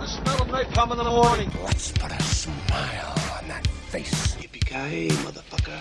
[0.00, 1.50] the smell of napalm in the morning.
[1.62, 4.34] Let's put a smile on that face.
[4.36, 5.80] Yippee-ki-yay, motherfucker.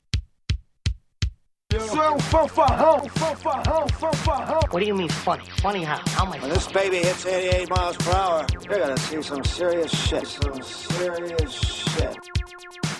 [4.71, 5.43] What do you mean funny?
[5.61, 6.01] Funny how?
[6.07, 9.43] How am I When this baby hits 88 miles per hour, you're gonna see some
[9.43, 10.27] serious shit.
[10.27, 12.17] Some serious shit.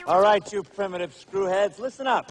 [0.06, 2.30] All right, you primitive screwheads, listen up.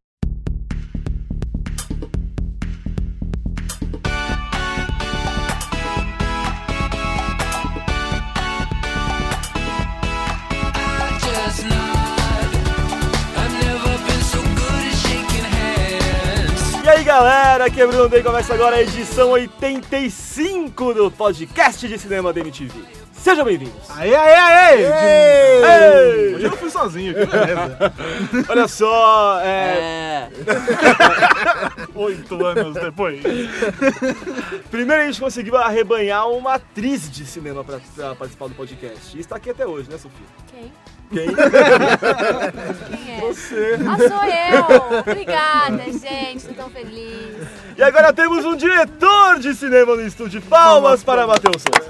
[17.18, 22.38] Galera, aqui é Bruno Day, começa agora a edição 85 do podcast de cinema da
[22.38, 23.07] MTV.
[23.22, 23.74] Sejam bem-vindos!
[23.90, 26.34] Aê, aê, aê!
[26.36, 27.92] Hoje eu fui sozinho, que beleza.
[28.48, 30.28] Olha só, é,
[31.94, 33.20] Oito anos depois.
[34.70, 39.16] primeiro a gente conseguiu arrebanhar uma atriz de cinema pra, pra participar do podcast.
[39.16, 40.26] E está aqui até hoje, né, Sofia?
[40.50, 40.72] Quem?
[41.10, 41.26] Quem?
[41.34, 43.20] Quem é?
[43.20, 43.78] Você.
[43.88, 44.98] Ah, sou eu!
[45.00, 46.46] Obrigada, gente.
[46.48, 47.34] Tô tão feliz.
[47.78, 50.42] E agora temos um diretor de cinema no estúdio.
[50.42, 51.88] Palmas para Matheus Souza.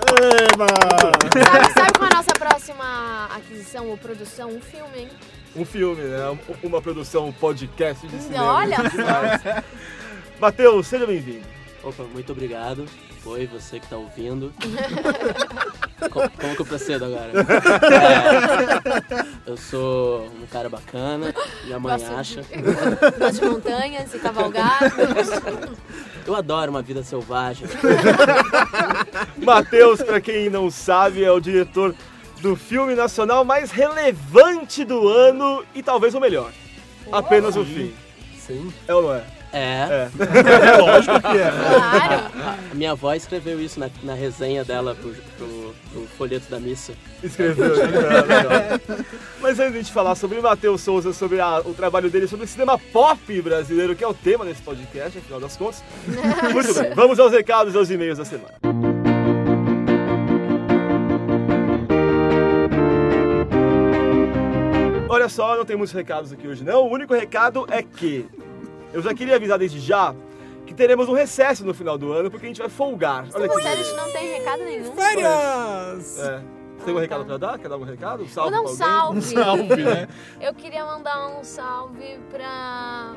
[1.33, 4.51] Sabe, sabe qual é a nossa próxima aquisição ou produção?
[4.51, 5.09] Um filme, hein?
[5.57, 6.29] Um filme, né?
[6.29, 8.53] Um- Uma produção podcast de cinema.
[8.53, 8.77] Olha
[10.39, 11.47] Matheus, seja bem-vindo.
[11.83, 12.85] Opa, muito obrigado.
[13.29, 14.53] Oi, você que tá ouvindo.
[16.11, 17.31] Co- Como, que eu procedo agora?
[19.47, 22.41] É, eu sou um cara bacana, minha mãe Gosto de- acha.
[23.19, 24.79] Gosto de montanhas e cavalgar.
[26.27, 27.67] Eu adoro uma vida selvagem.
[29.43, 31.95] Matheus, pra quem não sabe, é o diretor
[32.41, 36.53] do filme nacional mais relevante do ano e talvez o melhor.
[37.11, 37.93] Apenas o fim.
[38.39, 38.73] Sim.
[38.87, 39.25] É ou não é?
[39.53, 40.09] É.
[40.19, 41.51] É lógico que é.
[41.51, 42.59] Claro.
[42.71, 46.93] A minha avó escreveu isso na, na resenha dela pro, pro- pro folheto da missa.
[47.23, 47.77] Escreveu.
[47.77, 48.81] né?
[49.41, 52.29] Mas antes de a gente falar sobre o Matheus Souza, sobre a- o trabalho dele,
[52.29, 55.83] sobre o cinema pop brasileiro, que é o tema desse podcast, afinal das contas.
[56.53, 58.55] Muito bem, vamos aos recados e aos e-mails da semana.
[65.11, 66.85] Olha só, não tem muitos recados aqui hoje não.
[66.87, 68.27] O único recado é que
[68.93, 70.15] eu já queria avisar desde já
[70.67, 73.27] que teremos um recesso no final do ano porque a gente vai folgar.
[73.35, 74.93] Olha que Você a gente não tem recado nenhum.
[74.95, 76.19] Férias!
[76.19, 76.43] É.
[76.79, 77.59] Você tem um recado pra dar?
[77.59, 78.23] Quer dar algum recado?
[78.23, 79.21] Um Vou salve dar um pra alguém?
[79.23, 79.67] salve.
[79.67, 80.09] Salve, né?
[80.41, 83.15] Eu queria mandar um salve pra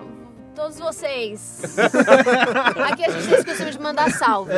[0.56, 1.62] todos vocês.
[2.92, 4.52] Aqui a gente tem esse costume de mandar salve.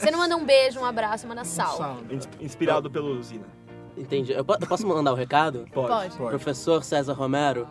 [0.00, 2.14] Você não manda um beijo, um abraço, você manda salve.
[2.14, 3.44] Ins- Inspirado pelo Zina.
[3.96, 4.32] Entendi.
[4.32, 5.66] Eu, po- eu posso mandar o recado?
[5.72, 6.16] Pode.
[6.16, 7.66] Professor César Romero,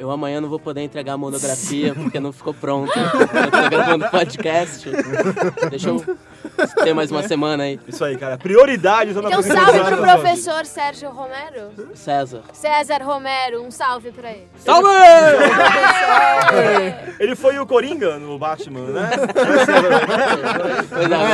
[0.00, 2.90] eu amanhã não vou poder entregar a monografia porque não ficou pronto.
[2.98, 4.88] Eu tô gravando podcast.
[5.68, 6.02] Deixa eu
[6.82, 7.78] ter mais uma semana aí.
[7.86, 8.38] Isso aí, cara.
[8.38, 11.70] Prioridades na Então, apresentação salve pro sua professor Sérgio Romero.
[11.94, 12.42] César.
[12.52, 14.48] César Romero, um salve pra ele.
[14.58, 14.88] Salve!
[17.18, 19.10] Ele foi o Coringa no Batman, né?
[19.34, 19.72] Pois é,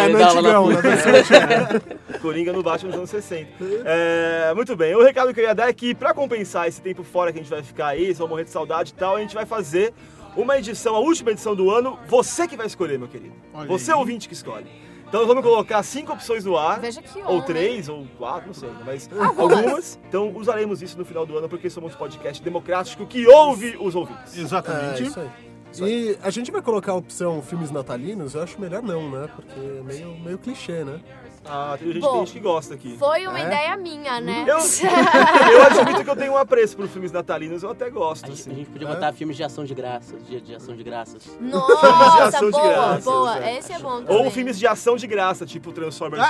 [0.01, 1.83] É, ele lá antigão, antiga.
[2.21, 3.49] Coringa no Batman nos anos 60.
[3.85, 7.03] É, muito bem, o recado que eu ia dar é que pra compensar esse tempo
[7.03, 9.35] fora que a gente vai ficar aí, só morrer de saudade e tal, a gente
[9.35, 9.93] vai fazer
[10.37, 13.35] uma edição, a última edição do ano, você que vai escolher, meu querido.
[13.55, 13.99] Olha você aí.
[13.99, 14.67] ouvinte que escolhe.
[15.09, 16.81] Então nós vamos colocar cinco opções no ar.
[16.81, 17.43] Veja que Ou homem.
[17.43, 19.59] três, ou quatro, não sei, mas Algumas.
[19.59, 19.99] algumas.
[20.09, 23.95] Então usaremos isso no final do ano porque somos um podcast democrático que ouve os
[23.95, 24.37] ouvintes.
[24.37, 25.03] Exatamente.
[25.03, 25.31] É, isso aí.
[25.79, 28.35] E a gente vai colocar a opção filmes natalinos?
[28.35, 29.29] Eu acho melhor não, né?
[29.35, 31.01] Porque é meio, meio clichê, né?
[31.49, 32.97] Ah, tem gente, Bom, tem gente que gosta aqui.
[32.99, 33.43] Foi uma É?
[33.45, 34.45] ideia minha, né?
[34.47, 34.59] Eu,
[35.53, 38.39] eu admito que eu tenho um apreço por filmes natalinos, eu até gosto, A gente,
[38.39, 38.55] a assim.
[38.55, 41.23] gente podia botar filmes de ação de graças, dia de ação de graças.
[41.41, 43.45] Nossa, ação de boa, graças, boa.
[43.45, 43.59] é.
[43.59, 44.25] Esse é bom também.
[44.25, 46.23] Ou filmes de ação de graça, tipo Transformers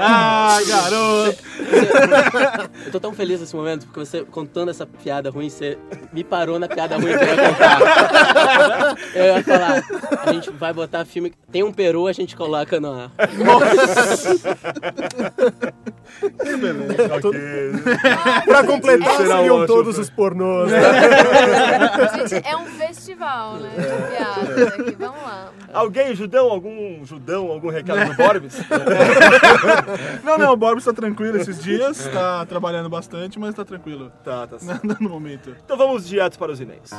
[0.00, 1.38] Ai, garoto!
[2.86, 5.78] Eu tô tão feliz nesse momento porque você contando essa piada ruim, você
[6.12, 8.96] me parou na piada ruim que eu ia contar.
[9.14, 9.82] Eu ia falar,
[10.26, 11.32] a gente vai botar filme.
[11.50, 13.10] Tem um peru, a gente coloca 2.
[17.10, 17.32] Ok.
[18.46, 20.02] Pra completar, Será seriam ótimo, todos né?
[20.02, 20.70] os pornôs.
[20.70, 20.78] né?
[22.28, 23.70] Gente, é um festival, né?
[23.76, 24.96] De piadas aqui.
[24.98, 25.50] Vamos lá.
[25.72, 28.56] Alguém, judão, algum judão, algum recado do Borbs?
[30.22, 34.10] Não, não, o Borbs tá tranquilo esses dias, tá trabalhando bastante, mas tá tranquilo.
[34.22, 34.84] tá, tá certo.
[35.00, 35.54] No momento.
[35.64, 36.90] Então vamos direto para os e-mails.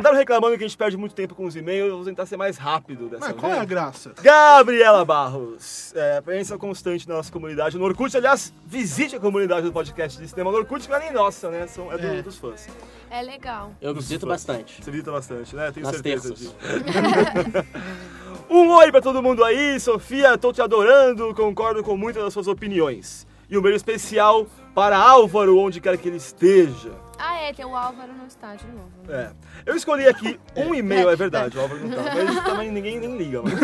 [0.00, 2.36] Andaram reclamando que a gente perde muito tempo com os e-mails, eu vou tentar ser
[2.36, 3.40] mais rápido dessa Mas vez.
[3.40, 4.12] qual é a graça?
[4.22, 8.16] Gabriela Barros, é, presença constante na nossa comunidade no Orkut.
[8.16, 11.50] Aliás, visite a comunidade do podcast de cinema no Orkut, que não é nem nossa,
[11.50, 11.66] né?
[11.66, 12.22] São, é, do- É.
[12.22, 12.66] dos fãs.
[13.10, 13.72] É legal.
[13.80, 14.44] Eu Dos visito fãs.
[14.44, 14.82] bastante.
[14.82, 15.70] Você visita bastante, né?
[15.70, 16.56] Tenho Nas certeza disso.
[18.48, 22.48] um oi pra todo mundo aí, Sofia, tô te adorando, concordo com muitas das suas
[22.48, 23.26] opiniões.
[23.48, 26.90] E um beijo especial para Álvaro, onde quer que ele esteja.
[27.22, 28.88] Ah, é, tem o Álvaro no estádio de novo.
[29.06, 29.30] né?
[29.66, 29.70] É.
[29.70, 33.16] Eu escolhi aqui um e-mail, é verdade, o Álvaro não tá, mas também ninguém nem
[33.18, 33.56] liga, mano.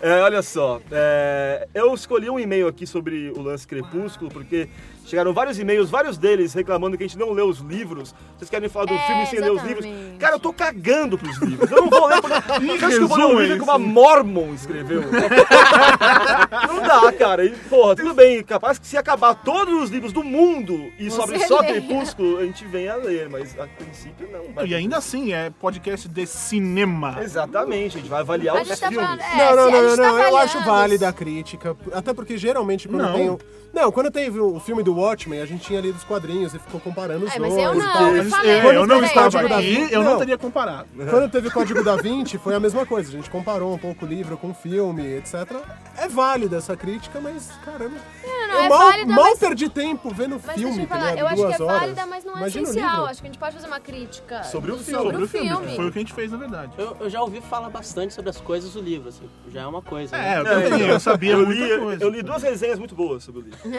[0.00, 4.68] É, olha só, é, eu escolhi um e-mail aqui sobre o lance Crepúsculo, porque
[5.06, 8.14] chegaram vários e-mails, vários deles reclamando que a gente não lê os livros.
[8.36, 9.84] Vocês querem falar do É, filme sem ler os livros?
[9.86, 10.18] exatamente.
[10.18, 11.70] Cara, eu tô cagando pros livros.
[11.70, 12.20] Eu não vou ler.
[12.20, 12.30] Por...
[12.30, 13.78] Você acha que eu vou ler um livro é que uma.
[13.78, 15.02] Mormon escreveu?
[16.68, 17.44] não dá, cara.
[17.44, 21.16] E, porra, tudo bem, capaz que se acabar todos os livros do mundo e Você
[21.16, 21.62] sobre só.
[21.62, 24.52] Crepúsculo, a gente vem a ler, mas a princípio não.
[24.52, 24.66] vai.
[24.66, 27.18] E ainda assim, é podcast de cinema.
[27.22, 29.04] Exatamente, a gente vai avaliar A os tá filmes.
[29.04, 29.20] falando.
[29.20, 31.76] É, Não, não, não, gente não, tá não, eu acho válida a crítica.
[31.92, 33.14] Até porque geralmente quando Não.
[33.14, 33.38] tem.
[33.72, 36.58] O- Não, quando teve o filme do Watchmen, a gente tinha lido os quadrinhos e
[36.58, 37.52] ficou comparando os É, dois.
[37.54, 38.16] mas eu e não, tal.
[38.16, 38.50] eu falei.
[38.50, 40.18] É, eu não peraí, estava aqui, eu não Não.
[40.18, 40.88] teria comparado.
[41.10, 43.08] Quando teve o Código da Vinci, foi a mesma coisa.
[43.08, 45.34] A gente comparou um pouco o livro com o filme, etc.
[45.96, 47.96] É válida essa crítica, mas, caramba.
[48.24, 50.86] Não, não, eu é mal, válida, mal mas- perdi tempo vendo Mas filme, deixa eu
[50.88, 51.80] tá falar, eu acho que Duas é horas.
[51.80, 53.06] válida, mas não é Imagina o essencial.
[53.06, 55.02] Acho que a gente pode fazer uma crítica Sobre o filme.
[55.02, 55.76] Sobre o Sobre filme.
[55.76, 56.72] Foi o que a gente fez, na verdade.
[56.76, 59.28] Eu, eu já ouvi falar bastante sobre as coisas do livro, assim.
[59.48, 60.16] Já é uma coisa.
[60.16, 60.50] É, eu né?
[60.68, 62.04] também, eu sabia eu li, coisa.
[62.04, 63.58] eu li duas resenhas muito boas sobre o livro.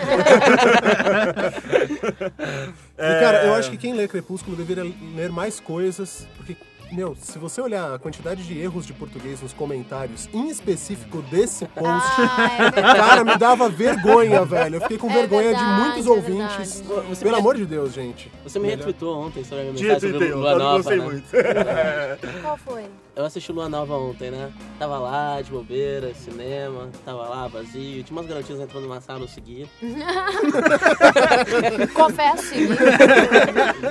[2.97, 4.83] E, cara, eu acho que quem lê Crepúsculo deveria
[5.15, 6.56] ler mais coisas, porque,
[6.91, 11.65] meu, se você olhar a quantidade de erros de português nos comentários, em específico desse
[11.65, 14.75] post, Ah, é cara, me dava vergonha, velho.
[14.75, 16.83] Eu fiquei com É vergonha de verdade, muitos é ouvintes.
[17.09, 18.31] Você Pelo me- amor de Deus, gente.
[18.44, 21.03] Você me retweetou ontem sobre a minha mensagem sobre Lua eu não Nova, gostei né?
[21.06, 21.25] muito.
[22.41, 22.83] Qual foi?
[23.15, 24.51] Eu assisti Lua Nova ontem, né?
[24.80, 28.04] Tava lá, de bobeira, cinema, tava lá, vazio.
[28.04, 29.69] Tinha umas garotinhas entrando numa sala, eu segui.
[31.94, 32.54] Confesso,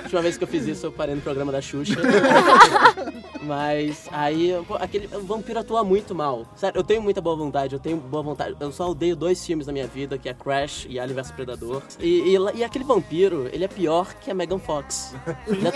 [0.03, 2.01] última vez que eu fiz isso, eu parei no programa da Xuxa.
[3.43, 6.45] Mas aí, pô, aquele o vampiro atua muito mal.
[6.55, 8.55] Sério, eu tenho muita boa vontade, eu tenho boa vontade.
[8.61, 11.83] Eu só odeio dois filmes na minha vida, que é Crash e Alien vs Predador.
[11.99, 15.15] E, e, e aquele vampiro, ele é pior que a Megan Fox.
[15.49, 15.73] Ele é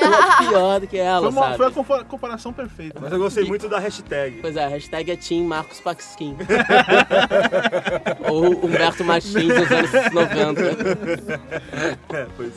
[0.48, 1.56] pior do que ela, Foi, uma- sabe?
[1.56, 3.00] foi a compa- comparação perfeita.
[3.00, 4.38] Mas eu gostei muito da hashtag.
[4.40, 6.36] Pois é, a hashtag é Team Marcos Paxkin.
[8.30, 10.62] Ou Humberto Martins dos anos 90.
[12.14, 12.52] É, pois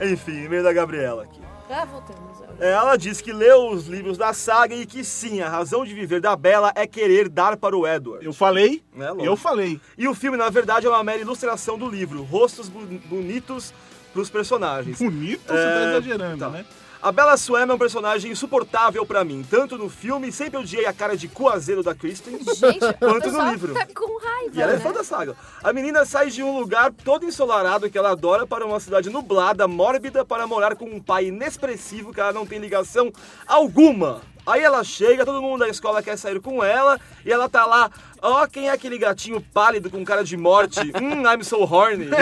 [0.00, 0.06] é.
[0.12, 1.40] Enfim, e-mail da Gabriela aqui.
[1.70, 2.32] Ah, voltamos.
[2.60, 6.20] Ela diz que leu os livros da saga e que sim, a razão de viver
[6.20, 8.24] da Bella é querer dar para o Edward.
[8.24, 9.80] Eu falei, É, eu falei.
[9.96, 13.72] E o filme, na verdade, é uma mera ilustração do livro, rostos bonitos
[14.12, 14.98] pros personagens.
[14.98, 16.50] Bonito, você tá É, exagerando, tá.
[16.50, 16.64] né?
[17.02, 20.92] A Bella Swan é um personagem insuportável pra mim, tanto no filme, sempre odiei a
[20.92, 23.74] cara de cu azedo da Kristen, Gente, quanto no livro.
[23.74, 24.80] tá com raiva, E ela é né?
[24.80, 25.34] fã da saga.
[25.64, 29.66] A menina sai de um lugar todo ensolarado que ela adora para uma cidade nublada,
[29.66, 33.12] mórbida, para morar com um pai inexpressivo que ela não tem ligação
[33.48, 34.20] alguma.
[34.46, 37.90] Aí ela chega, todo mundo da escola quer sair com ela, e ela tá lá,
[38.20, 40.80] ó, quem é aquele gatinho pálido com cara de morte?
[41.00, 42.08] hum, I'm so horny.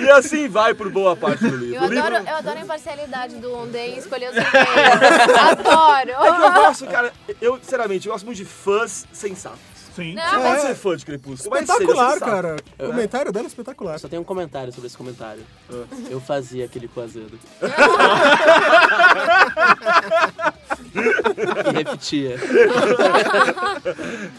[0.00, 1.76] e assim vai por boa parte do livro.
[1.76, 4.52] Eu O livro- adoro, eu adoro a imparcialidade do Onden escolher os e-mails.
[5.58, 6.10] adoro.
[6.10, 9.69] É que eu gosto, cara, eu, sinceramente, eu gosto muito de fãs sensatos.
[10.00, 10.14] Sim.
[10.14, 12.56] Não, Você mas- pode ser fã de Crepúsculo, Espetacular, cara.
[12.78, 13.98] O comentário dela é espetacular.
[13.98, 15.42] Só tem um comentário sobre esse comentário.
[16.08, 17.38] Eu fazia aquele com azedo.
[20.94, 22.36] e repetia.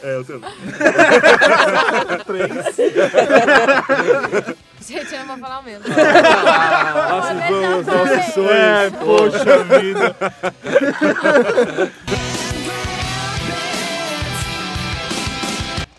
[0.02, 0.50] É, eu também.
[4.82, 5.86] Gente, eu não vou falar o mesmo.
[5.88, 8.52] Assim vão os nossos sonhos.
[8.52, 10.16] É, poxa vida.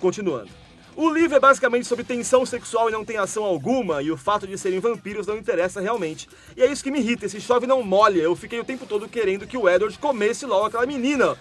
[0.03, 0.51] Continuando.
[0.97, 4.49] O livro é basicamente sobre tensão sexual e não tem ação alguma, e o fato
[4.49, 6.29] de serem vampiros não interessa realmente.
[6.57, 8.21] E é isso que me irrita, esse chove não molha.
[8.21, 11.37] Eu fiquei o tempo todo querendo que o Edward comesse logo aquela menina.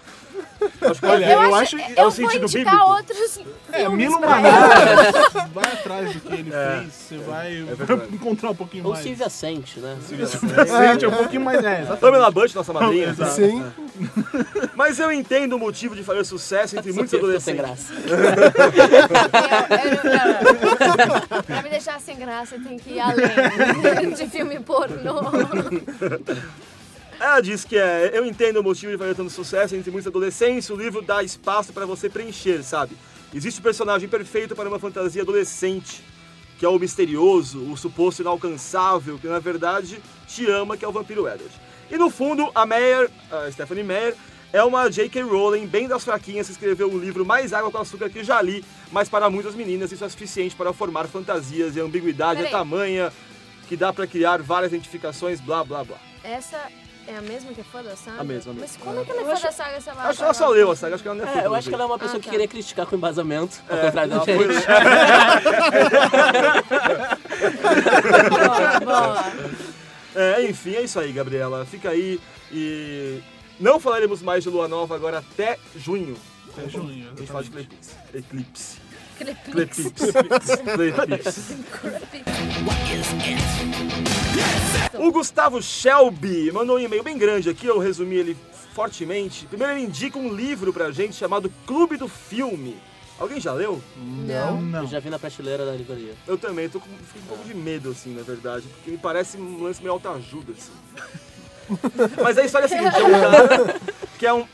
[0.80, 2.90] Acho que Olha, Eu, eu acho, acho- eu é o vou sentido indicar bíblico.
[2.92, 3.40] outros
[3.72, 4.20] É, Milo.
[4.20, 4.50] Manara,
[5.52, 6.78] vai atrás do que ele É.
[6.80, 8.02] fez, você vai verdade.
[8.14, 9.02] encontrar um pouquinho Ou mais.
[9.02, 9.96] Silvia Sente, né?
[10.66, 11.84] Sente um pouquinho mais, é.
[11.96, 13.08] Pamela Bush, nossa madrinha.
[13.08, 13.32] Exato.
[13.32, 13.64] Sim.
[14.74, 17.60] Mas eu entendo o motivo de fazer sucesso entre muitos adolescentes.
[17.60, 17.92] graça.
[18.06, 18.32] Eu- eu-
[21.36, 25.20] eu- pra me deixar sem graça, tem que ir além de filme pornô.
[27.20, 30.68] Ela diz que é, eu entendo o motivo de fazer tanto sucesso entre muitos adolescentes,
[30.70, 32.96] o livro dá espaço para você preencher, sabe?
[33.34, 36.02] Existe o personagem perfeito para uma fantasia adolescente,
[36.58, 40.92] que é o misterioso, o suposto inalcançável, que na verdade te ama, que é o
[40.92, 41.54] vampiro Edward.
[41.90, 44.14] E no fundo, a Meyer, a Stephanie Meyer,
[44.52, 45.22] é uma J.K.
[45.22, 48.62] Rowling bem das fraquinhas que escreveu o livro mais água com açúcar que já li,
[48.90, 52.52] mas para muitas meninas isso é suficiente para formar fantasias e a ambiguidade é Peraí.
[52.52, 53.12] tamanha
[53.68, 55.96] que dá para criar várias identificações, blá blá blá.
[56.22, 56.68] Essa
[57.06, 58.20] é a mesma que é fã da saga?
[58.20, 59.88] A mesma, a Mas como é que ela é Eu fã acho- da saga se
[59.90, 61.46] ela Acho que ela só leu a saga, acho que ela não é, fã É,
[61.46, 62.30] eu acho que ela é uma pessoa Ah, que tá.
[62.32, 64.32] queria criticar com embasamento, ao É, contrário da gente.
[68.30, 69.24] Boa, boa.
[70.14, 71.64] É, enfim, é isso aí, Gabriela.
[71.64, 73.20] Fica aí e
[73.58, 76.16] não falaremos mais de Lua Nova agora até junho.
[76.52, 77.94] Até junho, A gente fala de eclipse.
[78.14, 78.76] Eclipse.
[79.18, 79.78] Clepix.
[79.78, 81.56] Eclipse.
[84.98, 88.36] O Gustavo Shelby mandou um e-mail bem grande aqui, eu resumi ele
[88.74, 89.46] fortemente.
[89.46, 92.76] Primeiro ele indica um livro pra gente chamado Clube do Filme.
[93.18, 93.80] Alguém já leu?
[93.96, 94.60] Não.
[94.60, 94.80] Não.
[94.80, 96.14] Eu já vi na prateleira da livraria.
[96.26, 98.98] Eu também, tô com, fico com um pouco de medo, assim, na verdade, porque me
[98.98, 100.72] parece um lance meio autoajuda, assim.
[102.20, 103.80] Mas a história é a seguinte, é um cara
[104.18, 104.44] que é um...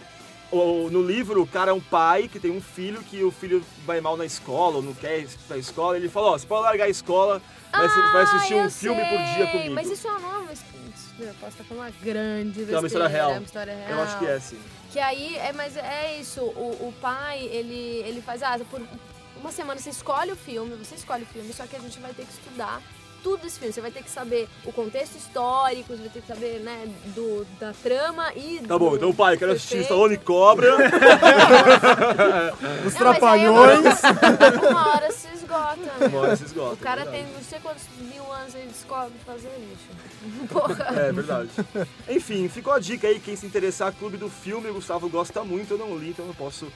[0.91, 4.01] no livro, o cara é um pai que tem um filho que o filho vai
[4.01, 5.97] mal na escola, ou não quer ir pra escola.
[5.97, 7.41] Ele fala, ó, você pode largar a escola,
[7.73, 9.35] mas você vai assistir Ah, um filme por sei.
[9.35, 9.75] dia comigo.
[9.75, 10.53] Mas isso é uma nova...
[11.21, 13.31] Eu posso estar falando uma grande é uma história real.
[13.33, 13.91] É uma história real.
[13.91, 14.59] Eu acho que é, sim.
[14.93, 18.81] Que aí, é, mas é isso, o, o pai, ele, ele faz, ah, por
[19.37, 22.13] uma semana você escolhe o filme, você escolhe o filme, só que a gente vai
[22.15, 22.81] ter que estudar
[23.29, 23.75] tudo desse filme.
[23.75, 27.47] Você vai ter que saber o contexto histórico, você vai ter que saber, né, do,
[27.61, 29.81] da trama e Tá bom, do então pai, quero assistir.
[29.83, 30.75] Stallone Cobra.
[30.75, 30.81] Os
[32.59, 33.85] Não, mas aí trapalhões.
[34.03, 36.07] uma, uma hora se esgota.
[36.09, 39.13] Uma hora se esgota, O cara é tem não sei quantos mil anos ele descobre
[39.27, 40.49] fazer isso.
[40.49, 40.85] Porra.
[40.97, 41.51] É verdade.
[42.09, 45.75] Enfim, ficou a dica aí, quem se interessar, Clube do Filme, o Gustavo gosta muito,
[45.75, 46.67] eu não li, então não posso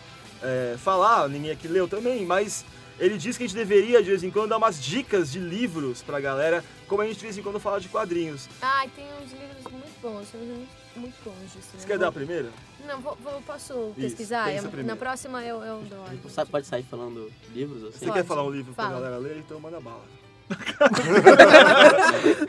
[0.43, 2.63] é, falar, ninguém aqui leu também, mas
[3.05, 6.03] ele diz que a gente deveria, de vez em quando, dar umas dicas de livros
[6.03, 8.49] pra galera, como a gente de vez em quando fala de quadrinhos.
[8.61, 11.69] Ai, tem uns livros muito bons, tem uns livros muito bons disso.
[11.73, 11.83] Você né?
[11.83, 12.51] quer Vou- dar a primeira?
[12.87, 14.53] Não, vou, vou- posso Isso, pesquisar?
[14.53, 14.87] Eu- primeiro.
[14.87, 16.45] na próxima eu, eu dou.
[16.47, 17.99] Pode sair falando livros assim?
[17.99, 18.19] Você Pode.
[18.19, 18.97] quer falar um livro pra Fala.
[19.01, 19.37] galera ler?
[19.39, 20.05] Então manda bala.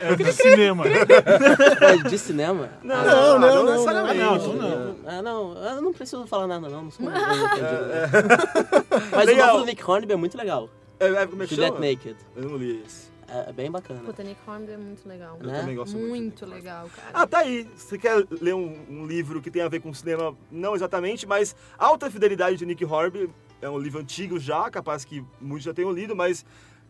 [0.00, 0.84] É de cinema.
[0.86, 2.70] É de cinema?
[2.82, 4.18] Não, Ah, não, não, não, necessariamente.
[4.22, 4.54] não, não,
[4.94, 4.96] não.
[5.06, 6.84] Ah, não, eu não preciso falar nada, não.
[6.84, 9.10] Não sou muito entendido.
[9.12, 9.46] Mas o Legal.
[9.48, 10.70] novo do Nick Hornby é muito legal.
[11.00, 11.86] É, é, como é que Juliet chama?
[11.86, 12.16] Naked.
[12.36, 13.12] Eu não li esse.
[13.26, 14.00] É, é bem bacana.
[14.04, 15.38] Puta, Nick Hornby é muito legal.
[15.40, 15.60] Eu Né?
[15.60, 16.08] também gosto muito.
[16.10, 17.08] Muito legal, cara.
[17.12, 17.66] Ah, tá aí.
[17.76, 20.36] Você quer ler um, um livro que tem a ver com cinema?
[20.50, 23.30] Não exatamente, mas Alta Fidelidade de Nick Hornby
[23.62, 26.44] é um livro antigo já, capaz que muitos já tenham lido, mas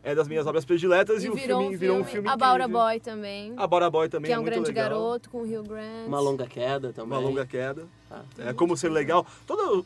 [0.04, 2.36] é das minhas obras prediletas e, e o virou, filme um virou um filme, A
[2.36, 2.68] Baura.
[2.68, 3.54] Boy também.
[3.56, 4.90] A Bora Boy também que é um muito grande legal.
[4.90, 6.06] garoto com o Hugh Grant.
[6.06, 7.10] Uma longa queda também.
[7.18, 7.86] Uma longa queda.
[8.10, 9.26] Ah, É como ser legal.
[9.46, 9.84] Todos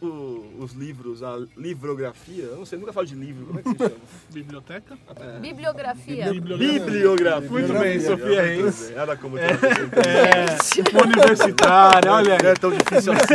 [0.59, 3.79] os livros, a livrografia, eu não sei, nunca falo de livro, como é que se
[3.79, 3.95] chama?
[4.31, 4.99] Biblioteca?
[5.41, 6.33] Bibliografia.
[6.33, 7.49] Bibliografia.
[7.49, 8.91] Muito bem, Sofia Reis.
[8.91, 10.07] Era como ter apresentado.
[10.07, 10.47] É,
[11.07, 12.43] universitária, olha aí.
[12.43, 13.35] Não é tão difícil assim.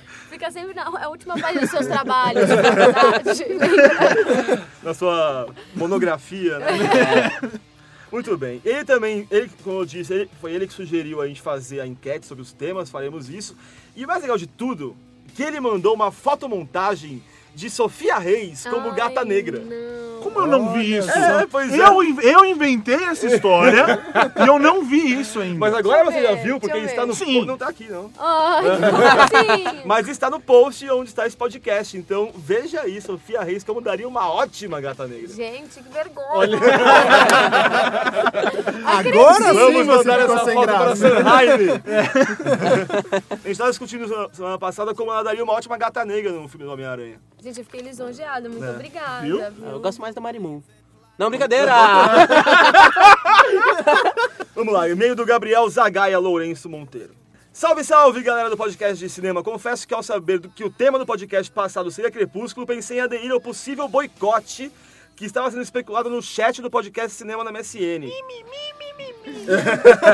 [0.40, 3.44] Fica sempre na a última página dos seus trabalhos, de faculdade.
[3.44, 4.66] Lembra?
[4.82, 7.50] na sua monografia, né?
[8.10, 8.58] Muito bem.
[8.64, 11.86] Ele também, ele, como eu disse, ele- foi ele que sugeriu a gente fazer a
[11.86, 13.54] enquete sobre os temas, faremos isso.
[13.94, 14.96] E o mais legal de tudo,
[15.34, 17.22] que ele mandou uma fotomontagem
[17.54, 19.58] de Sofia Reis como Ai, Gata Negra.
[19.60, 20.09] Não.
[20.22, 21.10] Como eu não vi isso?
[21.10, 21.76] É, pois é.
[21.78, 23.98] Eu, eu inventei essa história
[24.42, 25.58] e eu não vi isso ainda.
[25.58, 27.14] Mas agora Deixa você já viu, porque está no.
[27.14, 27.44] Sim.
[27.44, 28.10] Não tá aqui, não.
[28.18, 28.64] Ai?
[29.84, 31.96] Mas está no post onde está esse podcast.
[31.96, 35.28] Então veja aí, Sofia Reis, como daria uma ótima Gata Negra.
[35.28, 36.58] Gente, que vergonha.
[38.84, 40.96] Agora sim Vamos mandar essa foto para.
[40.96, 41.80] Sanheim.
[43.30, 46.48] A gente estava discutindo semana- semana passada como ela daria uma ótima gata negra no
[46.48, 47.18] filme do Homem-Aranha.
[47.42, 48.48] Gente, eu fiquei lisonjeada.
[48.48, 48.70] Muito É.
[48.70, 49.22] obrigada.
[49.22, 49.38] Viu?
[49.52, 49.68] viu?
[49.70, 50.62] Eu gosto mais da Marimun.
[51.18, 51.72] Não, brincadeira!
[54.54, 57.14] Vamos lá, e-mail do Gabriel Zagaia Lourenço Monteiro.
[57.52, 59.42] Salve, salve, galera do podcast de cinema.
[59.42, 63.00] Confesso que ao saber do que o tema do podcast passado seria Crepúsculo, pensei em
[63.00, 64.72] aderir ao possível boicote
[65.16, 68.06] que estava sendo especulado no chat do podcast Cinema na MSN.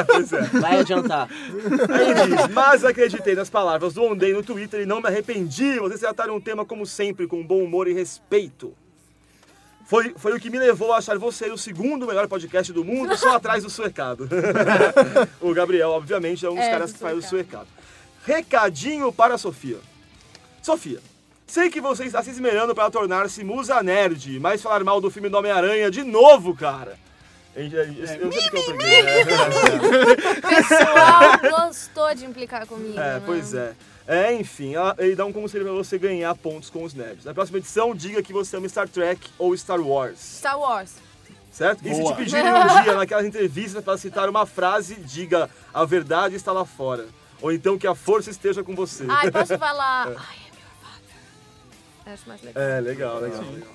[0.07, 0.43] pois é.
[0.61, 1.29] Vai adiantar.
[1.31, 5.79] Aí mas acreditei nas palavras do Ondei no Twitter e não me arrependi.
[5.79, 8.75] Vocês trataram um tema como sempre, com bom humor e respeito.
[9.87, 13.17] Foi, foi o que me levou a achar você o segundo melhor podcast do mundo,
[13.17, 14.29] só atrás do Suecado.
[15.41, 17.69] o Gabriel, obviamente, é um dos É, caras que faz o Suecado.
[18.25, 19.79] Recadinho para a Sofia.
[20.61, 20.99] Sofia,
[21.47, 25.29] sei que você está se esmerando para tornar-se musa nerd, mas falar mal do filme
[25.29, 26.99] do Homem-Aranha de novo, cara.
[27.55, 27.71] Eu
[28.07, 29.03] sei que eu peguei.
[29.03, 29.13] né?
[30.37, 32.99] O pessoal gostou de implicar comigo.
[32.99, 33.23] É, né?
[33.25, 33.73] pois é.
[34.07, 37.25] É, enfim, ela- ele dá um conselho pra você ganhar pontos com os nerds.
[37.25, 40.93] Na próxima edição, diga que você ama Star Trek ou Star Wars, Star Wars.
[41.51, 41.81] certo?
[41.87, 42.13] E se Boa.
[42.15, 46.65] te pedirem um dia naquelas entrevistas para citar uma frase, diga a verdade está lá
[46.65, 47.07] fora.
[47.43, 49.05] Ou então que a força esteja com você.
[49.09, 50.07] Ai, posso falar.
[50.15, 50.46] Ai, é father.
[52.07, 52.63] Acho mais legal.
[52.63, 53.41] É, legal, legal.
[53.43, 53.69] legal.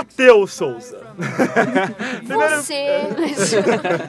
[0.00, 0.98] Matheus Souza.
[2.24, 3.02] Você.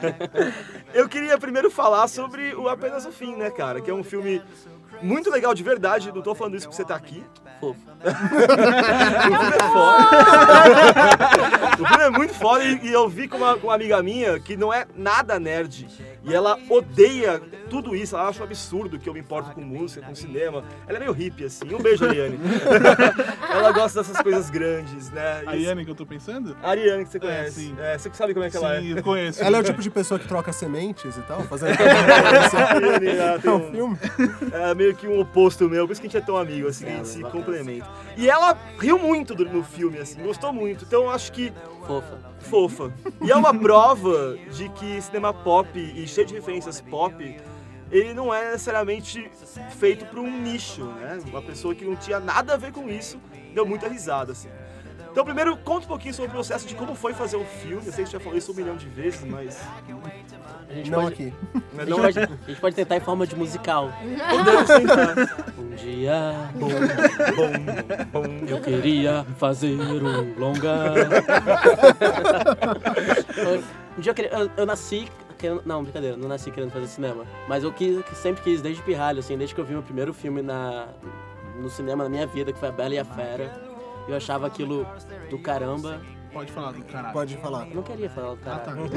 [0.94, 3.80] eu queria primeiro falar sobre o Apenas o Fim, né, cara?
[3.82, 4.42] Que é um filme
[5.02, 6.10] muito legal de verdade.
[6.10, 7.22] Não tô falando isso porque você tá aqui.
[7.60, 7.78] Fofo.
[8.02, 10.08] O filme é foda.
[11.80, 14.40] o filme é muito foda e, e eu vi com uma, com uma amiga minha
[14.40, 15.86] que não é nada nerd.
[16.24, 20.06] E ela odeia tudo isso, ela acha um absurdo que eu me importo com música,
[20.06, 20.62] com cinema.
[20.86, 21.74] Ela é meio hippie, assim.
[21.74, 22.38] Um beijo, Ariane.
[23.50, 25.42] ela gosta dessas coisas grandes, né?
[25.46, 26.56] A E- Yane que eu tô pensando?
[26.62, 27.60] A Ariane que você conhece.
[27.60, 27.76] sim.
[27.78, 28.98] É, você que sabe como é que ela Sim, é.
[28.98, 29.42] eu conheço.
[29.42, 31.72] Ela é o tipo de pessoa que troca sementes e tal, fazendo.
[32.56, 33.98] A Ariane, ela tem É um- filme.
[34.52, 36.86] É meio que um oposto meu, por isso que a gente é tão amigo, assim,
[36.86, 37.88] a gente se complementa.
[38.16, 40.84] E ela riu muito do- no filme, assim, gostou muito.
[40.84, 41.52] Então eu acho que
[41.86, 42.16] Fofa.
[42.42, 42.92] Fofa.
[43.20, 47.40] E é uma prova de que cinema pop e cheio de referências pop,
[47.90, 49.30] ele não é necessariamente
[49.78, 51.20] feito para um nicho, né?
[51.26, 53.18] Uma pessoa que não tinha nada a ver com isso
[53.54, 54.48] deu muita risada, assim.
[55.12, 57.84] Então, primeiro, conta um pouquinho sobre o processo de como foi fazer o filme.
[57.84, 59.60] Eu sei que você já falou isso um milhão de vezes, mas.
[60.70, 61.34] A gente Não pode, aqui.
[61.78, 63.92] A Não, gente, pode, a gente pode tentar em forma de musical.
[64.30, 65.14] podemos tentar.
[65.58, 66.68] Um dia Bom,
[67.36, 67.52] bom,
[68.22, 68.46] bom.
[68.48, 70.84] eu queria fazer um longa.
[73.96, 75.08] um dia eu, queria, eu, eu nasci.
[75.66, 77.26] Não, brincadeira, não nasci querendo fazer cinema.
[77.48, 80.40] Mas eu quis, sempre quis desde pirralho, assim, desde que eu vi meu primeiro filme
[80.40, 80.86] na,
[81.60, 83.71] no cinema na minha vida, que foi A Bela e a Fera.
[84.08, 84.86] Eu achava aquilo
[85.30, 86.00] do caramba.
[86.32, 87.12] Pode falar do caralho.
[87.12, 87.68] Pode falar.
[87.68, 88.72] Eu não queria falar do Ah, tá.
[88.72, 88.88] caralho.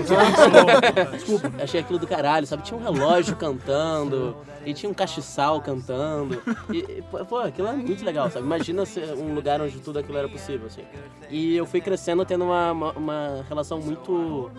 [1.12, 1.52] Desculpa.
[1.62, 2.64] Achei aquilo do caralho, sabe?
[2.64, 6.42] Tinha um relógio cantando, e tinha um castiçal cantando.
[6.72, 8.46] E, e, pô, aquilo é muito legal, sabe?
[8.46, 10.84] Imagina ser um lugar onde tudo aquilo era possível, assim.
[11.30, 14.50] E eu fui crescendo tendo uma, uma, uma relação muito,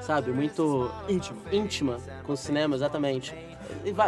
[0.00, 1.40] sabe, muito Íntimo.
[1.50, 3.34] íntima com o cinema, exatamente.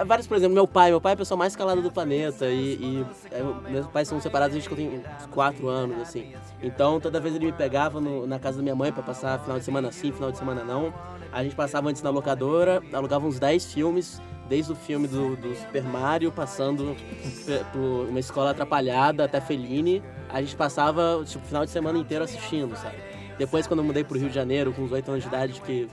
[0.06, 2.74] Vários, por exemplo, meu pai, meu pai é a pessoa mais calada do planeta e,
[2.74, 6.32] e é, meus pais são separados desde que eu tenho 4 anos, assim.
[6.62, 9.58] Então, toda vez ele me pegava no- na casa da minha mãe pra passar final
[9.58, 10.92] de semana sim, final de semana não.
[11.32, 15.54] A gente passava antes na locadora, alugava uns 10 filmes, desde o filme do, do
[15.56, 16.96] Super Mario, passando
[17.72, 20.02] por uma escola atrapalhada até Fellini.
[20.28, 22.96] A gente passava, tipo, o final de semana inteiro assistindo, sabe?
[23.38, 25.88] Depois, quando eu mudei pro Rio de Janeiro, com uns 8 anos de idade, que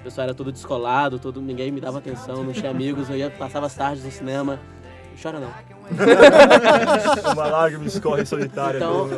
[0.00, 3.30] o pessoal era tudo descolado, tudo, ninguém me dava atenção, não tinha amigos, eu ia,
[3.30, 4.58] passava as tardes no cinema.
[5.10, 5.50] Não chora não.
[7.32, 8.76] Uma lágrima escorre solitária.
[8.78, 9.08] Então-.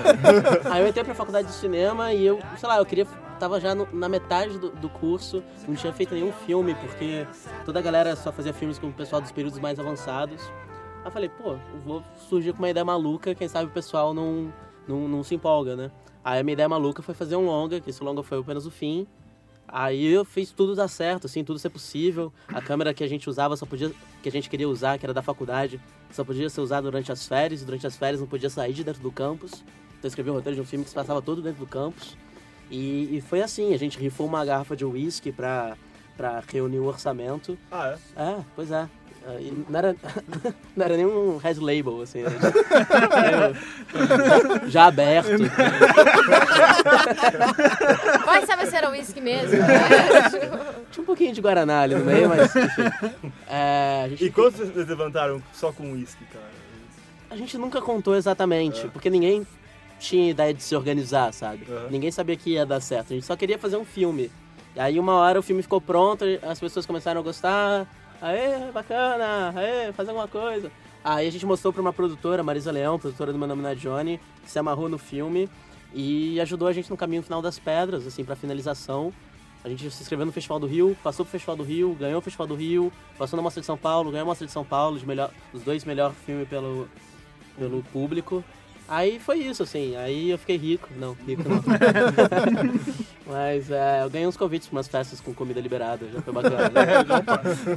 [0.72, 3.06] Aí eu entrei pra faculdade de cinema e eu, sei lá, eu queria.
[3.38, 7.26] Tava já no- na metade do, do curso, não tinha feito nenhum filme, porque
[7.64, 10.40] toda a galera só fazia filmes com o pessoal dos períodos mais avançados.
[11.00, 14.14] Aí eu falei, pô, eu vou surgir com uma ideia maluca, quem sabe o pessoal
[14.14, 14.52] não,
[14.86, 15.90] não, não se empolga, né?
[16.24, 18.70] Aí a minha ideia maluca foi fazer um longa, que esse longa foi apenas o
[18.70, 19.04] fim.
[19.66, 22.32] Aí eu fiz tudo dar certo, assim, tudo ser possível.
[22.48, 23.90] A câmera que a gente usava só podia.
[24.22, 27.26] que a gente queria usar, que era da faculdade, só podia ser usada durante as
[27.26, 29.52] férias, e durante as férias não podia sair de dentro do campus.
[29.52, 32.16] Então eu escrevi um roteiro de um filme que se passava todo dentro do campus.
[32.70, 35.76] E, e foi assim, a gente rifou uma garrafa de uísque pra,
[36.16, 37.58] pra reunir o orçamento.
[37.70, 38.22] Ah, é?
[38.22, 38.88] É, pois é.
[39.40, 39.96] E Não era,
[40.76, 42.20] não era nenhum red label, assim.
[42.20, 43.52] Era
[44.62, 45.30] já, já aberto.
[48.24, 49.56] Vai saber se era uísque mesmo.
[50.92, 52.82] Tinha um pouquinho de Guaraná ali no meio, mas enfim.
[53.48, 56.54] É, a, gente, E quantos vocês levantaram só com uísque, cara?
[57.30, 59.44] a gente nunca contou exatamente, porque ninguém
[59.98, 61.66] tinha ideia de se organizar, sabe?
[61.68, 61.88] Aham.
[61.90, 63.12] Ninguém sabia que ia dar certo.
[63.12, 64.30] A gente só queria fazer um filme.
[64.76, 67.88] E aí uma hora o filme ficou pronto, as pessoas começaram a gostar.
[68.20, 70.70] Aê, bacana, aê, fazer alguma coisa.
[71.04, 73.74] Aí a gente mostrou pra uma produtora, Marisa Leão, produtora do Meu Nome Não é
[73.74, 75.50] Johnny, que se amarrou no filme
[75.92, 79.12] e ajudou a gente no caminho final das pedras, assim, pra finalização.
[79.62, 82.22] A gente se inscreveu no Festival do Rio, passou pro Festival do Rio, ganhou o
[82.22, 84.98] Festival do Rio, passou na Mostra de São Paulo, ganhou a Mostra de São Paulo,
[84.98, 86.88] de melhor, os dois melhores filmes pelo,
[87.58, 88.44] pelo público.
[88.86, 90.88] Aí foi isso, assim, aí eu fiquei rico.
[90.96, 91.62] Não, rico não.
[93.26, 96.70] Mas é, eu ganhei uns convites pra umas festas com comida liberada, já foi bacana.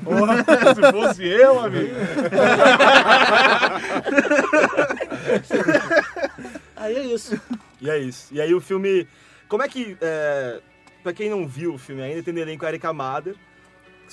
[0.03, 0.43] Porra,
[0.75, 1.95] se fosse eu, amigo.
[6.75, 7.39] Aí é isso.
[7.81, 8.33] E é isso.
[8.33, 9.07] E aí o filme.
[9.47, 9.97] Como é que.
[10.01, 10.59] É...
[11.03, 13.35] Pra quem não viu o filme ainda, tem no elenco a Erika Mader,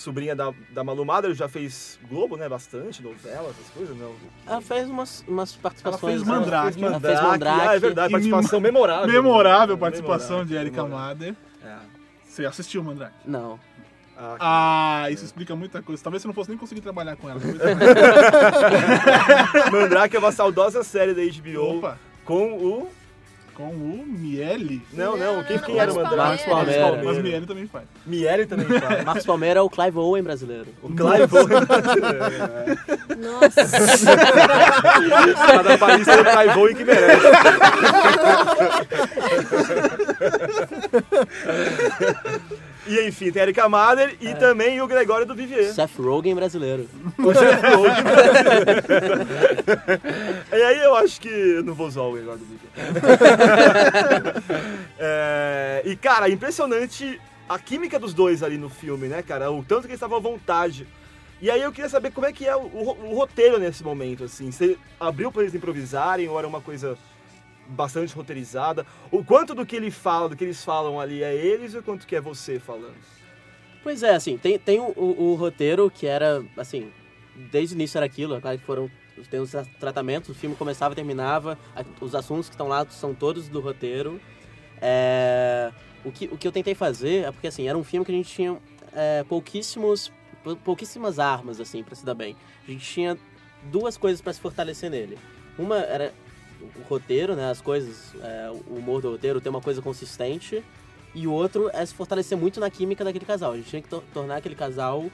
[0.01, 2.49] sobrinha da, da Malu Mader, já fez Globo, né?
[2.49, 4.13] Bastante, novela, essas coisas, não.
[4.47, 6.15] Ela fez umas, umas participações.
[6.15, 6.85] fez Mandrake.
[6.85, 7.69] Ela fez Mandrake.
[7.69, 9.07] Ah, é verdade, participação mem- memorável.
[9.09, 10.85] Memorável participação Memorável, de Erika.
[10.87, 11.35] Mader.
[11.65, 11.77] É.
[12.27, 13.15] Você assistiu, Mandrake?
[13.25, 13.59] Não.
[14.17, 16.03] Ah, Ah, isso explica muita coisa.
[16.03, 17.41] Talvez você não fosse nem conseguir trabalhar com ela.
[19.73, 22.89] Mandrake é uma saudosa série da HBO Opa, com o.
[23.55, 24.83] com o Miele.
[24.93, 26.45] Não, não, quem, quem era o Marcos Mandrake?
[26.49, 26.89] Palmeira.
[26.89, 27.19] Marcos Mas.
[27.19, 27.85] Miele também faz.
[28.05, 29.05] Miele também faz.
[29.05, 30.67] Marcos Palmeira é o Clive Owen brasileiro.
[30.83, 32.25] O Clive Owen brasileiro.
[33.19, 33.65] Nossa.
[35.47, 37.27] Cada país tem o Clive Owen que merece.
[42.87, 45.73] E enfim, tem Erika Mader e também o Gregório do Vivier.
[45.73, 46.89] Seth Rogen brasileiro.
[47.19, 48.75] O Jeff Logan brasileiro.
[50.53, 52.65] E aí eu acho que eu não vou usar o Gregório do Vivier.
[54.99, 59.51] É, e cara, impressionante a química dos dois ali no filme, né, cara?
[59.51, 60.87] O tanto que eles estavam à vontade.
[61.43, 64.25] E aí eu queria saber como é que é o, o- o roteiro nesse momento,
[64.25, 64.51] assim.
[64.51, 66.97] Você abriu pra eles improvisarem ou era uma coisa
[67.69, 68.87] bastante roteirizada?
[69.11, 72.07] O quanto do que ele fala, do que eles falam ali é eles ou quanto
[72.07, 72.95] que é você falando?
[73.83, 76.91] Pois é, assim, tem, tem o, o- o roteiro que era, assim,
[77.51, 78.91] desde o início era aquilo, é claro que foram.
[79.31, 81.57] Tem os tra- tratamentos, o filme começava e terminava,
[82.01, 84.21] os assuntos que estão lá são todos do roteiro.
[84.81, 85.71] É,
[86.05, 88.15] o, que, o que eu tentei fazer é porque, assim, era um filme que a
[88.15, 88.57] gente tinha
[88.93, 90.11] é, pouquíssimos,
[90.43, 92.37] pou- pouquíssimas armas, assim, pra se dar bem.
[92.67, 93.17] A gente tinha
[93.71, 95.17] duas coisas pra se fortalecer nele.
[95.57, 96.13] Uma era
[96.77, 100.63] o roteiro, né, as coisas, é, o humor do roteiro, ter uma coisa consistente.
[101.15, 103.53] E o outro é se fortalecer muito na química daquele casal.
[103.53, 105.09] A gente tinha que tor- tornar aquele casal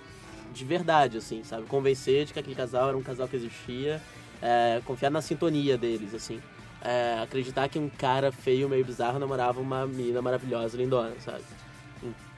[0.52, 1.66] de verdade, assim, sabe?
[1.66, 4.00] Convencer de que aquele casal era um casal que existia,
[4.40, 6.40] é, confiar na sintonia deles, assim.
[6.82, 11.44] É, acreditar que um cara feio, meio bizarro, namorava uma menina maravilhosa, lindona, sabe?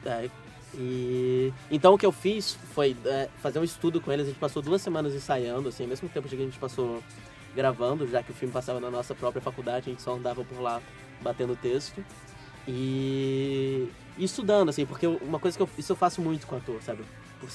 [0.05, 0.29] É,
[0.75, 4.27] e então o que eu fiz foi é, fazer um estudo com eles.
[4.27, 7.03] A gente passou duas semanas ensaiando, assim, ao mesmo tempo que a gente passou
[7.55, 10.61] gravando, já que o filme passava na nossa própria faculdade, a gente só andava por
[10.61, 10.81] lá
[11.21, 12.05] batendo texto.
[12.67, 16.59] E, e estudando, assim, porque uma coisa que eu, isso eu faço muito com o
[16.59, 17.05] ator, sabe?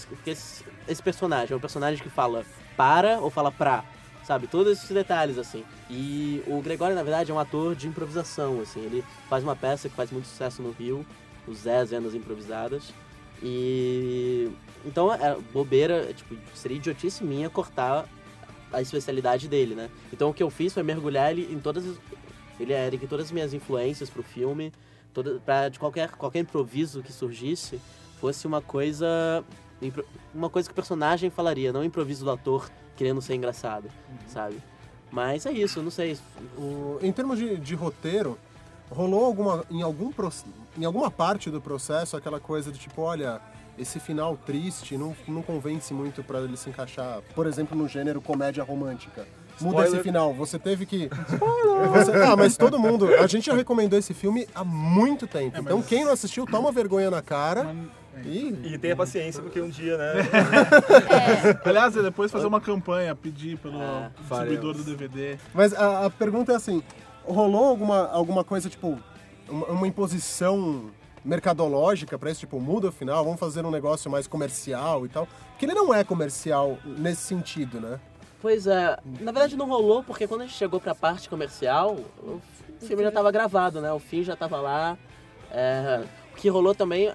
[0.09, 3.85] Porque esse, esse personagem é um personagem que fala para ou fala pra,
[4.25, 4.47] sabe?
[4.47, 5.63] Todos esses detalhes, assim.
[5.89, 8.81] E o Gregório, na verdade, é um ator de improvisação, assim.
[8.81, 11.05] Ele faz uma peça que faz muito sucesso no Rio,
[11.47, 12.93] os Zé Zenas Improvisadas.
[13.41, 14.51] E...
[14.85, 18.05] Então, é bobeira, tipo, seria idiotice minha cortar
[18.71, 19.89] a especialidade dele, né?
[20.11, 21.97] Então, o que eu fiz foi mergulhar ele em todas as...
[22.59, 24.73] Ele é Eric, em todas as minhas influências pro filme,
[25.13, 27.79] toda, pra de qualquer, qualquer improviso que surgisse,
[28.19, 29.43] fosse uma coisa
[30.33, 33.89] uma coisa que o personagem falaria, não o improviso do ator querendo ser engraçado,
[34.27, 34.57] sabe?
[35.11, 36.17] Mas é isso, não sei.
[36.57, 38.39] O- em termos de, de roteiro,
[38.89, 40.11] rolou alguma em, algum,
[40.77, 43.39] em alguma parte do processo aquela coisa de tipo, olha,
[43.77, 48.21] esse final triste não, não convence muito pra ele se encaixar, por exemplo, no gênero
[48.21, 49.25] comédia romântica.
[49.59, 49.93] Muda Spoiler.
[49.93, 51.09] esse final, você teve que.
[51.91, 53.07] Você- ah, mas todo mundo.
[53.15, 55.57] A gente já recomendou esse filme há muito tempo.
[55.57, 57.63] É, mas- Então quem não assistiu, toma vergonha na cara.
[57.63, 57.77] Mas
[58.25, 60.13] Ih, E tenha paciência, porque um dia, né?
[61.63, 64.09] Aliás, é depois fazer uma campanha, pedir pelo É,
[64.57, 65.37] do DVD.
[65.53, 66.81] Mas a, a pergunta é assim:
[67.23, 68.97] rolou alguma, alguma coisa, tipo,
[69.47, 70.89] uma, uma imposição
[71.27, 72.39] mercadológica pra isso?
[72.39, 75.27] Tipo, muda o final, vamos fazer um negócio mais comercial e tal?
[75.51, 77.99] Porque ele não é comercial nesse sentido, né?
[78.41, 82.41] Pois é, na verdade não rolou, porque quando a gente chegou pra parte comercial, o
[82.79, 83.91] filme já tava gravado, né?
[83.91, 84.97] O fim já tava lá.
[85.51, 86.03] É,
[86.37, 87.07] que rolou também.
[87.07, 87.13] é,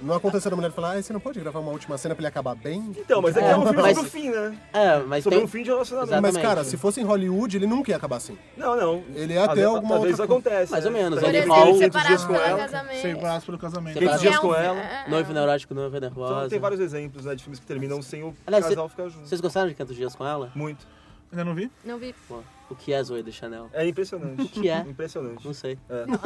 [0.00, 2.26] Não aconteceu da mulher falar, ah, você não pode gravar uma última cena pra ele
[2.28, 2.92] acabar bem?
[2.98, 4.58] Então, mas é que É, é um filme mas- sobre o fim, né?
[4.72, 5.44] É, mas Sobre tem.
[5.44, 6.10] um fim de relacionamento.
[6.12, 6.22] Exato.
[6.22, 6.56] Mas, Exatamente.
[6.56, 8.36] cara, se fosse em Hollywood, ele nunca ia acabar assim.
[8.56, 9.04] Não, não.
[9.14, 10.72] Ele ia Às ter vezes- alguma outra acontece.
[10.72, 11.02] Mais ou né?
[11.02, 11.42] menos, Tá ele?
[11.42, 12.58] Por Paul- exemplo, 500 dias separados com pelo ela.
[12.58, 13.02] casamento.
[13.02, 13.98] Separados pelo casamento.
[13.98, 14.22] 500 Separados.
[14.22, 14.80] dias com ela.
[14.80, 15.34] É, é, Noivo é.
[15.34, 16.48] neurótico, noiva Então, nervosa.
[16.50, 19.28] tem vários exemplos né, de filmes que terminam sem o Aliás, casal ficar junto.
[19.28, 20.50] Vocês gostaram de 500 dias com ela?
[20.54, 20.86] Muito.
[21.34, 21.70] Ainda não vi?
[21.84, 22.14] Não vi.
[22.28, 23.68] Pô, o que é Zoe de Chanel?
[23.72, 24.42] É impressionante.
[24.42, 24.78] O que é?
[24.78, 25.44] Impressionante.
[25.44, 25.76] Não sei.
[25.88, 26.04] É.
[26.06, 26.18] Minha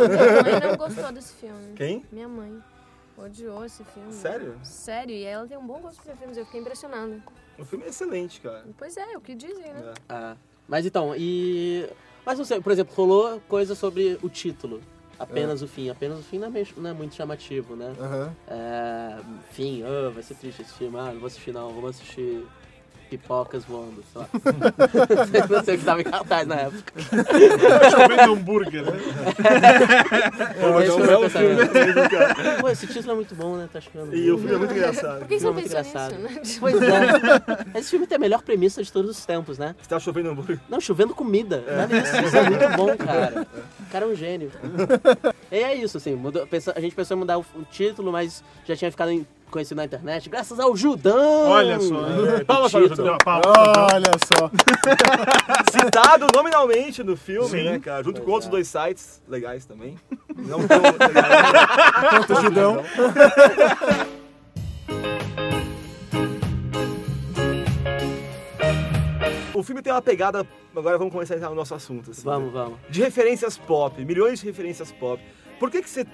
[0.60, 1.72] mãe não gostou desse filme.
[1.74, 2.04] Quem?
[2.12, 2.62] Minha mãe.
[3.16, 4.12] Odiou esse filme.
[4.12, 4.54] Sério?
[4.62, 7.20] Sério, e ela tem um bom gosto pra filmes, eu fiquei impressionada.
[7.58, 8.64] O filme é excelente, cara.
[8.76, 9.92] Pois é, o que dizem, né?
[9.92, 9.94] É.
[10.08, 10.36] Ah,
[10.68, 11.88] mas então, e.
[12.24, 14.80] Mas não sei, por exemplo, rolou coisa sobre o título.
[15.18, 15.88] Apenas o fim.
[15.90, 17.92] Apenas o fim não é, meio- não é muito chamativo, né?
[17.98, 18.36] Aham.
[18.46, 19.18] É,
[19.50, 20.96] fim, ah, vai ser triste esse filme.
[20.96, 22.46] Ah, não vou assistir não, vamos assistir
[23.08, 24.28] pipocas voando, sei lá.
[25.50, 26.92] não sei o que tava em cartaz na época.
[27.90, 28.92] Chovendo hambúrguer, né?
[30.58, 32.34] É Esse um belo filme cara.
[32.60, 33.68] Pô, esse título é muito bom, né?
[33.72, 34.14] Tá achando.
[34.14, 35.18] E o filme é muito engraçado.
[35.20, 36.14] Por que você não pensou engraçado.
[36.16, 36.56] nisso, né?
[36.60, 37.78] Pois é.
[37.78, 39.74] Esse filme tem a melhor premissa de todos os tempos, né?
[39.80, 40.58] Você tá chovendo hambúrguer.
[40.68, 41.62] Não, chovendo comida.
[41.68, 43.46] Olha isso, isso é muito bom, cara.
[43.80, 44.50] O cara é um gênio.
[45.50, 48.76] E é isso, assim, mudou- a gente pensou em mudar o, o título, mas já
[48.76, 51.48] tinha ficado em- conhecido na internet, graças ao Judão!
[51.48, 52.06] Olha só.
[52.36, 53.18] É, Palmas para o.
[53.24, 53.92] Palmas.
[53.92, 54.50] Olha só.
[55.72, 57.64] Citado nominalmente no filme, Sim.
[57.64, 58.02] né, cara?
[58.02, 58.50] Junto Pois com outros é.
[58.50, 59.96] dois sites legais também.
[60.36, 62.26] Não tão legais.
[62.26, 62.84] Quanto Judão.
[69.54, 70.46] O filme tem uma pegada.
[70.76, 72.12] Agora vamos começar a entrar no nosso assunto.
[72.12, 72.60] Assim, Vamos, né?
[72.60, 72.78] vamos.
[72.88, 75.20] De referências pop, milhões de referências pop.
[75.58, 76.06] Por que, que você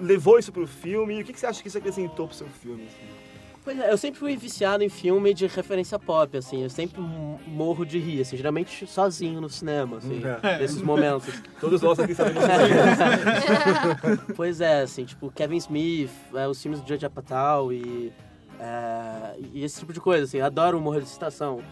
[0.00, 2.46] levou isso pro filme e o que, que você acha que isso acrescentou pro seu
[2.48, 2.84] filme?
[2.86, 3.22] assim?
[3.64, 7.00] Pois é, eu sempre fui viciado em filme de referência pop, assim, eu sempre
[7.46, 10.58] morro de rir, assim, geralmente sozinho no cinema, assim, É.
[10.58, 11.32] nesses momentos.
[11.60, 12.42] Todos nós aqui sabemos
[14.34, 18.12] pois é, assim, tipo, Kevin Smith, é, os filmes do Judge Apatow e,
[18.58, 21.62] é, e esse tipo de coisa, assim, adoro morrer de citação.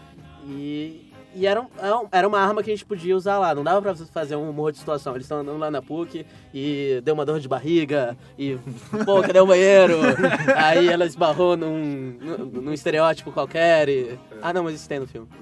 [0.47, 1.67] E, e era, um-
[2.11, 4.49] era um- uma arma que a gente podia usar lá, não dava pra fazer um
[4.49, 5.13] humor de situação.
[5.13, 8.57] Eles estão andando lá na PUC e deu uma dor de barriga e,
[9.05, 9.95] pô, cadê o banheiro?
[10.55, 12.17] Aí ela esbarrou num,
[12.51, 14.19] num, estereótipo qualquer e...
[14.41, 15.27] Ah, não, mas isso tem no filme.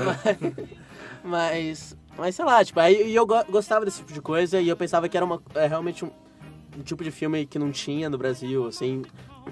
[1.22, 4.68] Mas, mas sei lá, tipo, aí e eu go- gostava desse tipo de coisa e
[4.68, 6.10] eu pensava que era uma, é, realmente um,
[6.78, 9.02] um tipo de filme que não tinha no Brasil, assim,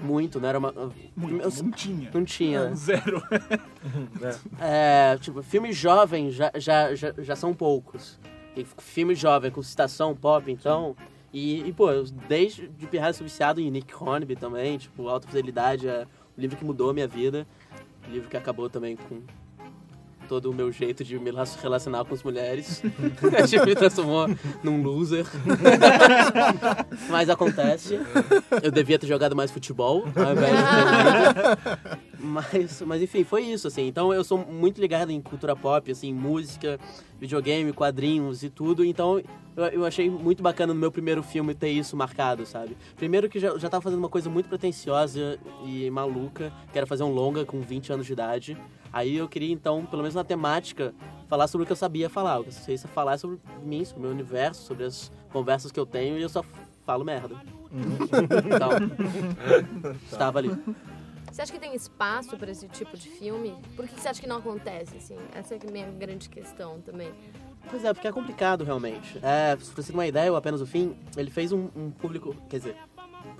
[0.01, 0.73] muito, não era uma...
[1.15, 2.11] Muito, eu- não tinha.
[2.13, 2.75] não tinha, né?
[2.75, 3.21] Zero.
[4.59, 8.19] É, tipo, filmes jovens já, já, já, já são poucos.
[8.55, 10.95] E filme jovem com citação pop, então...
[11.31, 11.87] E, e, pô,
[12.27, 16.57] desde de Pirraia sou viciado em Nick Hornby também, tipo, Alta Fidelidade é um livro
[16.57, 17.45] que mudou a minha vida.
[18.07, 19.21] Um livro que acabou também com
[20.29, 22.83] todo o meu jeito de me relacionar com as mulheres.
[23.49, 24.27] tipo, me transformou
[24.63, 25.25] num loser.
[27.09, 27.99] Mas acontece.
[28.61, 32.19] Eu devia ter jogado mais futebol ao invés de.
[32.21, 33.87] Mas, mas enfim, foi isso, assim.
[33.87, 36.77] Então eu sou muito ligado em cultura pop, assim, música,
[37.17, 38.85] videogame, quadrinhos e tudo.
[38.85, 39.21] Então
[39.55, 42.77] eu, eu achei muito bacana no meu primeiro filme ter isso marcado, sabe?
[42.97, 47.03] Primeiro que já, já tava fazendo uma coisa muito pretensiosa e maluca, que era fazer
[47.03, 48.57] um longa com 20 anos de idade.
[48.91, 50.93] Aí eu queria, então, pelo menos na temática,
[51.27, 52.39] falar sobre o que eu sabia falar.
[52.39, 55.71] O que eu sei falar é sobre mim, sobre o meu universo, sobre as conversas
[55.71, 56.43] que eu tenho e eu só
[56.85, 57.35] falo merda.
[57.71, 58.69] Então,
[60.11, 60.49] estava ali.
[61.31, 63.55] Você acha que tem espaço pra esse tipo de filme?
[63.75, 65.15] Por que você acha que não acontece, assim?
[65.33, 67.11] Essa é a minha grande questão também.
[67.69, 69.19] Pois é, porque é complicado realmente.
[69.21, 72.35] É, pra você ter uma ideia, o Apenas o Fim, ele fez um, um público,
[72.49, 72.75] quer dizer,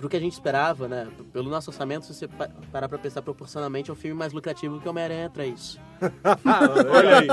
[0.00, 1.06] pro que a gente esperava, né?
[1.32, 4.80] Pelo nosso orçamento, se você pa- parar pra pensar proporcionalmente, é um filme mais lucrativo
[4.80, 5.78] que Homem-Aranha 3.
[6.90, 7.26] Olha aí.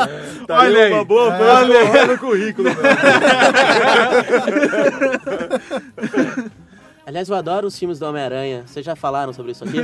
[0.45, 1.06] Tá Olha aí uma aí.
[1.06, 2.69] boa banda no currículo.
[7.06, 8.63] Aliás, eu adoro os filmes do Homem-Aranha.
[8.67, 9.77] Vocês já falaram sobre isso aqui?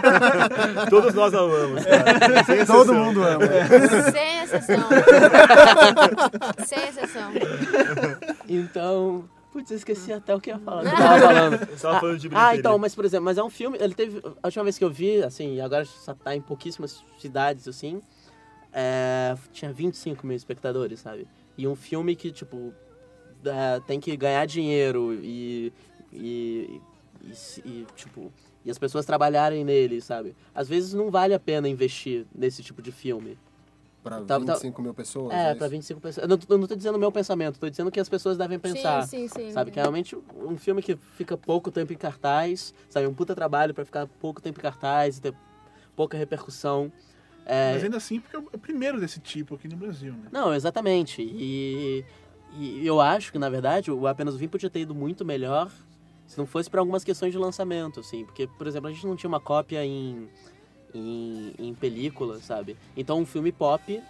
[0.88, 2.44] Todos nós amamos, cara.
[2.44, 2.76] Sem exceção.
[2.76, 3.44] Todo mundo ama.
[4.10, 4.88] Sem exceção.
[6.64, 7.30] Sem exceção.
[8.48, 9.24] Então.
[9.58, 10.84] Putz, eu esqueci até o que eu ia falar.
[10.84, 11.54] Tava falando.
[11.70, 13.76] Eu tava falando de Ah, então, mas por exemplo, mas é um filme.
[13.80, 14.20] Ele teve.
[14.42, 18.00] A última vez que eu vi, assim, e agora só tá em pouquíssimas cidades, assim.
[18.72, 21.26] é, tinha 25 mil espectadores, sabe?
[21.56, 22.72] E um filme que, tipo,
[23.44, 25.72] é, tem que ganhar dinheiro e
[26.12, 26.80] E,
[27.24, 27.30] e,
[27.64, 28.32] e, tipo,
[28.64, 30.36] e as pessoas trabalharem nele, sabe?
[30.54, 33.36] Às vezes não vale a pena investir nesse tipo de filme.
[34.02, 35.34] Pra Tá- tá- 25 mil pessoas.
[35.34, 35.58] É, isso?
[35.58, 36.22] pra 25 pessoas.
[36.22, 38.58] Eu não, eu não tô dizendo o meu pensamento, tô dizendo que as pessoas devem
[38.58, 39.02] pensar.
[39.06, 39.52] Sim, sim, sim.
[39.52, 43.06] Sabe, que é realmente um filme que fica pouco tempo em cartaz, sabe?
[43.06, 45.34] Um puta trabalho pra ficar pouco tempo em cartaz e ter
[45.96, 46.92] pouca repercussão.
[47.44, 50.28] É, Mas ainda assim, porque é o primeiro desse tipo aqui no Brasil, né?
[50.30, 51.22] Não, exatamente.
[51.22, 52.04] E,
[52.56, 55.70] e eu acho que, na verdade, o Apenas o Fim podia ter ido muito melhor
[56.26, 58.24] se não fosse por algumas questões de lançamento, assim.
[58.24, 60.28] Porque, por exemplo, a gente não tinha uma cópia em,
[60.94, 62.76] em, em película, sabe?
[62.96, 64.02] Então, um filme pop...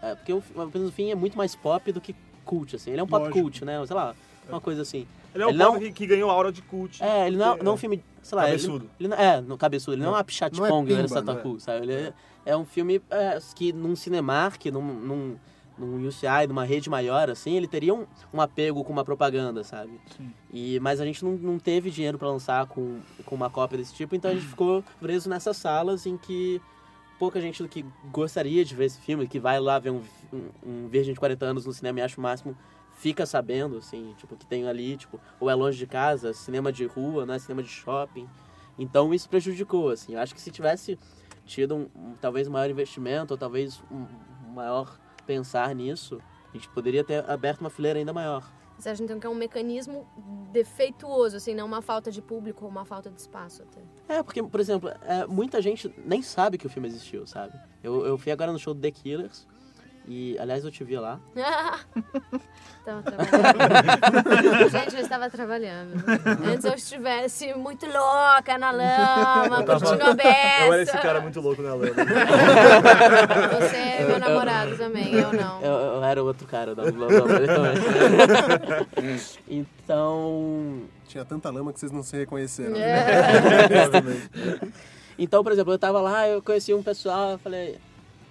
[0.00, 2.92] É, porque o Apenas o Fim é muito mais pop do que cult, assim.
[2.92, 3.40] Ele é um pop Lógico.
[3.42, 3.84] cult, né?
[3.84, 4.14] Sei lá,
[4.48, 5.06] uma coisa assim.
[5.34, 7.02] Ele é um Ele não- que, que ganhou a aura de cult.
[7.02, 8.44] É, ele não, porque- não é um filme, sei lá...
[8.44, 8.84] Cabeçudo.
[8.84, 9.94] Ele, ele não, é, no cabeçudo.
[9.96, 10.26] Ele não, é uma
[10.56, 11.82] não é Pong, ele é pimba, Sataku, sabe?
[11.84, 12.12] Ele é,
[12.46, 15.36] é um filme é, que num Cinemark, num, num,
[15.78, 20.00] num UCI, numa rede maior, assim, ele teria um, um apego com uma propaganda, sabe?
[20.16, 20.32] Sim.
[20.52, 23.94] E, mas a gente não, não teve dinheiro pra lançar com, com uma cópia desse
[23.94, 26.60] tipo, então a gente ficou preso nessas salas em que
[27.18, 30.88] pouca gente que gostaria de ver esse filme, que vai lá ver um, um, um
[30.88, 32.56] Virgem de 40 anos no cinema e acha o máximo,
[32.98, 36.84] fica sabendo, assim, tipo, que tem ali, tipo, ou é longe de casa, cinema de
[36.84, 38.28] rua, né, cinema de shopping.
[38.78, 40.14] Então isso prejudicou, assim.
[40.14, 40.98] Eu acho que se tivesse
[41.44, 44.06] tido um, um, talvez um maior investimento, ou talvez um
[44.52, 48.42] maior pensar nisso, a gente poderia ter aberto uma fileira ainda maior.
[48.78, 50.06] Você acha então que é um mecanismo
[50.52, 53.82] defeituoso, assim, não uma falta de público ou uma falta de espaço até?
[54.08, 57.58] É, porque, por exemplo, é, muita gente nem sabe que o filme existiu, sabe?
[57.82, 59.46] Eu, eu fui agora no show do The Killers,
[60.10, 61.20] e, aliás, eu te vi lá.
[62.82, 64.70] Tava trabalhando.
[64.70, 66.02] Gente, eu estava trabalhando.
[66.46, 70.64] Antes eu estivesse muito louca na lama, curtindo a beça.
[70.64, 71.92] Eu era esse cara muito louco na lama.
[73.60, 75.60] Você é meu namorado também, eu não.
[75.62, 76.98] Eu, eu era outro cara da também.
[79.48, 80.82] então...
[81.06, 82.72] Tinha tanta lama que vocês não se reconheceram.
[82.72, 82.80] né?
[82.80, 84.68] É.
[85.20, 87.76] Então, por exemplo, eu tava lá, eu conheci um pessoal, eu falei,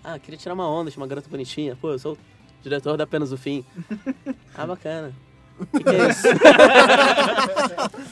[0.01, 1.75] ah, queria tirar uma onda, tinha uma garota bonitinha.
[1.75, 2.17] Pô, eu sou o
[2.63, 3.65] diretor da Apenas o Fim.
[4.55, 5.13] ah, bacana.
[5.59, 6.27] O que, que é isso?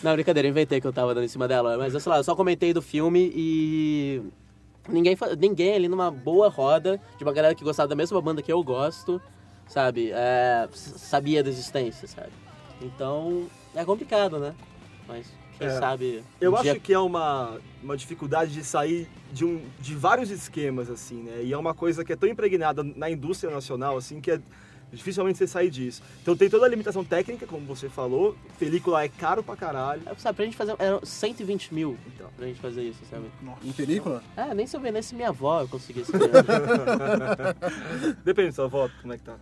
[0.04, 1.78] Não, brincadeira, eu inventei que eu tava dando em cima dela.
[1.78, 4.22] Mas, sei lá, eu só comentei do filme e...
[4.88, 8.52] Ninguém, ninguém ali numa boa roda de uma galera que gostava da mesma banda que
[8.52, 9.22] eu gosto,
[9.68, 10.12] sabe?
[10.14, 12.30] É, sabia da existência, sabe?
[12.82, 14.54] Então, é complicado, né?
[15.08, 15.26] Mas,
[15.58, 15.72] quem É.
[15.72, 16.24] sabe...
[16.40, 20.30] Eu um acho dia- que é uma, uma dificuldade de sair de, um, de vários
[20.30, 21.42] esquemas, assim, né?
[21.44, 24.40] E é uma coisa que é tão impregnada na indústria nacional, assim, que é
[24.92, 26.02] dificilmente você sair disso.
[26.22, 28.36] Então tem toda a limitação técnica, como você falou.
[28.60, 30.02] Película é caro pra caralho.
[30.06, 30.76] É, Sabe, pra gente fazer.
[30.80, 32.28] Era 120 mil Então.
[32.36, 33.26] pra gente fazer isso, sabe?
[33.64, 34.24] Em película?
[34.36, 36.12] É, nem se eu vendesse minha avó eu conseguia esse
[38.24, 39.36] Depende da sua voto, como é que tá.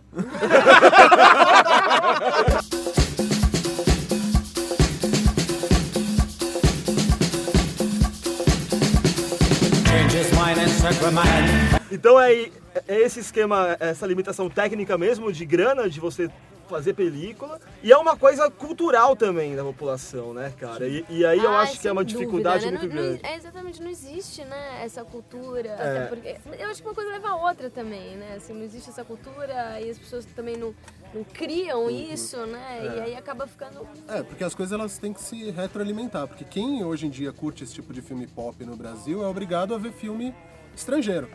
[11.94, 12.50] Então é,
[12.88, 16.28] é esse esquema, essa limitação técnica mesmo, de grana, de você
[16.68, 17.60] fazer película.
[17.82, 20.88] E é uma coisa cultural também da população, né, cara?
[20.88, 22.80] E, e aí eu Ai, acho que é uma sem dificuldade dúvida, né?
[22.80, 23.26] muito Não- não- grande.
[23.26, 25.68] é exatamente, não existe, né, essa cultura.
[25.68, 25.72] É.
[25.74, 28.34] Até porque, eu acho que uma coisa leva a outra também, né?
[28.38, 30.74] Assim, não existe essa cultura e as pessoas também não,
[31.14, 32.80] não criam isso, né?
[32.82, 33.02] E É.
[33.04, 33.86] aí acaba ficando...
[34.08, 36.26] É, porque as coisas elas têm que se retroalimentar.
[36.26, 39.74] Porque quem hoje em dia curte esse tipo de filme pop no Brasil é obrigado
[39.74, 40.34] a ver filme
[40.74, 41.28] estrangeiro.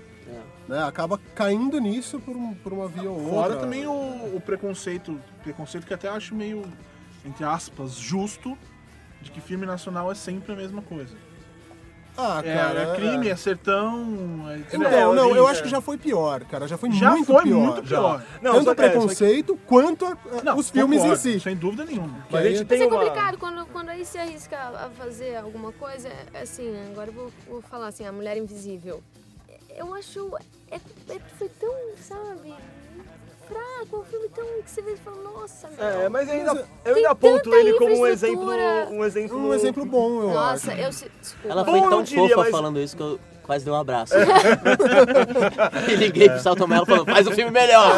[0.67, 0.83] Né?
[0.83, 3.33] Acaba caindo nisso por, um- por uma via ou outra.
[3.33, 3.91] Fora também o,
[4.35, 6.63] o preconceito, preconceito que até acho meio,
[7.25, 8.57] entre aspas, justo,
[9.21, 11.15] de que filme nacional é sempre a mesma coisa.
[12.21, 12.79] Ah, É, cara.
[12.81, 14.45] é crime, é sertão.
[14.49, 15.63] É, Então, É, não, eu acho é.
[15.63, 16.67] que já foi pior, cara.
[16.67, 17.57] Já foi Já muito foi pior.
[17.59, 18.21] muito pior.
[18.41, 21.33] Não, Tanto o é, só que- preconceito quanto a- a- Não, os filmes concordo, em
[21.33, 21.39] si.
[21.39, 22.19] Sem dúvida nenhuma.
[22.29, 22.97] Que a gente Mas tem Mas é uma...
[23.05, 27.31] complicado quando, quando aí se arrisca a fazer alguma coisa, é assim, agora eu vou,
[27.47, 29.01] vou falar assim, a Mulher Invisível.
[29.75, 30.31] Eu acho,
[30.71, 32.53] é, é- foi tão, sabe,
[33.47, 35.85] fraco, um filme tão que você vê e fala, nossa, meu.
[35.85, 38.45] É, mas ainda, eu ainda aponto ele como um exemplo,
[38.91, 39.37] um exemplo...
[39.39, 40.81] Um exemplo bom, eu Nossa, acho.
[40.81, 41.47] eu se, desculpa.
[41.49, 43.77] Ela Bom, foi eu tão diria, fofa mas- falando isso que eu quase dei um
[43.77, 44.13] abraço.
[45.89, 47.91] e liguei pro Salto Melo falando, faz o filme melhor.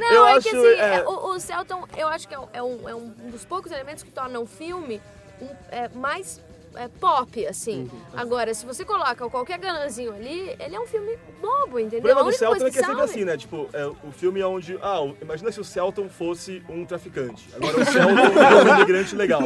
[0.00, 2.38] Não, Eu é acho, que assim, é- é, o, o Celton, eu acho que é
[2.38, 5.00] um, é um- é um dos poucos elementos que tornam o filme
[5.40, 6.40] um- é, mais
[6.76, 7.82] é, pop, assim.
[7.92, 8.00] Uhum.
[8.14, 12.14] Agora, se você coloca qualquer ganãzinho ali, ele é um filme bobo, O entendeu?
[12.14, 13.36] problema A do única Celton coisa é que é sempre assim, né?
[13.36, 14.78] Tipo, é, o filme é onde.
[14.82, 17.48] Ah, o- imagina se o Celton fosse um traficante.
[17.54, 19.40] Agora o Celton é um imigrante legal.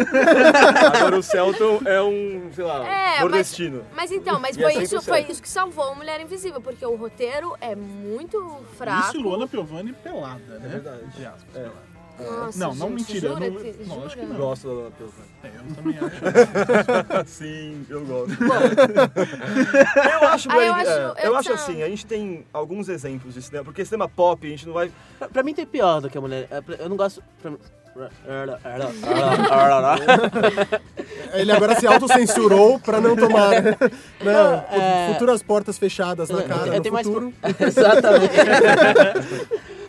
[0.94, 3.84] Agora o Celton é um, sei lá, É, nordestino.
[3.94, 6.60] Mas, mas então, mas é foi, isso, o foi isso que salvou o Mulher Invisível,
[6.60, 8.38] porque o roteiro é muito
[8.76, 9.08] fraco.
[9.08, 10.66] Isso e Luana Piovani pelada, né?
[10.66, 11.04] É verdade.
[11.06, 11.60] Entre aspas, É.
[11.60, 11.95] pelada.
[12.18, 14.36] Nossa, Não, não gente, mentira, jura eu não- que- não, acho que não.
[14.36, 15.26] Gosto da Del Rey.
[15.42, 17.26] É, eu também acho.
[17.28, 18.32] Sim, eu gosto.
[20.22, 22.88] eu acho, Ah, bem- eu acho- é, eu eu acho assim, a gente tem alguns
[22.88, 24.90] exemplos de cinema, porque cinema pop a gente não vai.
[25.18, 26.48] Pra, pra mim tem pior do que a mulher.
[26.50, 27.22] é, Eu não gosto.
[27.42, 27.52] pra
[31.34, 33.76] Ele agora se autocensurou pra não tomar né,
[34.70, 37.32] é- futuras portas fechadas na Eu- cara eu no tenho mais futuro.
[37.40, 38.34] pro- Exatamente.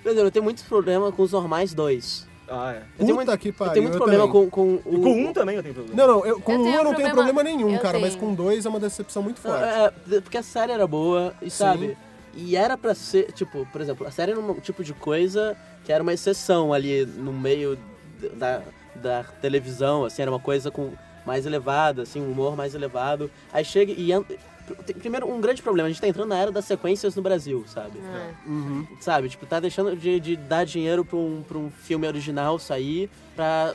[0.08, 2.26] Por exemplo, eu tenho muitos problemas com os normais 2.
[2.48, 2.78] Ah, é.
[2.78, 4.50] Eu tenho Puta muito, que eu pariu, tenho muito eu problema também.
[4.50, 5.02] com, com o.
[5.02, 5.98] Com um também eu tenho problema.
[6.02, 8.00] Não, não, eu, com Eu um tenho eu não tenho problema- problema nenhum, eu cara,
[8.00, 8.26] mas tenho.
[8.26, 9.66] com dois é uma decepção muito forte.
[9.66, 11.58] É, é, porque a série era boa, e Sim.
[11.58, 11.98] sabe?
[12.34, 15.92] E era pra ser, tipo, por exemplo, a série era um tipo de coisa que
[15.92, 17.78] era uma exceção ali no meio
[18.36, 18.62] da,
[18.96, 20.92] da televisão, assim, era uma coisa com
[21.26, 23.30] mais elevada, assim, um humor mais elevado.
[23.52, 24.14] Aí chega e.
[24.14, 24.38] en- tem-
[25.00, 28.00] Primeiro, um grande problema, a gente tá entrando na era das sequências no Brasil, sabe?
[28.00, 28.50] É.
[28.50, 28.86] Uhum.
[29.00, 33.10] Sabe, tipo, tá deixando de, de dar dinheiro pra um, pra um filme original sair
[33.36, 33.74] pra,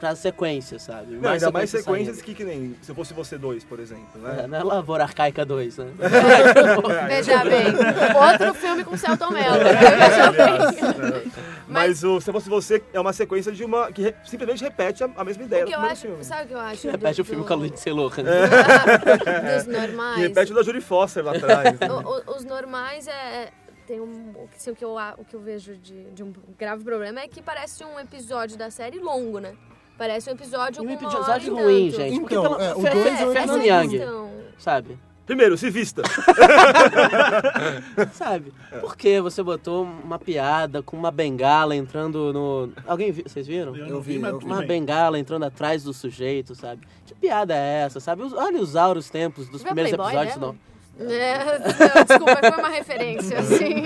[0.00, 1.16] pra sequência, sabe?
[1.16, 2.24] Não, ainda mais sequências saindo.
[2.26, 4.42] que, que nem se eu fosse você dois, por exemplo, né?
[4.44, 5.86] É, não é Lavoura Arcaica 2, né?
[7.08, 7.66] Veja bem,
[8.14, 9.58] outro filme com Celton Mello.
[9.58, 11.32] Veja bem.
[11.68, 13.90] Mas o Se Fosse Você é uma sequência de uma.
[13.92, 16.24] que re- simplesmente repete a, a mesma ideia O que do acho, filme.
[16.24, 16.90] sabe o que eu acho?
[16.90, 18.08] Repete do- o filme do- com a Lindsay Lohan.
[19.56, 20.18] Dos Que normais.
[20.22, 21.78] repete o da Judy Foster lá atrás.
[21.78, 21.88] né?
[21.90, 22.00] O-
[22.32, 23.48] o- os normais é.
[23.86, 24.30] Tem um.
[24.30, 27.28] O que, o que eu, o que eu vejo de, de um grave problema é
[27.28, 29.54] que parece um episódio da série longo, né?
[29.96, 32.02] Parece um episódio E um com uma hora episódio e ruim, tanto.
[32.02, 32.20] gente.
[32.20, 34.30] Porque Então, pela, é, o dois é a Fernanda essa Young, questão.
[34.58, 34.98] sabe?
[35.24, 36.02] Primeiro, se vista.
[38.12, 38.52] Sabe?
[38.80, 42.70] Por que você botou uma piada com uma bengala entrando no...
[42.86, 43.24] Alguém viu?
[43.26, 43.74] Vocês viram?
[43.74, 46.86] Eu, Eu vi, vi, eu tudo Uma bengala entrando atrás do sujeito, sabe?
[47.04, 48.22] Que piada é essa, sabe?
[48.22, 50.36] Olha os auros tempos dos primeiros Playboy episódios.
[50.40, 50.56] Não.
[50.98, 53.84] É, desculpa, foi uma referência, assim.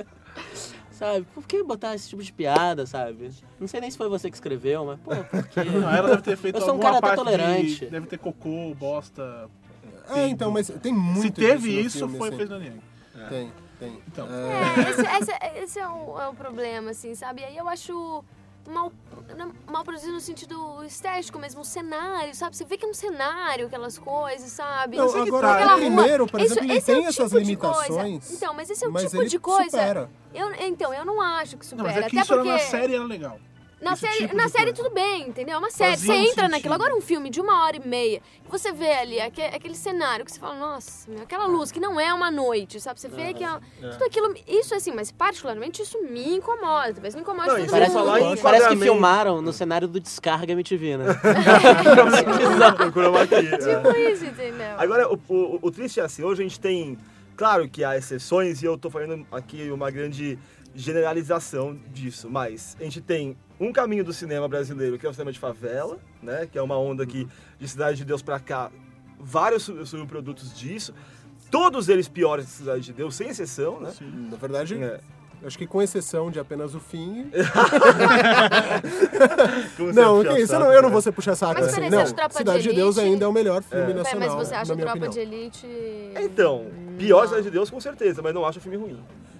[0.92, 1.26] Sabe?
[1.34, 3.30] Por que botar esse tipo de piada, sabe?
[3.58, 5.64] Não sei nem se foi você que escreveu, mas, pô, por quê?
[5.64, 7.76] Não, ela deve ter feito Eu sou um cara até parte tolerante.
[7.80, 7.86] de...
[7.86, 9.48] Deve ter cocô, bosta...
[10.10, 12.36] É, então, mas tem muito Se teve isso, filme, foi assim.
[12.36, 12.80] Fernanda Young.
[13.28, 14.02] Tem, tem.
[14.08, 14.26] Então.
[14.28, 17.42] É, É, esse, esse- esse é, o, é o problema, assim, sabe?
[17.42, 18.24] E aí eu acho
[18.70, 18.92] mal,
[19.36, 22.56] não, mal produzido no sentido estético mesmo, o cenário, sabe?
[22.56, 24.96] Você vê que é um cenário, aquelas coisas, sabe?
[24.96, 25.74] Não, agora, tá.
[25.74, 28.30] O primeiro, por Isso- exemplo, ele esse é tem o essas tipo limitações.
[28.32, 29.70] Então, mas esse é o mas tipo ele de coisa.
[29.70, 30.10] supera.
[30.32, 31.88] Eu, então, eu não acho que Não, supera.
[31.88, 33.38] mas é que até isso porque era na série, era legal.
[33.80, 34.82] Na série, tipo na série coisa.
[34.82, 35.54] tudo bem, entendeu?
[35.54, 35.92] É uma série.
[35.96, 36.50] Fazia Você um entra sentido.
[36.50, 36.74] naquilo.
[36.74, 40.32] Agora um filme de uma hora e meia, você vê ali aque- aquele, cenário que
[40.32, 43.00] você fala, nossa, meu, aquela luz que não é uma noite, sabe?
[43.00, 43.48] Você vê que é,
[43.92, 44.34] tudo aquilo.
[44.46, 46.92] Isso assim, mas particularmente isso me incomoda.
[46.92, 48.04] Talvez me incomode Não, todo Parece, mundo.
[48.04, 51.04] falar em parece que filmaram no cenário do Descarga MTV, né?
[53.30, 53.76] É.
[53.76, 54.74] Tipo isso, entendeu?
[54.78, 56.98] Agora, o, o, o triste é assim, hoje a gente tem.
[57.36, 60.38] Claro que há exceções e eu tô fazendo aqui uma grande
[60.74, 65.30] generalização disso, mas a gente tem um caminho do cinema brasileiro, que é o cinema
[65.32, 66.48] de favela, né?
[66.50, 68.70] Que é uma onda que, de Cidade de Deus pra cá,
[69.18, 70.94] vários sub- subprodutos disso.
[71.50, 73.92] Todos eles piores que Cidade de Deus, sem exceção, né?
[74.30, 75.00] Na verdade, É.
[75.44, 77.30] acho que com exceção de apenas o fim.
[79.94, 80.92] Não, que puxa isso, eu saco, não, eu não né?
[80.92, 81.88] vou ser puxa-saco Mas assim.
[81.90, 84.48] Não, acha Tropa de Cidade de Deus ainda é o melhor filme Pera, nacional, mas
[84.48, 85.26] você acha na minha Tropa opinião.
[85.26, 85.66] de Elite.
[86.20, 86.66] Então,
[86.98, 88.98] pior Cidade de Deus com certeza, mas não acho o filme ruim.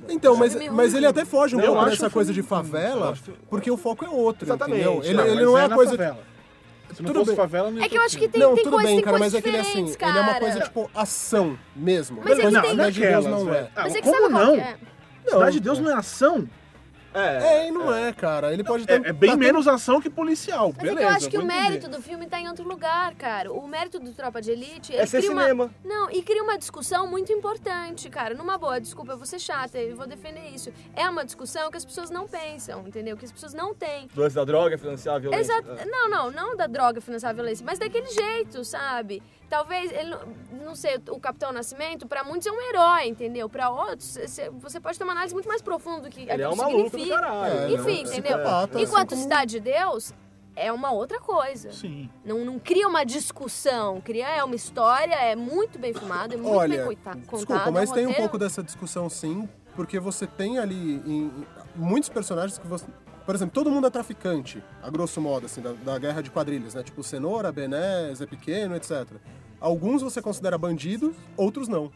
[0.08, 3.16] Então, mas, mas ele até foge um Não, eu pouco dessa coisa de favela,
[3.48, 5.02] porque o foco é outro, Exatamente, entendeu?
[5.04, 6.16] Ele, não, ele não é a na coisa...
[6.92, 7.36] Se não Tudo fosse bem.
[7.36, 9.04] favela, não ia É que eu acho que tem, não, tem tudo coisas, bem, tem
[9.04, 12.20] cara, mas é que ele é assim, ele é uma coisa tipo ação mesmo.
[12.24, 13.60] Mas é que não, tem- Cidade de Deus não é.
[13.76, 14.54] Ah, Mas é que como sabe qual não?
[14.56, 14.76] que é?
[15.28, 16.48] Cidade de Deus não é ação?
[17.12, 18.52] É, É, e não é, cara.
[18.52, 19.08] Ele pode É, ter.
[19.08, 20.92] é bem tá menos ação que policial, Mas beleza.
[21.00, 21.60] é que eu acho que o entender.
[21.62, 23.52] mérito do filme tá em outro lugar, cara.
[23.52, 24.94] O mérito do Tropa de Elite...
[24.94, 25.70] É ser cria uma- cinema.
[25.84, 28.34] Não, e cria uma discussão muito importante, cara.
[28.34, 30.72] Numa boa, desculpa, eu vou ser chata, eu vou defender isso.
[30.94, 33.16] É uma discussão que as pessoas não pensam, entendeu?
[33.16, 34.06] Que as pessoas não têm.
[34.14, 35.52] Do lance da droga, financiar a violência.
[35.52, 35.88] Exato.
[35.88, 39.22] Não, não, não da droga financiar a violência, mas daquele jeito, sabe?
[39.50, 40.16] Talvez, ele,
[40.64, 43.48] não- sei, o Capitão Nascimento, pra muitos é um herói, entendeu?
[43.48, 46.48] Pra outros, cê- você pode ter uma análise muito mais profunda do que Ele é
[46.48, 47.16] um maluco do significa.
[47.20, 47.52] caralho.
[47.58, 48.48] É, ele é um Enfim, entendeu?
[48.48, 50.14] assim Enquanto como- Cidade de Deus
[50.54, 51.72] é uma outra coisa.
[51.72, 52.08] Sim.
[52.24, 56.54] Não, não cria uma discussão, cria é uma história, é muito bem filmado, é muito
[56.56, 57.18] Olha, bem contado.
[57.18, 61.24] desculpa, é um mas tem um pouco dessa discussão sim, porque você tem ali em-
[61.26, 62.86] em- muitos personagens que você.
[63.26, 66.74] Por exemplo, todo mundo é traficante, a grosso modo, assim, da, da guerra de quadrilhas,
[66.74, 66.82] né?
[66.82, 69.06] Tipo Cenoura, Bené, Zé Pequeno, etc.
[69.60, 71.92] Alguns você considera bandidos, outros não.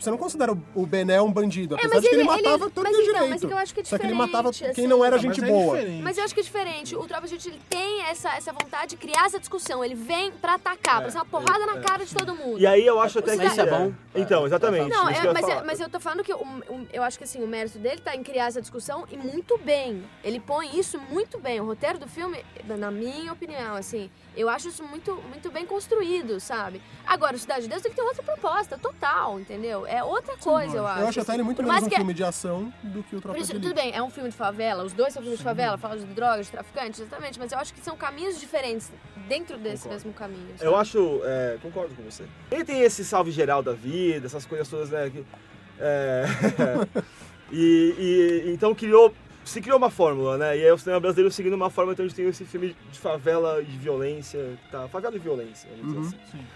[0.00, 2.22] Tipo, você não considera o- o Bené um bandido, É, apesar mas de que ele,
[2.22, 3.28] ele- matava ele- todo mas então, direito.
[3.30, 4.90] mas que eu acho que é Só que ele matava diferente, quem assim.
[4.94, 5.76] não era Mas gente é boa.
[5.76, 6.02] diferente.
[6.02, 6.96] Mas eu acho que é diferente.
[6.96, 9.84] O Tropa de Elite ele tem essa, essa vontade de criar essa discussão.
[9.84, 12.58] Ele vem pra atacar, pra ser uma porrada na cara de todo mundo.
[12.58, 13.36] E aí eu acho até que.
[13.36, 13.92] Mas isso é bom?
[14.14, 14.88] Então, exatamente.
[14.88, 15.64] Não, é- eu mas, é- falar.
[15.64, 18.16] mas eu tô falando que o- o- eu acho que assim, o mérito dele tá
[18.16, 20.02] em criar essa discussão e muito bem.
[20.24, 21.60] Ele põe isso muito bem.
[21.60, 26.40] O roteiro do filme, na minha opinião, assim, eu acho isso muito, muito bem construído,
[26.40, 26.80] sabe?
[27.06, 29.86] Agora, o Cidade de Deus tem que ter outra proposta, total, entendeu?
[29.92, 31.00] É outra coisa, eu acho.
[31.00, 33.38] Eu acho até ele muito mais um que- filme de ação do que o Tropa
[33.38, 35.76] isso, de tudo bem, é um filme de favela, os dois são filmes de favela,
[35.76, 38.90] falam de drogas, de traficantes, exatamente, mas eu acho que são caminhos diferentes
[39.28, 40.46] dentro desse mesmo caminho.
[40.56, 40.64] sabe?
[40.70, 41.20] Eu acho.
[41.24, 42.24] é, concordo com você.
[42.50, 45.10] Ele tem esse salve geral da vida, essas coisas todas, né?
[45.10, 45.24] que-
[45.80, 46.24] é,
[47.50, 49.14] e, e então criou.
[49.42, 50.56] Se criou uma fórmula, né?
[50.58, 52.98] E aí o cinema brasileiro seguindo uma fórmula, então a gente tem esse filme de
[52.98, 54.56] favela e de violência.
[54.70, 54.86] Tá?
[54.86, 56.00] Favela e violência, vamos Uhum.
[56.02, 56.46] dizer assim.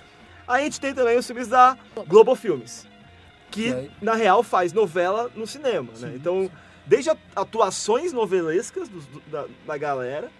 [0.46, 1.76] Aí a gente tem também os filmes da
[2.06, 2.86] Globo Filmes.
[3.54, 3.90] Que, Ok.
[4.02, 6.12] na real, faz novela no cinema, né?
[6.16, 6.50] Então,
[6.86, 10.30] desde a- atuações novelescas do- da, da galera.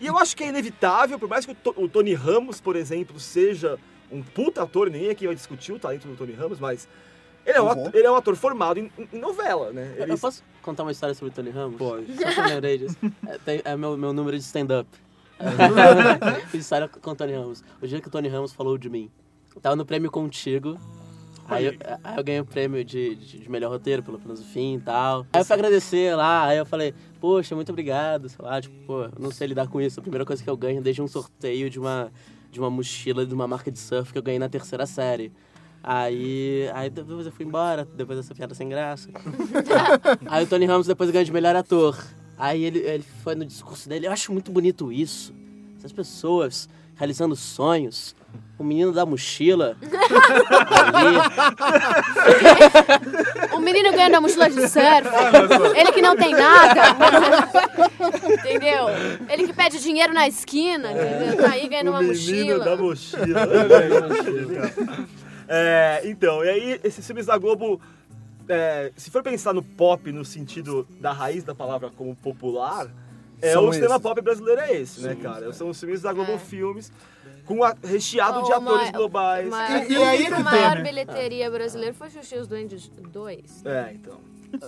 [0.00, 2.76] E eu acho que é inevitável, por mais que o, To- o Tony Ramos, por
[2.76, 3.78] exemplo, seja
[4.10, 6.86] um puta ator, ninguém aqui vai discutir o talento do Tony Ramos, mas
[7.46, 9.94] ele é um, Eu ator, ele é um ator formado em, em novela, né?
[9.96, 11.76] Eu- Ele, Eu posso contar uma história sobre o Tony Ramos?
[11.78, 12.06] Pode.
[12.14, 12.96] Só que eu lembrei disso.
[13.26, 14.88] É, tem- é meu, meu número de stand-up.
[16.50, 17.64] Fiz história com o Tony Ramos.
[17.80, 19.10] O dia que o Tony Ramos falou de mim.
[19.54, 20.78] Eu tava no prêmio contigo.
[21.46, 21.72] Aí eu,
[22.02, 25.26] aí eu ganhei o prêmio de, de, de melhor roteiro pelo Filosofia e tal.
[25.32, 29.08] Aí eu fui agradecer lá, aí eu falei, poxa, muito obrigado, sei lá, tipo, pô,
[29.18, 30.00] não sei lidar com isso.
[30.00, 32.10] A primeira coisa que eu ganho é desde um sorteio de uma,
[32.50, 35.32] de uma mochila de uma marca de surf que eu ganhei na terceira série.
[35.82, 39.10] Aí, aí depois eu fui embora, depois dessa piada sem graça.
[40.24, 42.02] aí o Tony Ramos depois ganhou de melhor ator.
[42.38, 45.34] Aí ele, ele foi no discurso dele, eu acho muito bonito isso.
[45.76, 48.16] Essas pessoas realizando sonhos.
[48.58, 49.76] O menino da mochila.
[53.52, 55.08] O menino ganhando a mochila de surf.
[55.76, 56.96] Ele que não tem nada.
[58.32, 58.86] entendeu?
[59.28, 61.36] Ele que pede dinheiro na esquina, entendeu?
[61.36, 62.64] Tá aí ganhando o uma menino mochila.
[62.64, 63.40] da mochila.
[65.48, 67.80] É, então, e aí esses filmes da Globo,
[68.48, 72.88] é, se for pensar no pop no sentido da raiz da palavra como popular,
[73.42, 74.02] é São o cinema esses.
[74.02, 75.52] pop brasileiro é esse, né, cara?
[75.52, 76.38] São os filmes da Globo É.
[76.38, 76.90] Filmes
[77.44, 79.46] com a- recheado de Ó, atores uma- globais.
[79.48, 80.82] uma- E- e eu aí que que a tem, maior né?
[80.82, 83.64] bilheteria brasileira foi Xuxa e os Duendes 2.
[83.66, 84.18] É, então.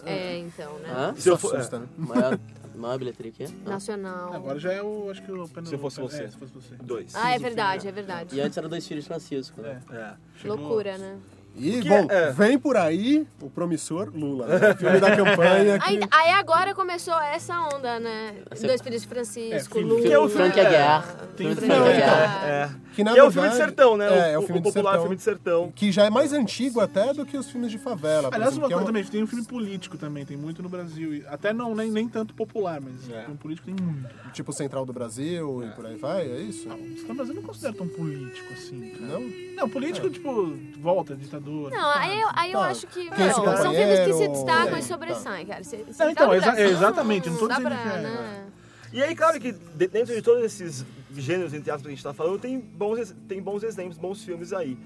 [0.05, 0.89] É, então, né?
[0.91, 1.15] hã?
[1.17, 1.87] Se eu for, assusta, é, né?
[1.97, 2.39] Maior,
[2.75, 3.47] maior bilheteria aqui?
[3.65, 4.33] Nacional.
[4.35, 5.09] Agora já é o.
[5.11, 6.25] Acho que o Se eu fosse você.
[6.25, 6.75] É, se fosse você.
[6.83, 7.15] dois.
[7.15, 8.35] Ah, é verdade, é verdade.
[8.37, 9.61] E antes era Dois Filhos de Francisco.
[9.63, 9.81] Né?
[9.93, 10.15] É.
[10.49, 11.19] Loucura, né?
[11.59, 14.73] E, que bom, é- vem por aí o promissor Lula, né?
[14.73, 15.89] O filme da campanha que...
[15.89, 18.35] Aí, aí agora começou essa onda, né?
[18.51, 20.03] Essa- Dois Filhos de Francisco, filme- Lula.
[20.03, 21.17] que é o filme- Frank Aguiar.
[21.37, 22.45] Filme filme- Frank Aguiar.
[22.47, 22.71] É.
[22.97, 24.07] Que, na Que é o filme de sertão, né?
[24.31, 25.03] É, é o, o filme o de popular sertão.
[25.03, 25.73] filme de sertão.
[25.75, 28.29] Que já é mais antigo até do que os filmes de favela.
[28.33, 31.23] Aliás, exemplo, uma é coisa também, tem um filme político também, tem muito no Brasil.
[31.29, 33.21] Até não, nem, nem tanto popular, mas É.
[33.23, 34.09] filme político tem muito.
[34.33, 36.67] Tipo Central do Brasil e por aí vai, é isso?
[36.69, 39.13] Não, o Brasil não considera tão político assim, cara.
[39.13, 39.21] Não?
[39.57, 41.46] Não, político, tipo, volta, ditadura.
[41.51, 42.67] Não, aí eu, aí eu Tá.
[42.67, 45.65] acho que, é meu, são filmes que se destacam É, e sobressaem, cara.
[45.65, 48.01] Se, se Não, então, dá exa- exatamente, não tô dá dizendo pra, que é.
[48.03, 48.45] né?
[48.93, 50.85] E aí, claro que de- dentro de todos esses
[51.15, 54.53] gêneros, entre aspas, que a gente tá falando, tem bons, tem bons exemplos, bons filmes
[54.53, 54.77] aí.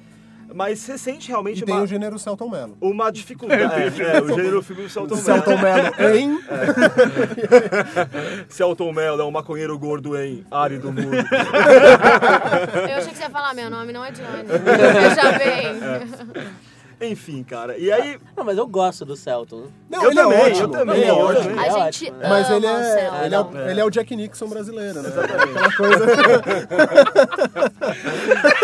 [0.54, 2.76] Mas você sente realmente E tem uma, o gênero Celton Mello.
[2.80, 4.02] uma dificuldade.
[4.02, 5.94] É, é, o gênero filme do Celton Celton Mello.
[5.98, 6.40] Mello em...
[8.48, 11.16] Celton Mello é um maconheiro gordo em Árido Mundo.
[11.16, 14.44] Eu achei que você ia falar, meu nome não é Johnny.
[14.48, 16.50] Veja bem.
[17.02, 17.78] Enfim, cara.
[17.78, 19.68] E aí, Não, mas eu gosto do Celton.
[19.88, 20.68] Não, Eu ele também, é eu ótimo.
[20.68, 21.58] também, ele é eu ótimo.
[21.58, 22.28] A É gente né?
[22.28, 23.70] Mas ele é, ele, é, o- É.
[23.70, 25.08] ele é o Jack Nixon brasileiro, né?
[25.08, 26.04] Aquela coisa...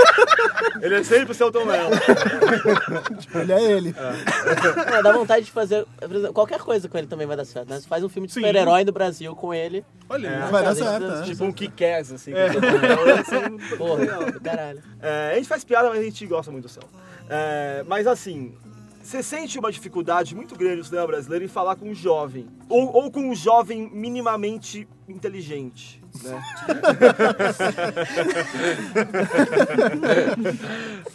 [0.83, 1.91] ele é sempre o Celton Mello.
[3.35, 3.95] ele é ele.
[4.93, 7.69] Não, dá vontade de fazer exemplo, qualquer coisa com ele também vai dar certo.
[7.69, 7.81] Né?
[7.81, 9.85] Você faz um filme de super-herói do Brasil com ele.
[10.09, 10.47] Olha, É.
[10.51, 11.23] Vai dar certo, isso- é.
[11.23, 12.33] Tipo um Kick-Ass, assim.
[12.33, 13.07] com o Celton Mello.
[13.09, 14.83] Ia ser muito Porra, do caralho.
[15.01, 16.83] É, a gente faz piada, mas a gente gosta muito do céu.
[17.29, 18.55] É, mas assim,
[19.03, 22.47] você sente uma dificuldade muito grande no cinema brasileiro em falar com um jovem.
[22.69, 26.03] Ou, ou com um jovem minimamente inteligente.
[26.23, 26.43] Né?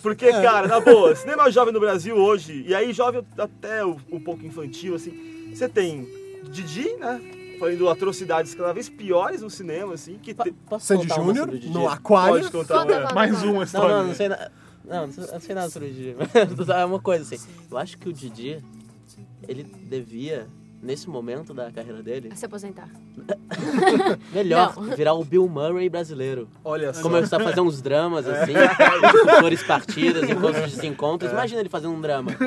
[0.02, 4.46] Porque, cara, na boa, cinema jovem no Brasil hoje, e aí jovem até um, pouco
[4.46, 6.08] infantil, assim, você tem
[6.50, 7.22] Didi, né?
[7.60, 12.40] Fazendo atrocidades cada vez piores no cinema, assim, que te- Sandy Júnior, no Aquário.
[12.40, 12.80] pode contar.
[12.82, 13.96] Conta, conta, mais uma Não, história.
[13.98, 14.52] não, não sei nada.
[14.84, 16.16] Não, não sei, não sei nada sobre o Didi.
[16.76, 17.48] É uma coisa assim.
[17.70, 18.64] Eu acho que o Didi,
[19.48, 20.48] ele devia
[20.82, 22.90] nesse momento da carreira dele, Se aposentar.
[24.34, 24.96] melhor Não.
[24.96, 26.48] virar o Bill Murray brasileiro.
[26.64, 27.02] Olha só.
[27.02, 28.54] Começar a fazer uns dramas, assim,
[29.12, 31.32] tipo, flores partidas, encontros de desencontros.
[31.32, 32.32] Imagina ele fazendo um drama.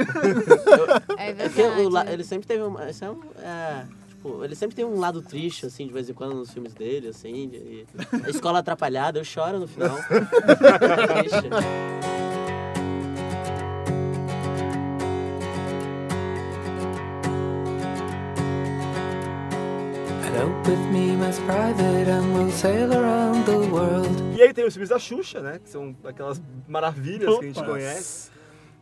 [1.17, 2.11] É Porque o la- verdade.
[2.13, 2.89] ele sempre teve uma.
[2.91, 6.13] Esse é um, é, tipo, ele sempre tem um lado triste, assim, de vez em
[6.13, 7.49] quando nos filmes dele, assim.
[7.49, 7.87] de-
[8.25, 9.97] a escola atrapalhada, eu choro no final.
[9.97, 11.49] Triste.
[24.37, 25.59] E aí tem os filmes da Xuxa, né?
[25.63, 27.69] Que são aquelas maravilhas que a gente Opa.
[27.71, 28.31] conhece.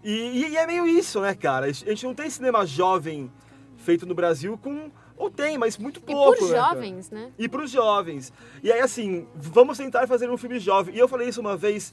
[0.02, 1.66] E, e é meio isso, né, cara?
[1.66, 3.30] A gente não tem cinema jovem
[3.76, 4.90] feito no Brasil com.
[5.16, 6.38] Ou tem, mas muito E pouco.
[6.38, 6.74] por né, cara?
[6.74, 7.30] jovens, né?
[7.38, 8.32] E pros jovens.
[8.62, 10.94] E aí, assim, vamos tentar fazer um filme jovem.
[10.96, 11.92] E eu falei isso uma vez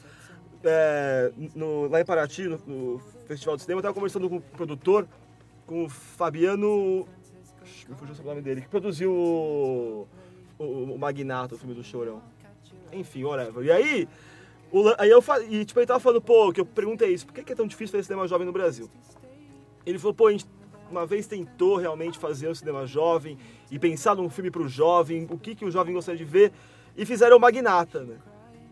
[0.64, 3.80] é, no- lá em Paraty, no, no Festival de Cinema.
[3.80, 5.08] Eu tava conversando com o produtor,
[5.68, 7.08] com o Fabiano.
[7.88, 10.08] Me fugiu o nome dele, que produziu o,
[10.58, 10.64] o,
[10.94, 12.22] o Magnato, o filme do Chorão.
[12.92, 13.64] Enfim, whatever.
[13.64, 14.08] E aí,
[14.72, 17.44] o aí eu e, tipo, ele tava falando, pô, que eu perguntei isso, por que
[17.44, 18.90] que é tão difícil fazer cinema jovem no Brasil?
[19.86, 20.46] Ele falou, pô, a gente
[20.90, 23.38] uma vez tentou realmente fazer um cinema jovem
[23.70, 26.52] e pensar num filme pro jovem, o que, que o jovem gostaria de ver,
[26.98, 28.18] e fizeram o Magnata, né?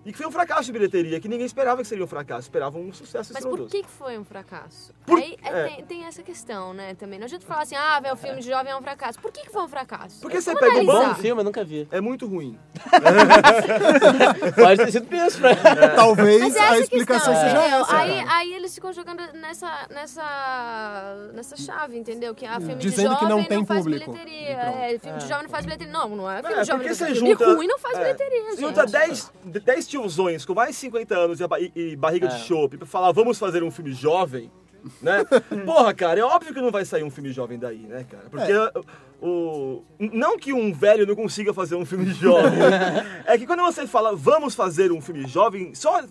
[0.08, 2.82] E que foi um fracasso de bilheteria, que ninguém esperava que seria um fracasso, esperavam
[2.82, 3.70] um sucesso Mas por estrondoso.
[3.72, 4.94] que, que foi um fracasso?
[5.06, 5.68] Por- Aí é, é.
[5.68, 7.20] Tem, tem essa questão, né, também.
[7.20, 9.20] Não adianta falar assim, ah, velho, o filme de jovem é um fracasso.
[9.20, 10.22] Por que, que foi um fracasso?
[10.22, 11.86] Porque você Vamos pega um Bom filme, eu nunca vi.
[11.92, 12.58] É muito ruim.
[14.56, 15.56] Pode ter sido isso pra
[15.96, 17.82] Talvez Mas é a essa explicação questão, seja entendeu?
[17.82, 17.98] essa.
[17.98, 22.34] Aí, aí eles ficam jogando nessa, nessa, nessa chave, entendeu?
[22.34, 24.12] Que a filme Dizendo de que jovem não tem faz público.
[24.12, 24.38] bilheteria.
[24.88, 24.94] E.
[24.96, 25.94] É, filme de jovem não faz bilheteria.
[25.94, 27.46] Não, não é filme É, de jovem porque não você faz bilheteria.
[27.48, 27.58] junta...
[27.58, 28.62] ruim não faz é, bilheteria, você.
[28.62, 32.30] Junta 10, 10 tiozões com mais de 50 anos e, ba- e- barriga É.
[32.30, 34.52] de chope pra falar, vamos fazer um filme jovem,
[35.02, 35.24] né?
[35.66, 38.26] Porra, cara, é óbvio que não vai sair um filme jovem daí, né, cara?
[38.30, 38.54] Porque
[39.22, 39.84] o...
[40.00, 42.60] Não que um velho não consiga fazer um filme jovem.
[43.26, 46.02] é que quando você fala, vamos fazer um filme jovem, só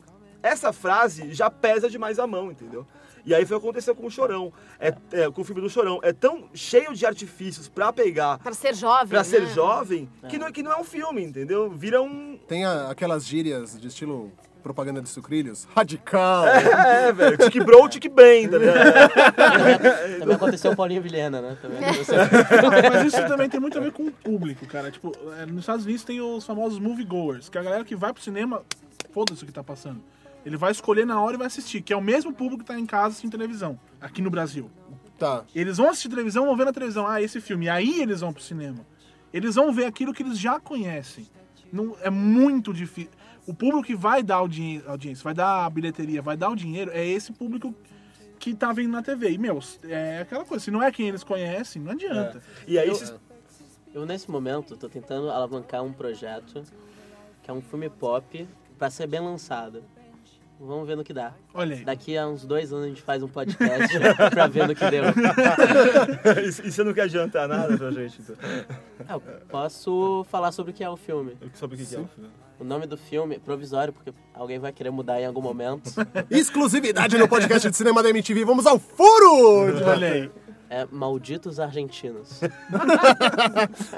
[0.43, 2.87] essa frase já pesa demais a mão, entendeu?
[3.27, 5.69] E aí foi o que aconteceu com o Chorão, é, é, com o filme do
[5.69, 5.99] Chorão.
[6.03, 9.53] É tão cheio de artifícios pra pegar, Pra ser jovem, pra ser né?
[9.53, 11.69] jovem, que não, que não é um filme, entendeu?
[11.69, 14.31] Vira um, Tem a- aquelas gírias de estilo
[14.63, 15.67] propaganda de sucrilhos.
[15.77, 16.45] Radical.
[16.87, 17.37] É, velho.
[17.39, 19.11] Tique bro, tique bem, tá ligado?
[20.21, 21.57] Também aconteceu com Paulinho Vilhena, né?
[21.61, 22.17] Também aconteceu.
[22.93, 24.91] Mas isso também tem muito a ver com o público, cara.
[24.91, 28.13] Tipo, é, nos Estados Unidos tem os famosos moviegoers, que é a galera que vai
[28.13, 28.63] pro cinema,
[29.13, 30.01] foda-se o que tá passando.
[30.47, 32.79] Ele vai escolher na hora e vai assistir, que é o mesmo público que tá
[32.79, 34.71] em casa assistindo televisão, aqui no Brasil.
[35.19, 35.45] Tá.
[35.53, 37.67] Eles vão assistir televisão, vão ver na televisão, ah, esse filme.
[37.67, 38.87] E aí eles vão pro cinema.
[39.33, 41.27] Eles vão ver aquilo que eles já conhecem.
[41.73, 43.11] Não, é muito difícil.
[43.45, 46.93] O público que vai dar audi- audiência, vai dar a bilheteria, vai dar o dinheiro,
[46.95, 47.75] é esse público
[48.39, 49.31] que tá vendo na TV.
[49.33, 52.41] E, meu, é aquela coisa, se não é quem eles conhecem, não adianta.
[52.69, 53.15] E aí, Eu, esses-
[53.93, 56.63] eu, nesse momento, tô tentando alavancar um projeto
[57.43, 58.47] que é um filme pop
[58.79, 59.83] pra ser bem lançado.
[60.59, 61.35] Vamos ver no que dá.
[61.53, 61.85] Olha aí.
[61.85, 63.89] Daqui a uns dois anos a gente faz um podcast
[64.31, 65.05] pra ver no que deu.
[65.05, 68.21] e e você não quer adiantar nada pra gente?
[68.23, 68.37] Então.
[69.07, 71.37] Ah, eu posso falar sobre o que é o filme.
[71.55, 72.31] Sobre o que, que é o filme?
[72.59, 75.91] O nome do filme, provisório, porque alguém vai querer mudar em algum momento.
[76.31, 78.47] Exclusividade no podcast de cinema da MTV.
[78.47, 79.85] Vamos ao furo!
[79.87, 80.31] Olha aí.
[80.69, 82.41] É Malditos Argentinos.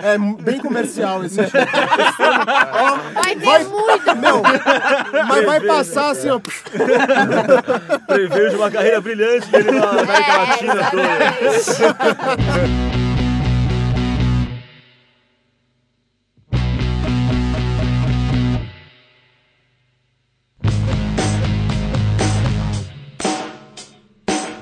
[0.02, 1.66] É bem comercial esse filme.
[3.14, 4.14] Vai ter Vai- muito.
[4.16, 4.42] Não,
[5.28, 6.40] mas vai passar assim, ó.
[8.06, 11.08] Prevejo uma carreira brilhante dele na América É, Latina toda.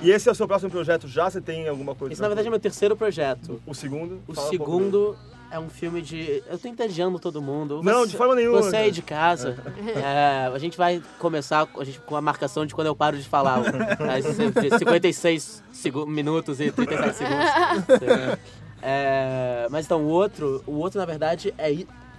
[0.07, 1.29] E esse é o seu próximo projeto já?
[1.29, 2.13] Você tem alguma coisa?
[2.13, 3.61] Esse, na verdade, é meu terceiro projeto.
[3.67, 4.21] O segundo?
[4.29, 5.17] O Fala um segundo
[5.51, 6.43] é um filme de.
[6.49, 7.83] Eu tô entediando todo mundo.
[7.83, 9.57] Não, Você- de forma nenhuma, Você aí de casa.
[9.97, 13.29] é, a gente vai começar a gente- com a marcação de quando eu paro de
[13.29, 13.59] falar.
[13.99, 18.39] Às 56 segu- minutos e 37 segundos.
[18.83, 21.75] É, mas então, o outro, o outro, na verdade, é,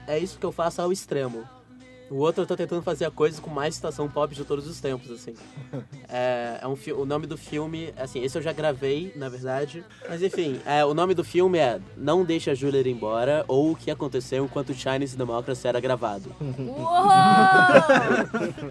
[0.07, 1.43] é isso que eu faço ao extremo.
[2.10, 4.80] O outro eu tô tentando fazer a coisa com mais estação pop de todos os
[4.80, 5.36] tempos, assim.
[6.10, 9.84] É, é um o nome do filme, assim, esse eu já gravei, na verdade.
[10.08, 13.72] Mas enfim, é, o nome do filme é Não Deixe a Julia Ir Embora ou
[13.72, 16.34] O que Aconteceu Enquanto Chinese Democracy era gravado.
[16.39, 16.88] Uou!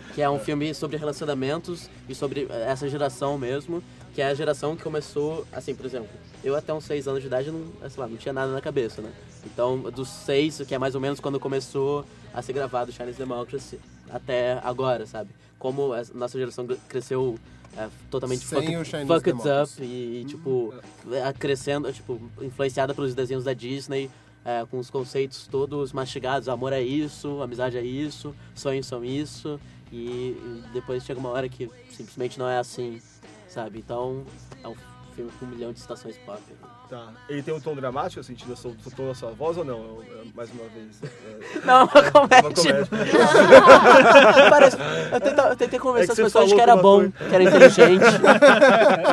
[0.15, 3.83] Que é um filme sobre relacionamentos e sobre essa geração mesmo,
[4.15, 6.09] que é a geração que começou, assim, por exemplo,
[6.43, 9.03] eu até uns seis anos de idade não, sei lá, não tinha nada na cabeça,
[9.03, 9.13] né?
[9.45, 12.05] Então, dos seis, que é mais ou menos quando começou
[12.37, 13.81] a ser gravado Chinese Democracy,
[14.11, 15.31] até agora, sabe?
[15.59, 17.39] Como a nossa geração cresceu
[17.75, 18.59] é, totalmente Sem
[19.07, 20.75] fuck, it up e, e, tipo,
[21.11, 24.11] é, crescendo, tipo, influenciada pelos desenhos da Disney,
[24.45, 29.59] é, com os conceitos todos mastigados, amor é isso, amizade é isso, sonhos são isso,
[29.91, 33.01] e, e depois chega uma hora que simplesmente não é assim,
[33.49, 33.79] sabe?
[33.79, 34.27] Então,
[34.63, 34.75] é um
[35.17, 36.41] filme com um milhão de citações pop.
[36.89, 37.09] Tá.
[37.29, 40.03] Ele tem um tom dramático, assim, sentido do seu- tom da sua voz ou não?
[40.03, 41.03] É, mais uma vez.
[41.03, 42.41] É, Não, uma comédia.
[42.41, 42.87] Uma comédia.
[44.51, 44.77] Parece-
[45.13, 47.13] eu, tentei, eu tentei É convencer que as pessoas que era bom, coisa.
[47.29, 48.05] que era inteligente.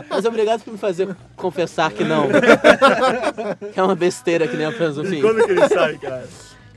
[0.10, 2.28] Mas obrigado por me fazer confessar que não.
[3.74, 5.18] que é uma besteira que nem a filosofia.
[5.18, 6.28] E quando que ele sai, cara?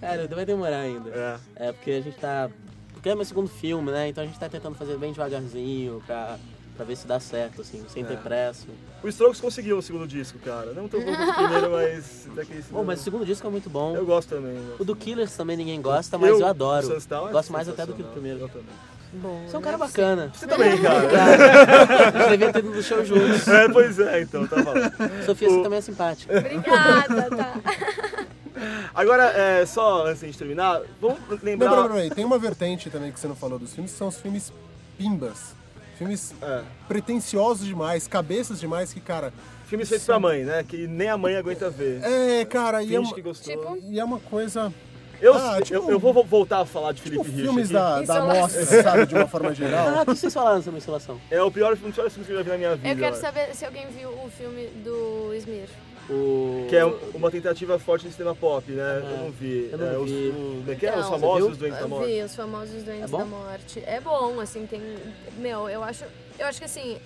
[0.00, 1.10] Cara, vai demorar ainda.
[1.10, 1.68] É.
[1.68, 2.48] É, porque a gente tá.
[2.92, 4.08] Porque é meu segundo filme, né?
[4.08, 6.36] Então a gente tá tentando fazer bem devagarzinho pra,
[6.76, 8.16] pra ver se dá certo, assim, sem ter É.
[8.16, 8.66] pressa.
[9.02, 10.72] O Strokes conseguiu o segundo disco, cara.
[10.72, 12.26] Não tão bom quanto o primeiro, mas...
[12.34, 13.94] Daqui, Bom, mas o segundo disco é muito bom.
[13.96, 14.56] Eu gosto também.
[14.56, 14.82] eu gosto.
[14.82, 16.86] O do Killers também ninguém gosta, mas eu, adoro.
[16.86, 18.40] o Sunstown é Gosto mais até do que do primeiro.
[18.40, 18.66] Eu também.
[19.12, 19.86] Bom, Você é um cara né?
[19.86, 20.32] bacana.
[20.34, 21.06] Você também, cara.
[22.08, 23.48] A gente devia ter ido no show juntos.
[23.48, 24.92] É, pois é, então, tá falando.
[25.24, 26.38] Sofia, você O- também é simpática.
[26.38, 27.54] Obrigada, tá.
[28.94, 31.70] Agora, é, só antes de terminar, vamos Não, lembrar...
[31.70, 34.16] peraí, peraí, tem uma vertente também que você não falou dos filmes, que são os
[34.16, 34.52] filmes
[34.96, 35.54] pimbas.
[35.99, 36.62] Filmes É.
[36.88, 39.32] pretensiosos demais, cabeças demais que, cara.
[39.66, 40.64] Filmes feitos pra mãe, né?
[40.66, 42.01] Que nem a mãe aguenta ver.
[42.05, 43.53] É, cara, e é, uma, que gostou.
[43.53, 44.72] Tipo, e é uma coisa.
[45.20, 47.74] Eu, Ah, eu, tipo- eu vou vo- voltar a falar de Felipe Tipo, Rich filmes
[47.74, 48.07] aqui.
[48.07, 50.03] da, da mostra, sabe, de uma forma Ah, geral.
[50.03, 51.18] o que vocês falaram sobre insolação?
[51.30, 52.88] É o pior, um dos piores filmes que eu já vi na minha vida.
[52.90, 55.68] Eu quero saber se alguém viu o filme do Smir.
[56.09, 56.66] O...
[56.68, 58.98] Que é um- uma tentativa forte de cinema pop, né?
[59.02, 59.68] Eu não vi.
[59.72, 60.28] eu não É, os- vi.
[60.28, 60.96] o- como é que é?
[60.98, 62.07] os famosos doentes da Eu morte.
[62.12, 63.82] vi, os famosos doentes É da morte.
[63.84, 64.80] É bom, assim, tem.
[65.38, 66.04] Meu, eu acho.
[66.38, 66.98] Eu acho que assim.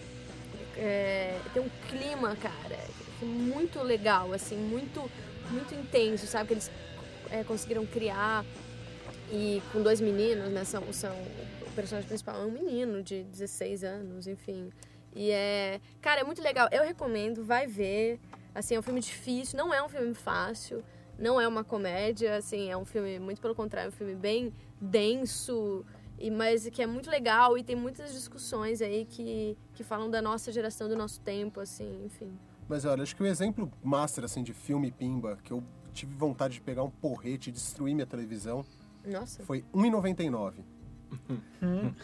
[0.76, 5.11] é, tem um clima, cara, é muito legal, assim, muito,
[5.51, 6.48] muito intenso, sabe?
[6.48, 6.70] Que eles
[7.30, 8.44] é, conseguiram criar.
[9.32, 10.64] E com dois meninos, né?
[10.64, 11.14] São, são,
[11.66, 14.70] o personagem principal é um menino de 16 anos, enfim.
[15.14, 15.80] E é.
[16.03, 16.68] Cara, é muito legal.
[16.72, 18.18] Eu recomendo, vai ver.
[18.55, 20.82] Assim, é um filme difícil, não é um filme fácil,
[21.18, 24.53] não é uma comédia, assim, é um filme, muito pelo contrário, é um filme bem
[24.80, 25.84] denso,
[26.18, 30.20] e, mas que é muito legal e tem muitas discussões aí que, que falam da
[30.20, 32.32] nossa geração, do nosso tempo, assim, enfim.
[32.68, 36.55] Mas olha, acho que o exemplo master assim, de filme pimba, que eu tive vontade
[36.55, 38.64] de pegar um porrete e destruir minha televisão,
[39.05, 39.42] Nossa.
[39.44, 40.55] foi R$1,99.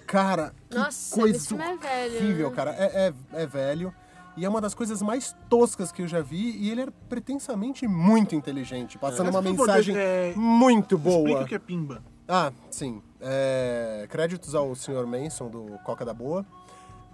[0.06, 2.16] Cara, que Nossa, coisa esse filme é velho.
[2.16, 2.56] horrível, né?
[2.56, 2.70] cara.
[2.72, 3.94] É, é, é velho.
[4.36, 6.56] E é uma das coisas mais toscas que eu já vi.
[6.58, 11.42] E ele é pretensamente muito inteligente, passando Mas, uma mensagem é, muito Explica boa.
[11.42, 12.02] o que é pimba.
[12.28, 13.00] Ah, sim.
[13.20, 15.06] É, créditos ao Sr.
[15.06, 16.44] Manson, do Coca da Boa.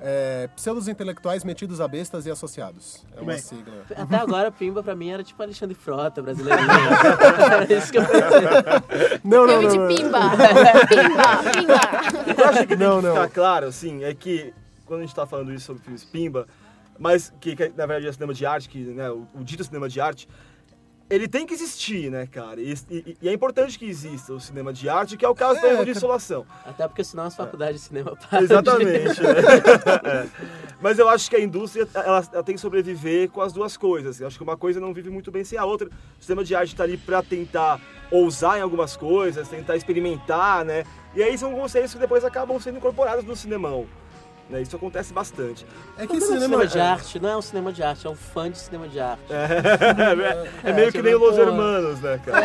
[0.05, 3.07] É, pseudos intelectuais metidos a bestas e associados.
[3.17, 3.39] É uma bem.
[3.39, 3.85] sigla.
[3.97, 6.59] Até agora, Pimba pra mim era tipo Alexandre Frota, brasileiro.
[7.41, 9.21] era isso que eu pensei.
[9.23, 9.77] Não, não, Filme não.
[9.77, 9.89] não.
[9.89, 10.19] de pimba!
[10.89, 11.53] pimba!
[11.53, 12.37] Pimba!
[12.37, 13.15] Eu acho que tem Não, que não.
[13.15, 14.53] ficar claro, assim, é que
[14.87, 16.49] quando a gente tá falando isso sobre filmes Pimba,
[17.03, 19.89] mas que, que, na verdade é cinema de arte, que, né, o, o dito cinema
[19.89, 20.29] de arte,
[21.11, 22.61] ele tem que existir, né, cara?
[22.61, 25.57] E, e- e é importante que exista o cinema de arte, que é o caso,
[25.57, 25.99] É, exemplo, de cara.
[25.99, 26.47] Insolação.
[26.65, 28.43] Até porque senão as faculdades de cinema param.
[28.45, 29.21] Exatamente.
[29.21, 29.29] né?
[30.05, 30.27] É.
[30.81, 34.21] Mas eu acho que a indústria ela, ela tem que sobreviver com as duas coisas.
[34.21, 35.89] Eu acho que uma coisa não vive muito bem sem a outra.
[36.21, 37.79] O cinema de arte está ali para tentar
[38.11, 40.85] ousar em algumas coisas, tentar experimentar, né?
[41.15, 43.87] E aí são conceitos que depois acabam sendo incorporados no cinemão.
[44.53, 44.61] Né?
[44.63, 45.67] Isso acontece bastante.
[45.97, 48.51] É que cinema, cinema de arte não é um cinema de arte, é um fã
[48.51, 49.23] de cinema de arte.
[49.31, 49.49] É,
[50.71, 51.39] é meio que tipo, nem o Los.
[51.39, 52.43] Hermanos, né, cara?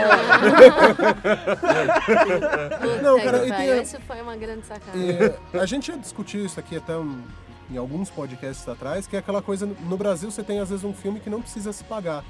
[3.01, 4.97] Não, cara, que e tem- Isso foi uma grande sacada.
[4.97, 7.21] É, a gente já discutiu isso aqui até um-
[7.69, 10.93] em alguns podcasts atrás, que é aquela coisa, no Brasil você tem às vezes um
[10.93, 12.23] filme que não precisa se pagar.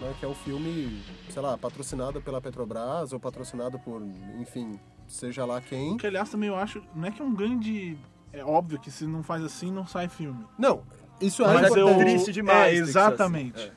[0.00, 4.00] Né, que é um filme, sei lá, patrocinado pela Petrobras ou patrocinado por,
[4.38, 4.78] enfim,
[5.08, 5.96] seja lá quem.
[5.96, 6.80] Que, aliás, também eu acho.
[6.94, 7.98] Não é que é um grande.
[8.32, 10.44] É óbvio que se não faz assim, não sai filme.
[10.58, 10.82] Não,
[11.20, 11.98] isso é Mas é importante.
[12.04, 13.58] triste demais, É, ser exatamente.
[13.60, 13.70] assim,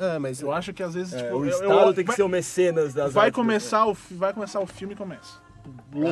[0.00, 1.36] É, mas Eu acho que às vezes, É, tipo.
[1.38, 3.94] o eu- Estado eu- tem que vai, ser o mecenas das vai artes, começar o
[4.12, 5.40] Vai começar o filme e começa.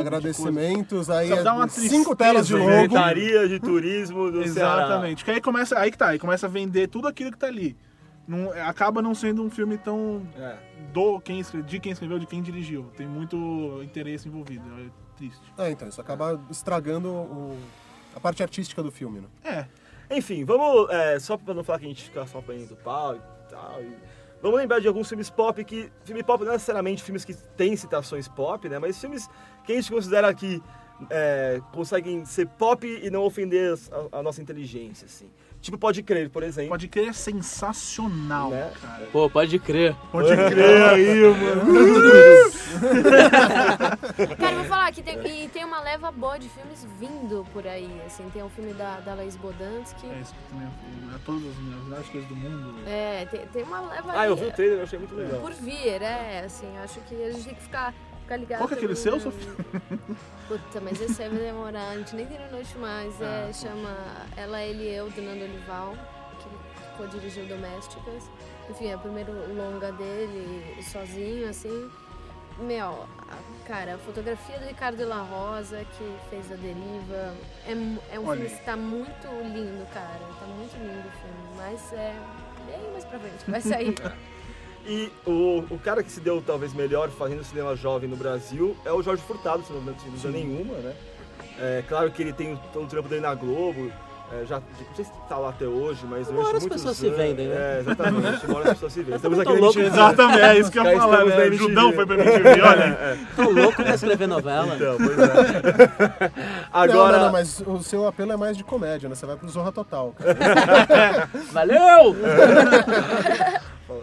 [0.01, 2.89] Agradecimentos, aí Só é dá uma cinco telas de tristeza, logo.
[2.95, 4.84] Secretaria de Turismo do Ceará.
[4.84, 5.24] Exatamente.
[5.24, 5.78] Que aí começa.
[5.78, 7.76] Aí que tá, aí começa a vender tudo aquilo que tá ali.
[8.26, 10.57] Não, acaba não sendo um filme tão É.
[10.93, 12.87] do quem de quem escreveu, de quem dirigiu.
[12.97, 14.64] Tem muito interesse envolvido.
[15.16, 15.40] Triste.
[15.56, 17.58] É, então, isso acaba estragando o-
[18.14, 19.28] a parte artística do filme, né?
[20.10, 20.16] É.
[20.16, 20.88] Enfim, vamos.
[20.90, 23.82] é, só pra não falar que a gente fica só apanhando do pau e tal.
[23.82, 23.96] e-
[24.42, 25.90] vamos lembrar de alguns filmes pop que.
[26.04, 28.78] Filme pop não é necessariamente filmes que têm citações pop, né?
[28.78, 29.28] Mas filmes
[29.64, 30.62] que a gente considera que
[31.10, 33.74] é, conseguem ser pop e não ofender
[34.12, 35.28] a, a nossa inteligência, assim.
[35.61, 36.70] Tipo, Pode Crer, por exemplo.
[36.70, 38.70] Pode crer, é sensacional, Né?
[38.80, 39.07] cara.
[39.12, 39.94] Pô, pode crer.
[40.12, 41.62] Pode crer aí, mano.
[44.38, 47.66] Cara, eu vou falar que tem, e tem uma leva boa de filmes vindo por
[47.66, 48.28] aí, assim.
[48.32, 50.07] Tem um filme da, da Laís Bodansky.
[50.07, 52.74] É isso que também é todas as melhores coisas do mundo.
[52.86, 55.40] É, tem, tem uma leva Ah, eu aí, vi o trailer, eu achei muito legal.
[55.40, 57.94] Por vir, é, assim, acho que a gente tem que ficar,
[58.35, 58.61] ligado.
[58.61, 59.53] Qual que é aquele no- seu, Sofia?
[60.49, 63.53] Puta, mas esse aí vai demorar, a gente nem terminou de filmar, mas Ah, é,
[63.53, 63.95] chama
[64.37, 65.95] Ela, Ele e Eu, do Nando Olival,
[66.41, 68.24] que co-dirigiu Domésticas.
[68.70, 71.91] Enfim, é o primeiro longa dele, sozinho, assim.
[72.59, 73.07] Meu,
[73.66, 77.35] cara, a fotografia do Ricardo de La Rosa, que fez A Deriva,
[77.66, 80.18] é, é um Olha filme que tá muito lindo, cara.
[80.41, 82.16] Tá muito lindo o filme, mas é
[82.66, 83.95] bem mais pra frente, vai sair.
[84.89, 88.93] E o, o cara que se deu talvez melhor fazendo cinema jovem no Brasil é
[88.93, 90.93] o Jorge Furtado, se não me engano nenhuma, né?
[91.59, 93.91] É claro que ele tem o, todo o trampo dele na Globo,
[94.32, 96.97] é, já, não sei se tá lá até hoje, mas hora durante as muitos pessoas
[96.97, 97.55] se anos- vendem, né?
[97.57, 99.14] É, exatamente, uma as pessoas se vendem.
[99.16, 99.87] Estamos aqui louco, MTV.
[99.97, 101.51] Exatamente, é isso que eu ia falar, né?
[101.53, 102.82] Judão foi pra MTV, olha.
[102.84, 104.74] É, Tão louco pra escrever novela.
[104.76, 106.32] Então, pois é.
[106.72, 109.14] Agora, Não, não, não, mas o seu apelo é mais de comédia, né?
[109.14, 110.12] Você vai pro Zorra Total.
[110.18, 111.28] cara.
[111.53, 112.16] Valeu!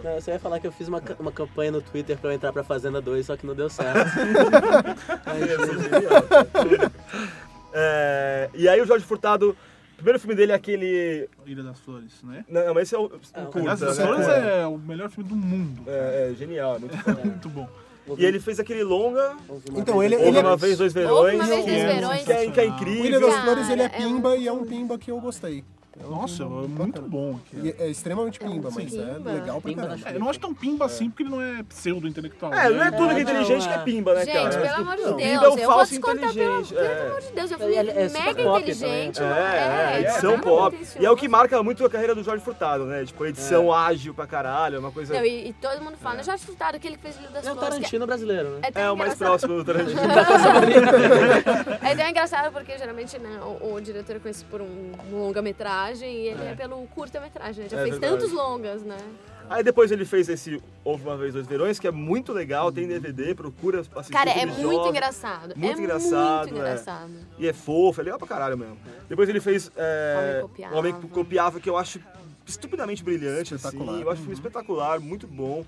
[0.04, 2.52] Não, você ia falar que eu fiz uma, uma campanha no Twitter pra eu entrar
[2.52, 4.10] pra Fazenda 2, só que não deu certo.
[7.76, 11.28] É, e aí o Jorge Furtado, o primeiro filme dele é aquele...
[11.44, 12.44] Ilha das Flores, né?
[12.48, 14.06] Não, mas esse é o, o curta, Ilha das né?
[14.06, 15.82] Flores é o melhor filme do mundo.
[15.88, 17.16] É, é genial, é muito bom.
[17.26, 17.68] Muito bom.
[18.18, 19.34] E ele fez aquele longa,
[19.74, 20.56] Então, ele, ele uma é...
[20.56, 22.22] vez, dois verões, uma vez, que, dois é- verões.
[22.24, 23.20] que é, que é O Ilha incrível.
[23.22, 25.64] das Flores, ele é é pimba e é um pimba que eu gostei.
[26.00, 27.08] É um Nossa, é muito bacana.
[27.08, 27.38] bom.
[27.52, 28.82] E é extremamente pimba, Sim.
[28.82, 29.30] mas Pimba.
[29.30, 30.08] é legal pra Pimba caramba.
[30.10, 32.52] É, eu não acho tão pimba assim, porque ele não é pseudo-intelectual.
[32.52, 32.96] É, não é né?
[32.96, 33.84] tudo que é É, inteligente não, que é é.
[33.84, 34.60] pimba, né, Gente, cara?
[34.60, 36.74] pelo amor de Deus, Pimba é um eu vou falso pelo, inteligente.
[36.74, 37.08] pelo é.
[37.08, 39.22] amor de Deus, é Ele é super mega inteligente.
[39.22, 40.76] É, é, edição pop.
[40.98, 43.04] E é o que marca muito a carreira do Jorge Furtado, né?
[43.04, 45.14] Tipo, edição ágil pra caralho, é uma coisa...
[45.14, 47.54] Não, e, e todo mundo fala, já Furtado, aquele que fez Ilha das É o
[47.54, 47.74] Flores.
[47.76, 48.68] Tarantino brasileiro, né?
[48.74, 50.00] É, É o mais próximo do Tarantino.
[51.82, 55.22] É tão engraçado porque geralmente né, o, o diretor é conhecido por um, um
[55.84, 57.64] longa-metragem e ele é, pelo curta-metragem.
[57.64, 58.12] Ele já É fez verdade.
[58.14, 58.96] tantos longas, né?
[59.50, 62.86] Aí depois ele fez esse Houve Uma Vez Dois Verões, que é muito legal, tem
[62.88, 64.10] DVD, procura assistir.
[64.12, 64.90] Cara, é filme muito jovem.
[64.90, 65.54] engraçado.
[65.54, 66.58] Muito é engraçado, muito é.
[66.58, 67.10] engraçado.
[67.38, 68.78] E é fofo, é legal pra caralho mesmo.
[69.06, 70.76] Depois ele fez é, Homem Copiava.
[70.78, 72.00] Homem que Copiava, que eu acho
[72.46, 73.76] estupidamente brilhante, assim.
[74.00, 75.62] Eu acho um filme espetacular, muito bom.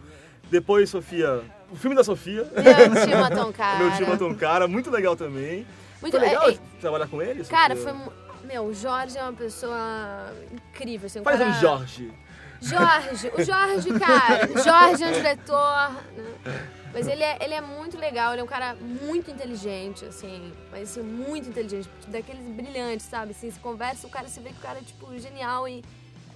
[0.51, 2.45] Depois, Sofia, o filme da Sofia.
[2.55, 3.79] Meu tio matou um cara.
[3.85, 5.67] Meu tio matou um cara, muito legal também.
[6.01, 7.45] Muito Foi legal é- é- trabalhar com ele?
[7.45, 7.93] Cara, Sofia?
[7.95, 8.13] foi.
[8.47, 11.07] Meu, o Jorge é uma pessoa incrível.
[11.07, 11.51] Assim, um Faz cara...
[11.51, 12.13] um Jorge.
[12.61, 14.47] Jorge, o Jorge, cara.
[14.63, 15.93] Jorge é um diretor.
[16.17, 16.69] Né?
[16.93, 20.53] Mas ele é, ele é muito legal, ele é um cara muito inteligente, assim.
[20.71, 21.89] Mas assim, muito inteligente.
[22.09, 23.33] Daqueles brilhantes, sabe?
[23.33, 25.85] Assim, se conversa, o cara se vê que o cara é, tipo, genial e.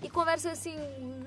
[0.02, 0.76] E conversa assim,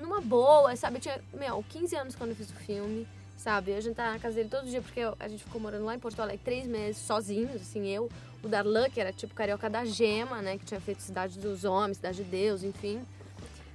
[0.00, 0.96] numa boa, sabe?
[0.96, 3.06] Eu tinha, meu, 15 anos quando eu fiz o filme,
[3.36, 3.72] sabe?
[3.72, 5.98] A gente tá na casa dele todo dia, porque a gente ficou morando lá em
[5.98, 8.08] Porto Alegre três meses, sozinhos, assim, eu.
[8.44, 10.58] O Darlan, que era tipo carioca da Gema, né?
[10.58, 13.02] Que tinha feito Cidade dos Homens, Cidade de Deus, enfim.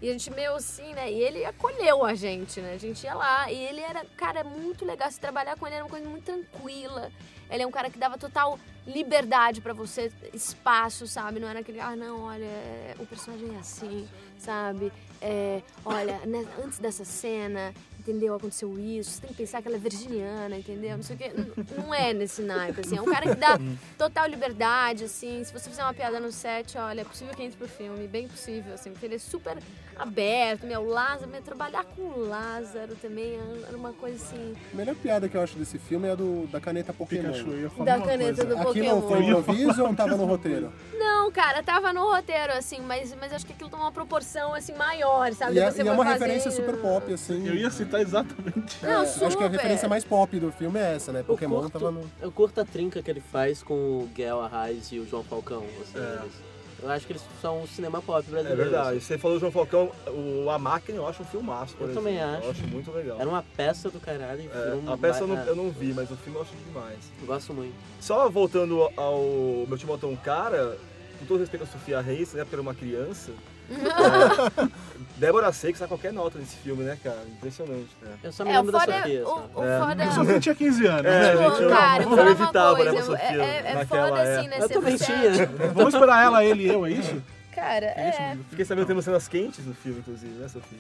[0.02, 1.12] E a gente meio assim, né?
[1.12, 2.74] E ele acolheu a gente, né?
[2.74, 3.52] A gente ia lá.
[3.52, 5.12] E ele era, cara, muito legal.
[5.12, 7.12] Se trabalhar com ele era uma coisa muito tranquila.
[7.50, 11.40] Ele é um cara que dava total liberdade pra você, espaço, sabe?
[11.40, 14.08] Não era aquele, ah, não, olha, é, o personagem é assim,
[14.38, 14.92] sabe?
[15.22, 17.74] É, olha, né, antes dessa cena,
[18.10, 18.36] entendeu?
[18.36, 19.12] Aconteceu isso.
[19.12, 20.98] Você tem que pensar que ela é virginiana, entendeu?
[20.98, 21.32] Não sei o quê.
[21.78, 22.98] Não é nesse naipe, assim.
[22.98, 23.60] É um cara que dá
[23.98, 25.44] total liberdade, assim.
[25.44, 28.08] Se você fizer uma piada no set, olha, é possível que entre pro filme.
[28.08, 28.92] Bem possível, assim.
[28.92, 29.58] Porque ele é super
[30.00, 30.66] aberto.
[30.66, 33.38] Meu, o Lázaro, meu, trabalhar com o Lázaro também
[33.68, 34.56] era uma coisa, assim...
[34.74, 37.32] A melhor piada que eu acho desse filme é a do, da caneta Pokémon.
[37.32, 38.46] Pikachu, eu ia falar Da caneta coisa.
[38.46, 39.02] do Aquilo Pokémon.
[39.02, 40.72] foi improviso ou tava no roteiro?
[40.98, 44.74] Não, cara, tava no roteiro, assim, mas, mas acho que aquilo tomou uma proporção, assim,
[44.74, 45.56] maior, sabe?
[45.56, 47.48] E é, Você e é uma fazendo- referência super pop, assim.
[47.48, 48.78] Eu ia citar exatamente.
[48.84, 49.26] Não, É, super.
[49.28, 51.24] Acho que a referência mais pop do filme é essa, né?
[51.24, 52.10] Pokémon curto- tava no.
[52.22, 55.64] Eu curto a trinca que ele faz com o Guel Arraes e o João Falcão.
[55.82, 56.49] assim, É.
[56.82, 58.62] Eu acho que eles são o cinema pop É brasileiro.
[58.62, 59.02] verdade.
[59.02, 62.04] Você falou do João Falcão, o A Máquina eu acho um filmaço, por Eu exemplo.
[62.10, 62.44] também acho.
[62.46, 63.20] Eu acho muito legal.
[63.20, 64.50] Era uma peça do caralho.
[64.54, 66.98] É, a peça eu não, é, eu não vi, mas o filme eu acho demais.
[67.26, 67.74] Gosto muito.
[68.00, 69.20] Só voltando ao
[69.68, 69.78] Meu
[70.10, 70.78] um Cara,
[71.20, 73.32] com todo respeito a Sofia Reis, né, porque era uma criança.
[73.70, 74.70] é,
[75.18, 77.20] Débora Seco sabe qualquer nota nesse filme, né, cara?
[77.28, 77.90] Impressionante.
[78.02, 78.12] né?
[78.24, 79.20] Eu só me É, o lembro da Sofia.
[79.20, 79.24] é...
[79.24, 79.50] só.
[79.54, 79.80] O, o É.
[79.80, 81.06] foda A Sofia tinha 15 anos.
[81.06, 81.38] É, né?
[81.50, 83.02] gente, eu- cara, eu evitava, né.
[83.02, 84.58] Sofia, é, é naquela foda, assim, né?
[84.62, 85.46] Eu também tinha.
[85.76, 87.22] Vamos esperar ela, ele e eu, é isso?
[87.60, 88.38] Cara, é.
[88.50, 90.80] Fiquei sabendo que temos cenas quentes no filme, inclusive, né, Sofia?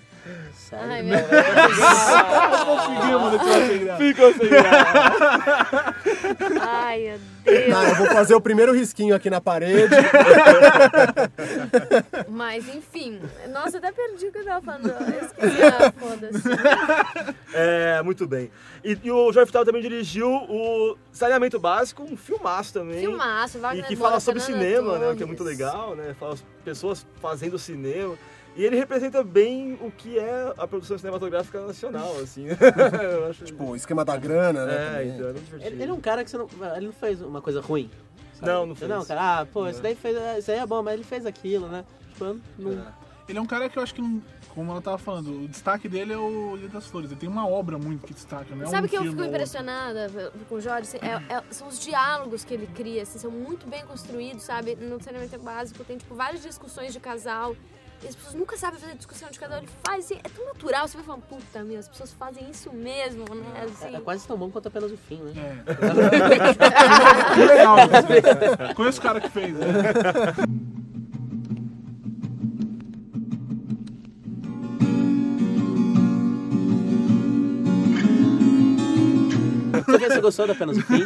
[0.53, 0.91] Sério?
[0.91, 1.75] Ai, meu Deus.
[2.65, 4.03] Conseguimos deixar sem graça.
[4.03, 5.95] Ficou sem graça.
[6.61, 7.30] Ai, meu Deus.
[7.69, 9.93] Tá, eu vou fazer o primeiro risquinho aqui na parede.
[12.30, 13.19] Mas, enfim.
[13.49, 14.89] Nossa, até perdi o que eu tava falando.
[14.89, 15.63] Eu esqueci.
[15.63, 16.43] Ah, foda-se.
[17.53, 18.51] É, muito bem.
[18.84, 22.99] E, e o Jorge Furtado também dirigiu o Saneamento Básico, um filmaço também.
[22.99, 25.09] Filmaço, E Wagner que Moura, fala sobre cinema, né?
[25.09, 26.15] O que é muito legal, né?
[26.19, 26.38] Fala
[26.70, 28.15] pessoas fazendo cinema.
[28.55, 32.47] E ele representa bem o que é a produção cinematográfica nacional, assim.
[33.01, 33.45] Eu acho...
[33.45, 34.74] Tipo, o esquema da grana, né?
[34.74, 35.09] É, também.
[35.15, 35.65] então é.
[35.67, 36.47] Ele, ele é um cara que você não.
[36.76, 37.89] Ele não fez uma coisa ruim.
[38.34, 38.51] sabe?
[38.51, 38.89] Não, não fez.
[38.89, 40.17] Não, cara, ah, pô, isso daí fez.
[40.39, 41.86] Isso aí é bom, mas ele fez aquilo, né?
[42.11, 42.86] Tipo, não.
[43.30, 44.22] Ele é um cara que eu acho que, não-
[44.60, 47.10] como ela tava falando, o destaque dele é o Ilha das Flores.
[47.10, 48.66] Ele tem uma obra muito que destaca, né?
[48.66, 50.12] Sabe um que eu fico impressionada
[50.49, 50.97] com o Jorge?
[50.97, 54.76] É- é- são os diálogos que ele cria, assim, são muito bem construídos, sabe?
[54.76, 57.55] No treinamento básico tem, tipo, várias discussões de casal.
[58.03, 59.60] E as pessoas nunca sabem fazer discussão de casal.
[59.60, 60.86] Ele faz, assim, é tão natural.
[60.89, 63.64] Você vai falando, puta, meu, as pessoas fazem isso mesmo, né?
[63.64, 63.93] Assim.
[63.93, 65.34] É, é quase tão bom quanto apenas o fim, né?
[65.38, 65.64] É.
[67.34, 67.78] Que legal.
[67.78, 68.74] né?
[68.76, 69.53] Conheço o cara que fez.
[69.53, 69.68] Né?
[79.92, 81.02] Você, você gostou do apenas o fim?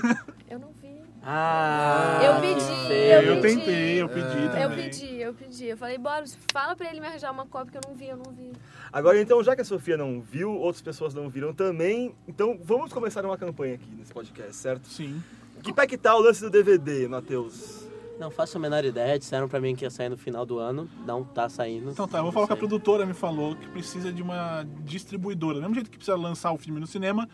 [0.49, 0.93] Eu não vi.
[1.25, 3.55] Ah, Eu pedi, eu Eu pedi.
[3.57, 4.89] tentei, eu pedi Eu também.
[4.89, 5.65] pedi, eu pedi.
[5.67, 8.17] Eu falei, Boris, fala pra ele me arranjar uma cópia que eu não vi, eu
[8.17, 8.51] não vi.
[8.91, 12.91] Agora, então, já que a Sofia não viu, outras pessoas não viram também, então vamos
[12.91, 14.87] começar uma campanha aqui nesse podcast, certo?
[14.87, 15.23] Sim.
[15.63, 17.87] Que pé que tá o lance do DVD, Matheus?
[18.19, 19.17] Não faço a menor ideia.
[19.17, 20.87] Disseram pra mim que ia sair no final do ano.
[21.05, 21.89] Não tá saindo.
[21.89, 25.55] Então tá, eu vou falar que a produtora me falou que precisa de uma distribuidora.
[25.55, 27.27] Do mesmo jeito que precisa lançar o filme no cinema,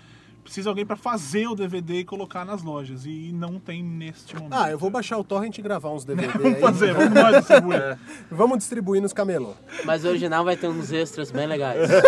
[0.44, 3.06] precisa alguém pra fazer o DVD e colocar nas lojas.
[3.06, 4.54] E não tem neste momento.
[4.54, 6.62] Ah, eu vou baixar o torrent e gravar uns DVD Vamos aí.
[6.62, 7.98] fazer, vamos nós distribuir.
[8.32, 9.54] Vamos distribuir nos camelô.
[9.86, 11.90] Mas o original vai ter uns extras bem legais.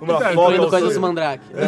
[0.00, 1.44] Uma Então, foto coisas do Mandrake.
[1.52, 1.62] né?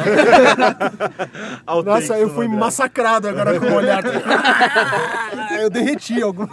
[1.84, 2.60] Nossa, eu fui Mandrake.
[2.64, 4.02] massacrado agora com o olhar.
[5.60, 6.46] eu derreti algum.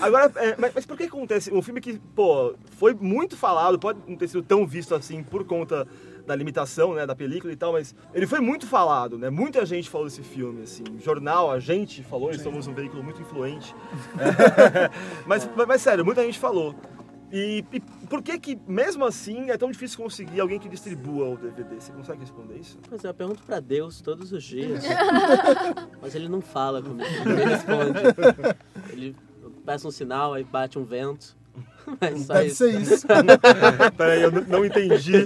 [0.00, 1.52] Agora, é, mas, mas por que acontece?
[1.52, 5.44] Um filme que, pô, foi muito falado, pode não ter sido tão visto assim por
[5.44, 5.86] conta
[6.26, 9.30] da limitação, né, da película e tal, mas ele foi muito falado, né?
[9.30, 10.84] Muita gente falou desse filme, assim.
[11.02, 13.74] Jornal, a gente falou, e somos um veículo muito influente.
[14.18, 14.90] É.
[15.26, 16.74] mas, mas, mas, sério, muita gente falou.
[17.32, 21.36] E, e por que que, mesmo assim, é tão difícil conseguir alguém que distribua o
[21.36, 21.80] DVD?
[21.80, 22.78] Você consegue responder isso?
[22.88, 24.84] Pois é, eu pergunto pra Deus todos os dias.
[26.00, 27.08] mas ele não fala comigo.
[27.26, 28.92] Ele responde.
[28.92, 29.16] Ele
[29.66, 31.36] peça um sinal, aí bate um vento.
[32.00, 32.56] Mas Deve isso.
[32.56, 33.06] ser isso.
[33.96, 35.24] Peraí, eu não entendi.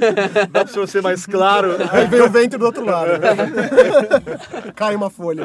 [0.50, 1.70] Dá pra você ser mais claro?
[1.90, 3.11] Aí vem o vento do outro lado.
[4.74, 5.44] Cai uma folha.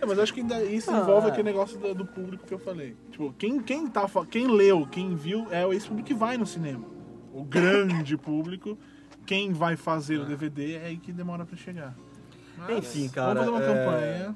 [0.00, 2.96] É, mas acho que ainda isso envolve aquele negócio do, do público que eu falei.
[3.10, 6.84] Tipo, quem, quem, tá, quem leu, quem viu, é esse público que vai no cinema.
[7.32, 8.76] O grande público.
[9.24, 11.94] Quem vai fazer o DVD é aí que demora pra chegar.
[12.56, 14.34] Mas Enfim, cara, Vamos fazer uma é- campanha.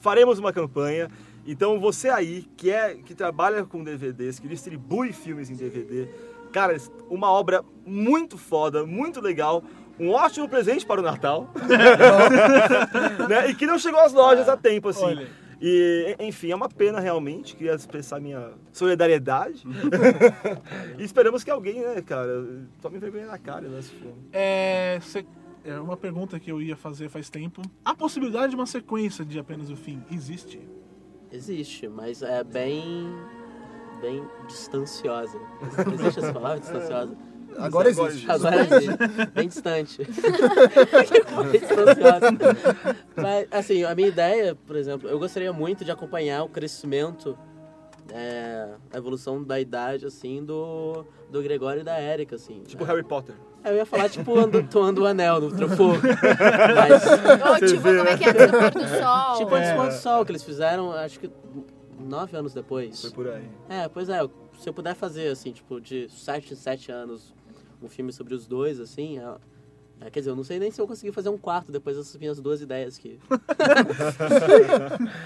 [0.00, 1.10] faremos uma campanha.
[1.46, 6.06] Então você aí que é que trabalha com DVDs, que distribui filmes em DVD,
[6.52, 6.76] cara,
[7.10, 9.62] uma obra muito foda, muito legal,
[9.98, 11.48] um ótimo presente para o Natal,
[13.28, 13.50] né?
[13.50, 15.04] E que não chegou às lojas a tempo assim.
[15.04, 15.26] Olha.
[15.64, 19.62] E, enfim, é uma pena realmente, queria expressar minha solidariedade.
[20.98, 22.44] e esperamos que alguém, né, cara,
[22.80, 24.16] tome vergonha na cara nesse filme.
[24.32, 25.24] É, se-
[25.64, 27.62] é uma pergunta que eu ia fazer faz tempo.
[27.84, 30.58] A possibilidade de uma sequência de apenas o fim existe?
[31.32, 33.08] Existe, mas é bem.
[34.00, 35.38] bem distanciosa.
[35.94, 37.16] Existe essa palavra, distanciosa?
[37.56, 38.30] Agora existe.
[38.30, 38.96] Agora existe.
[39.34, 39.98] Bem distante.
[40.04, 42.96] bem distanciosa.
[43.16, 47.38] Mas, assim, a minha ideia, por exemplo, eu gostaria muito de acompanhar o crescimento,
[48.10, 52.62] é, a evolução da idade, assim, do, do Gregório e da Érica, assim.
[52.64, 52.90] Tipo né?
[52.90, 53.34] Harry Potter.
[53.64, 56.00] Eu ia falar, tipo, ando, tomando o anel no Truffaut.
[56.02, 59.38] Mas, Ou tipo, vê, como é que é do pôr do sol?
[59.38, 61.30] tipo, antes do pôr do sol, que eles fizeram, acho que
[62.00, 63.00] nove anos depois.
[63.00, 63.48] Foi por aí.
[63.68, 64.18] É, pois é,
[64.58, 67.32] se eu puder fazer, assim, tipo, de 7 em 7 anos,
[67.82, 69.18] um filme sobre os dois, assim,
[70.04, 72.16] é, quer dizer, eu não sei nem se eu conseguir fazer um quarto depois dessas
[72.16, 73.18] minhas duas ideias que...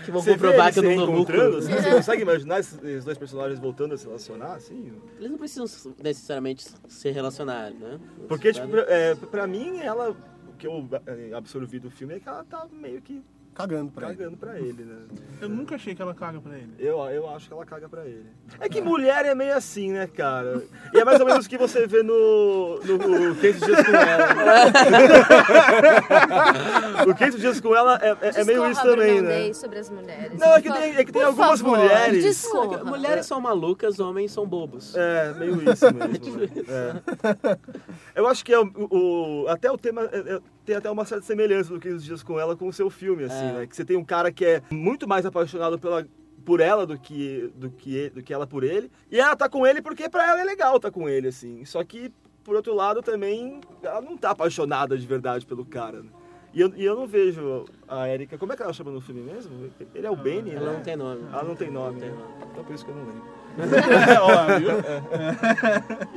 [0.05, 1.59] que vão Você comprovar que eu não dou lucro.
[1.59, 1.73] assim?
[1.73, 4.93] Você consegue imaginar esses, esses dois personagens voltando a se relacionar, assim?
[5.19, 5.67] Eles não precisam
[6.03, 7.99] necessariamente se relacionar, né?
[8.29, 10.11] Porque, tipo, pra, é, pra mim, ela...
[10.11, 13.23] O que eu é, absorvi do filme é que ela tá meio que
[13.57, 14.17] cagando pra ele.
[14.17, 14.97] Cagando pra ele, né?
[15.41, 16.73] Eu nunca achei que ela caga pra ele.
[16.79, 18.27] Eu, eu acho que ela caga pra ele.
[18.61, 20.63] É que mulher é meio assim, né, cara?
[20.93, 24.29] E é mais ou menos o que você vê no, no 500 Dias com Ela.
[27.07, 29.53] o 500 Dias com Ela é, é- é meio isso também, né?
[29.55, 30.39] Sobre as mulheres.
[30.39, 32.23] Não, é que tem, é que tem Por algumas favor, mulheres.
[32.25, 32.85] Discorra.
[32.85, 34.95] Mulheres são malucas, homens são bobos.
[34.97, 36.47] É, meio isso mesmo.
[36.69, 37.57] É.
[38.15, 41.25] Eu acho que é o, o- até o tema é- é- tem até uma certa
[41.25, 43.53] semelhança do 15 Dias com Ela com o seu filme, assim, É.
[43.53, 43.67] né?
[43.67, 46.07] Que você tem um cara que é muito mais apaixonado pela,
[46.45, 48.91] por ela do que, do, que, do que ela por ele.
[49.11, 51.65] E ela tá com ele porque pra ela é legal tá com ele, assim.
[51.65, 52.13] Só que,
[52.45, 56.11] por outro lado, também ela não tá apaixonada de verdade pelo cara, né?
[56.57, 58.39] E eu, e eu não vejo a Erika.
[58.39, 59.71] Como é que ela chama no filme mesmo?
[59.95, 60.73] Ele é o Benny, Ela né?
[60.73, 61.21] não tem nome.
[61.31, 61.93] Ela não tem nome.
[61.93, 62.23] Não tem nome.
[62.51, 63.23] Então por isso que eu não lembro.
[64.23, 64.71] Ó, viu?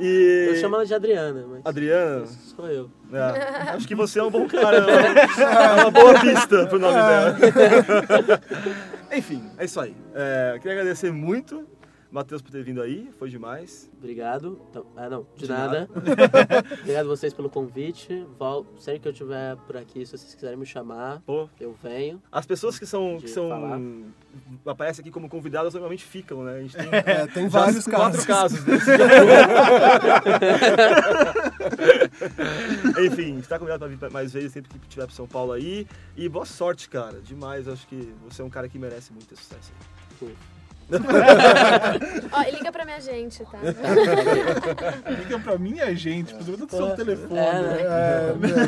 [0.00, 0.46] E...
[0.48, 2.24] Eu chamo ela de Adriana, mas Adriana?
[2.24, 2.90] sou eu.
[3.12, 4.78] É, acho que você é um bom cara.
[4.78, 7.36] É uma boa pista pro nome dela.
[9.12, 9.94] Enfim, é isso aí.
[10.14, 11.66] É, queria agradecer muito,
[12.10, 13.08] Matheus, por ter vindo aí.
[13.18, 13.88] Foi demais.
[13.96, 14.60] Obrigado.
[14.68, 15.88] Então- ah, não, de, De nada.
[16.82, 18.26] Obrigado vocês pelo convite.
[18.38, 21.48] Vol sempre que eu estiver por aqui, se vocês quiserem me chamar, Pô.
[21.60, 22.20] eu venho.
[22.32, 23.18] As pessoas que são.
[23.20, 23.78] Que são falar.
[24.66, 26.56] aparecem aqui como convidadas normalmente ficam, né?
[26.56, 28.58] A gente tem, É, tem já vários quatro casos.
[28.60, 28.90] casos desse.
[33.06, 35.86] Enfim, está convidado para vir mais vezes sempre que estiver para São Paulo aí.
[36.16, 37.20] E boa sorte, cara.
[37.20, 37.68] Demais.
[37.68, 39.72] Acho que você é um cara que merece muito esse sucesso.
[42.32, 43.58] Ó, e liga pra minha gente, tá?
[45.10, 47.38] Liga pra minha gente, por exemplo, do seu telefone.
[47.38, 48.66] É, né?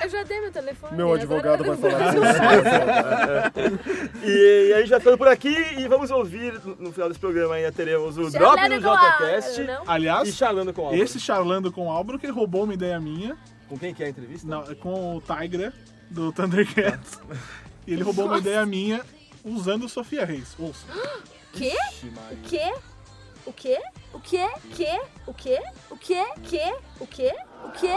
[0.00, 0.96] É, Eu já dei meu telefone.
[0.96, 2.14] meu advogado vai falar
[4.22, 7.72] E a gente vai ficando por aqui e vamos ouvir no, final desse programa ainda
[7.72, 9.84] teremos o Drop JCast não?
[9.84, 11.02] e Aliás, Charlando com Álvaro.
[11.02, 13.36] esse charlando com o Álvaro que roubou uma ideia minha,
[13.68, 14.46] Com quem que é a entrevista?
[14.46, 15.72] não, é com o Tigra,
[16.10, 17.18] do Thundercats.
[17.86, 19.00] e ele roubou uma ideia minha
[19.44, 20.54] usando Sofia Reis.
[20.58, 20.86] Ouça.
[21.54, 21.76] Quê?
[22.32, 22.72] O quê?
[23.46, 23.78] O quê?
[24.12, 24.98] O quê?
[25.26, 25.62] O quê?
[25.90, 26.24] O quê?
[26.42, 26.74] Quê?
[27.00, 27.32] O quê?
[27.64, 27.94] O quê?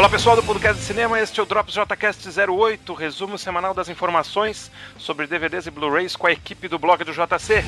[0.00, 3.90] Olá pessoal do Podcast de Cinema, este é o Drops JCast 08, resumo semanal das
[3.90, 7.62] informações sobre DVDs e Blu-rays com a equipe do blog do JC.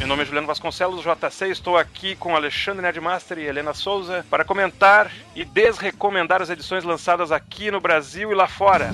[0.00, 4.44] Meu nome é Juliano Vasconcelos, JC, estou aqui com Alexandre Nerdmaster e Helena Souza para
[4.44, 8.90] comentar e desrecomendar as edições lançadas aqui no Brasil e lá fora.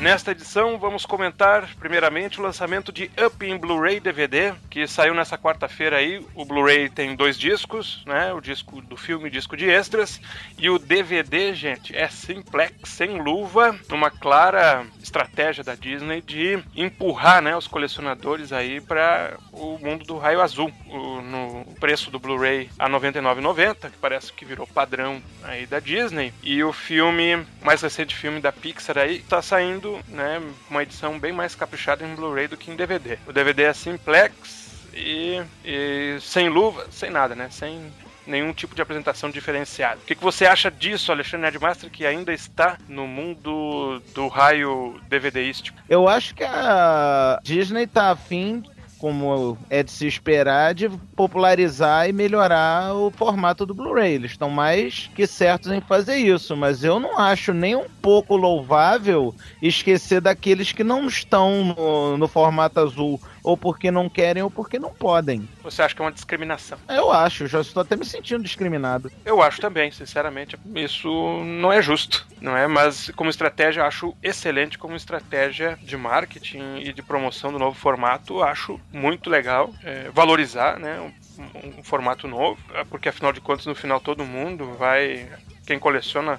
[0.00, 5.38] Nesta edição, vamos comentar primeiramente o lançamento de Up em Blu-ray DVD, que saiu nessa
[5.38, 6.24] quarta-feira aí.
[6.34, 8.32] O Blu-ray tem dois discos, né?
[8.32, 10.20] O disco do filme o disco de extras.
[10.58, 17.42] E o DVD, gente, é simplex, sem luva, uma clara estratégia da Disney de empurrar,
[17.42, 20.72] né, os colecionadores aí para o mundo do raio azul.
[20.88, 25.78] O, no preço do Blu-ray a R$ 99,90, que parece que virou padrão aí da
[25.78, 26.32] Disney.
[26.42, 30.40] E o filme, mais recente filme da Pixar aí, saindo, né,
[30.70, 33.18] uma edição bem mais caprichada em Blu-ray do que em DVD.
[33.26, 37.92] O DVD é simplex e, e sem luva, sem nada, né, sem
[38.26, 40.00] nenhum tipo de apresentação diferenciada.
[40.02, 45.00] O que, que você acha disso, Alexandre Nerdmaster, que ainda está no mundo do raio
[45.08, 45.78] DVDístico?
[45.88, 48.62] Eu acho que a Disney tá afim,
[49.02, 54.12] como é de se esperar, de popularizar e melhorar o formato do Blu-ray.
[54.12, 58.36] Eles estão mais que certos em fazer isso, mas eu não acho nem um pouco
[58.36, 64.50] louvável esquecer daqueles que não estão no, no formato azul, ou porque não querem ou
[64.50, 65.48] porque não podem.
[65.62, 66.78] Você acha que é uma discriminação?
[66.88, 69.10] Eu acho, já estou até me sentindo discriminado.
[69.24, 71.08] Eu acho também, sinceramente, isso
[71.44, 72.66] não é justo, não é?
[72.66, 78.42] Mas como estratégia, acho excelente como estratégia de marketing e de promoção do novo formato,
[78.42, 82.58] acho muito legal é, valorizar, né, um, um- formato novo,
[82.90, 85.28] porque afinal de contas, no final todo mundo vai,
[85.66, 86.38] quem coleciona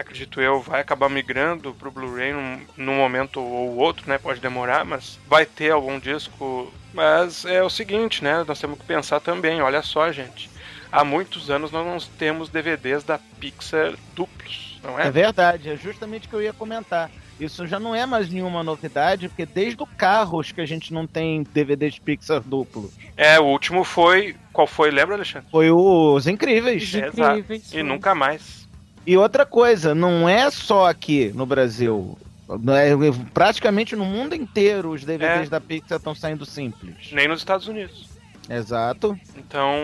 [0.00, 4.16] acredito eu, vai acabar migrando pro Blu-ray num, num momento ou outro, né?
[4.16, 6.72] Pode demorar, mas vai ter algum disco.
[6.94, 8.44] Mas é o seguinte, né?
[8.46, 10.48] Nós temos que pensar também, olha só, gente.
[10.90, 15.08] Há muitos anos nós não temos DVDs da Pixar duplos, não é?
[15.08, 17.10] É verdade, é justamente o que eu ia comentar.
[17.38, 21.06] Isso já não é mais nenhuma novidade, porque desde o Carros que a gente não
[21.06, 22.90] tem DVDs Pixar duplo.
[23.16, 24.34] É, o último foi.
[24.52, 24.90] Qual foi?
[24.90, 25.48] Lembra, Alexandre?
[25.50, 26.92] Foi os Incríveis.
[26.94, 27.44] É, exato.
[27.72, 28.67] E nunca mais.
[29.06, 32.18] E outra coisa, não é só aqui no Brasil.
[32.48, 35.50] É- praticamente no mundo inteiro os DVDs É.
[35.50, 37.10] da Pixar estão saindo simples.
[37.12, 38.08] Nem nos Estados Unidos.
[38.48, 39.18] Exato.
[39.36, 39.74] Então,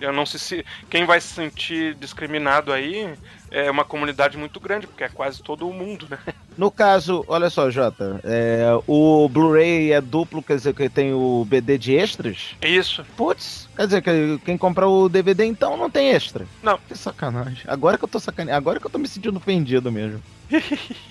[0.00, 3.12] eu não sei se quem vai se sentir discriminado aí
[3.50, 6.18] é uma comunidade muito grande, porque é quase todo o mundo, né?
[6.56, 11.44] No caso, olha só, Jota, é, o Blu-ray é duplo, quer dizer que tem o
[11.48, 12.54] BD de extras?
[12.62, 13.04] Isso.
[13.16, 16.46] Putz, quer dizer que quem comprar o DVD então não tem extra.
[16.62, 16.78] Não.
[16.78, 17.64] Que sacanagem.
[17.66, 20.22] Agora que eu tô sacaneando, agora que eu tô me sentindo ofendido mesmo.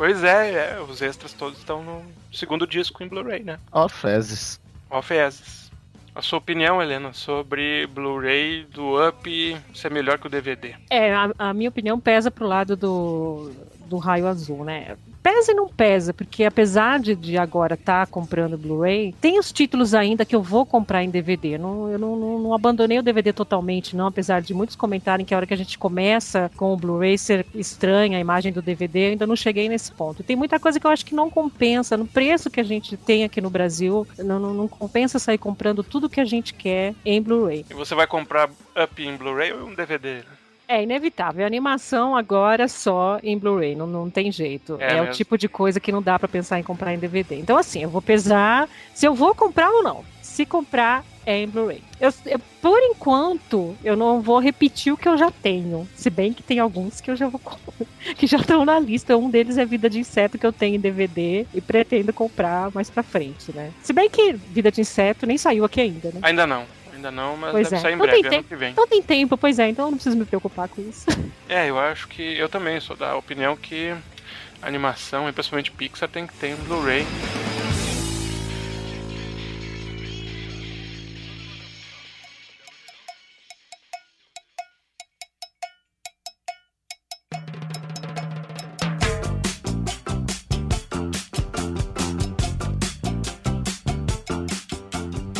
[0.00, 2.02] Pois é, é, os extras todos estão no
[2.32, 3.58] segundo disco em Blu-ray, né?
[3.70, 4.58] Ó, fezes.
[4.88, 5.70] Ó, fezes.
[6.14, 10.74] A sua opinião, Helena, sobre Blu-ray do Up ser melhor que o DVD?
[10.88, 13.52] É, a, a minha opinião pesa pro lado do,
[13.90, 14.96] do raio azul, né?
[15.20, 19.52] Pesa e não pesa, porque apesar de, de agora estar tá comprando Blu-ray, tem os
[19.52, 21.58] títulos ainda que eu vou comprar em DVD.
[21.58, 25.34] Não, eu não, não, não, abandonei o DVD totalmente, não, apesar de muitos comentarem que
[25.34, 29.08] a hora que a gente começa com o Blu-ray ser estranha a imagem do DVD,
[29.08, 30.22] ainda não cheguei nesse ponto.
[30.22, 33.24] Tem muita coisa que eu acho que não compensa, no preço que a gente tem
[33.24, 37.20] aqui no Brasil, não, não, não compensa sair comprando tudo que a gente quer em
[37.20, 37.66] Blu-ray.
[37.68, 40.22] E você vai comprar Up em Blu-ray ou um DVD?
[40.70, 41.42] É inevitável.
[41.42, 44.76] A animação agora só em Blu-ray, não, não tem jeito.
[44.78, 47.34] É, é o tipo de coisa que não dá para pensar em comprar em DVD.
[47.34, 50.04] Então, assim, eu vou pesar se eu vou comprar ou não.
[50.22, 51.82] Se comprar, é em Blu-ray.
[52.00, 55.88] Eu, eu, por enquanto, eu não vou repetir o que eu já tenho.
[55.96, 57.40] Se bem que tem alguns que eu já vou
[58.16, 59.16] que já estão na lista.
[59.16, 62.88] Um deles é Vida de Inseto que eu tenho em DVD e pretendo comprar mais
[62.88, 63.72] pra frente, né?
[63.82, 66.20] Se bem que Vida de Inseto nem saiu aqui ainda, né?
[66.22, 66.64] Ainda não.
[67.00, 67.80] Ainda não, mas pois deve é.
[67.80, 68.72] sair em então breve, ano que vem.
[68.72, 71.06] Então tem tempo, pois é, então eu não preciso me preocupar com isso.
[71.48, 73.92] É, eu acho que eu também sou da opinião que
[74.62, 77.04] animação, e principalmente Pixar, tem que ter um Blu-ray.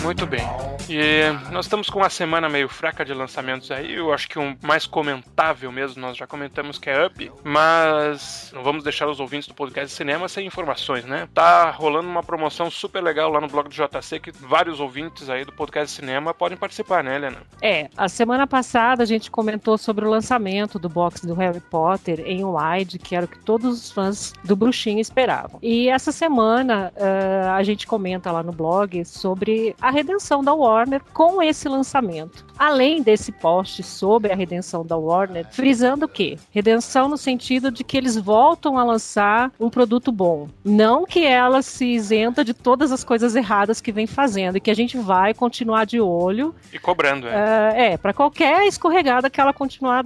[0.03, 0.70] Muito bem.
[0.93, 3.95] E nós estamos com uma semana meio fraca de lançamentos aí.
[3.95, 8.65] Eu acho que um mais comentável mesmo, nós já comentamos que é Up, mas não
[8.65, 11.29] vamos deixar os ouvintes do podcast de cinema sem informações, né?
[11.33, 15.45] Tá rolando uma promoção super legal lá no blog do JC que vários ouvintes aí
[15.45, 17.39] do podcast de cinema podem participar, né, Helena?
[17.63, 22.21] É, a semana passada a gente comentou sobre o lançamento do box do Harry Potter
[22.27, 25.61] em wide, que era o que todos os fãs do Bruxinho esperavam.
[25.63, 30.80] E essa semana uh, a gente comenta lá no blog sobre a redenção da Warner
[31.13, 32.45] com esse lançamento.
[32.59, 36.39] Além desse post sobre a redenção da Warner, frisando o quê?
[36.51, 40.49] Redenção no sentido de que eles voltam a lançar um produto bom.
[40.65, 44.71] Não que ela se isenta de todas as coisas erradas que vem fazendo e que
[44.71, 46.55] a gente vai continuar de olho.
[46.73, 47.31] E cobrando, é.
[47.31, 50.05] Uh, é, para qualquer escorregada que ela continuar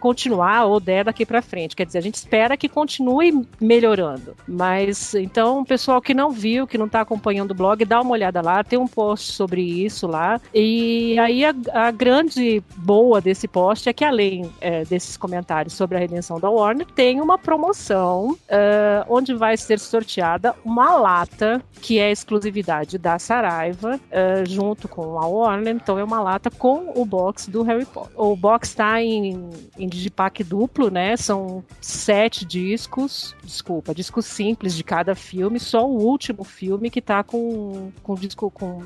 [0.00, 1.76] continuar ou der daqui para frente.
[1.76, 4.34] Quer dizer, a gente espera que continue melhorando.
[4.48, 8.12] Mas então, o pessoal que não viu, que não está acompanhando o blog, dá uma
[8.12, 10.40] olhada lá, tem um post sobre isso lá.
[10.54, 15.96] E aí a, a grande boa desse post é que além é, desses comentários sobre
[15.96, 21.98] a redenção da Warner, tem uma promoção uh, onde vai ser sorteada uma lata que
[21.98, 25.74] é exclusividade da Saraiva, uh, junto com a Warner.
[25.74, 28.12] Então é uma lata com o box do Harry Potter.
[28.16, 31.16] O box está em, em digipack duplo, né?
[31.16, 37.22] São sete discos, desculpa, discos simples de cada filme, só o último filme que tá
[37.22, 38.82] com, com disco com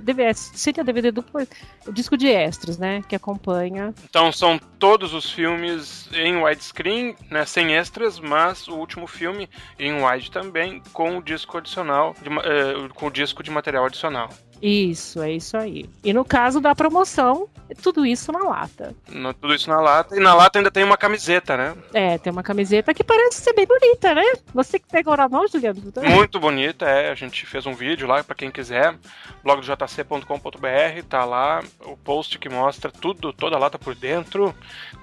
[0.00, 1.46] DVD, seria DVD duplo,
[1.92, 3.02] disco de extras, né?
[3.08, 3.92] Que acompanha.
[4.08, 7.44] Então são todos os filmes em widescreen, né?
[7.44, 9.48] Sem extras, mas o último filme
[9.78, 14.30] em wide também, com o disco adicional, de, eh, com o disco de material adicional.
[14.66, 15.84] Isso, é isso aí.
[16.02, 18.94] E no caso da promoção, é tudo isso na lata.
[19.08, 20.16] No, tudo isso na lata.
[20.16, 21.74] E na lata ainda tem uma camiseta, né?
[21.92, 24.22] É, tem uma camiseta que parece ser bem bonita, né?
[24.54, 25.82] Você que pegou na mão, Juliano?
[26.02, 27.10] Muito bonita, é.
[27.10, 28.96] A gente fez um vídeo lá para quem quiser.
[29.42, 34.54] blogdojc.com.br, tá lá o post que mostra tudo, toda a lata por dentro,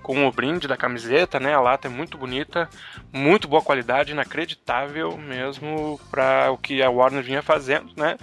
[0.02, 1.54] com o brinde da camiseta, né?
[1.54, 2.68] A lata é muito bonita,
[3.12, 8.18] muito boa qualidade, inacreditável mesmo para o que a Warner vinha fazendo, né?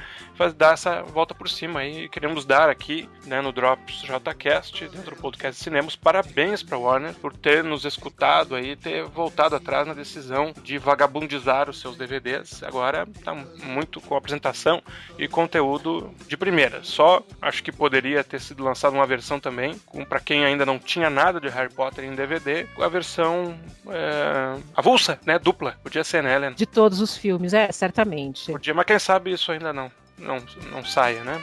[0.56, 2.08] Dar essa volta por cima aí.
[2.08, 7.34] Queremos dar aqui, né, no Drops JCast, dentro do podcast Cinemas, parabéns para Warner por
[7.34, 12.62] ter nos escutado aí, ter voltado atrás na decisão de vagabundizar os seus DVDs.
[12.62, 14.82] Agora tá muito com apresentação
[15.18, 16.82] e conteúdo de primeira.
[16.82, 19.78] Só acho que poderia ter sido lançada uma versão também,
[20.08, 25.18] para quem ainda não tinha nada de Harry Potter em DVD, a versão é, avulsa,
[25.24, 25.76] né, dupla.
[25.82, 26.52] Podia ser, né, Ellen?
[26.52, 28.52] De todos os filmes, é, certamente.
[28.52, 31.42] Podia, mas quem sabe isso ainda não não, não saia, né?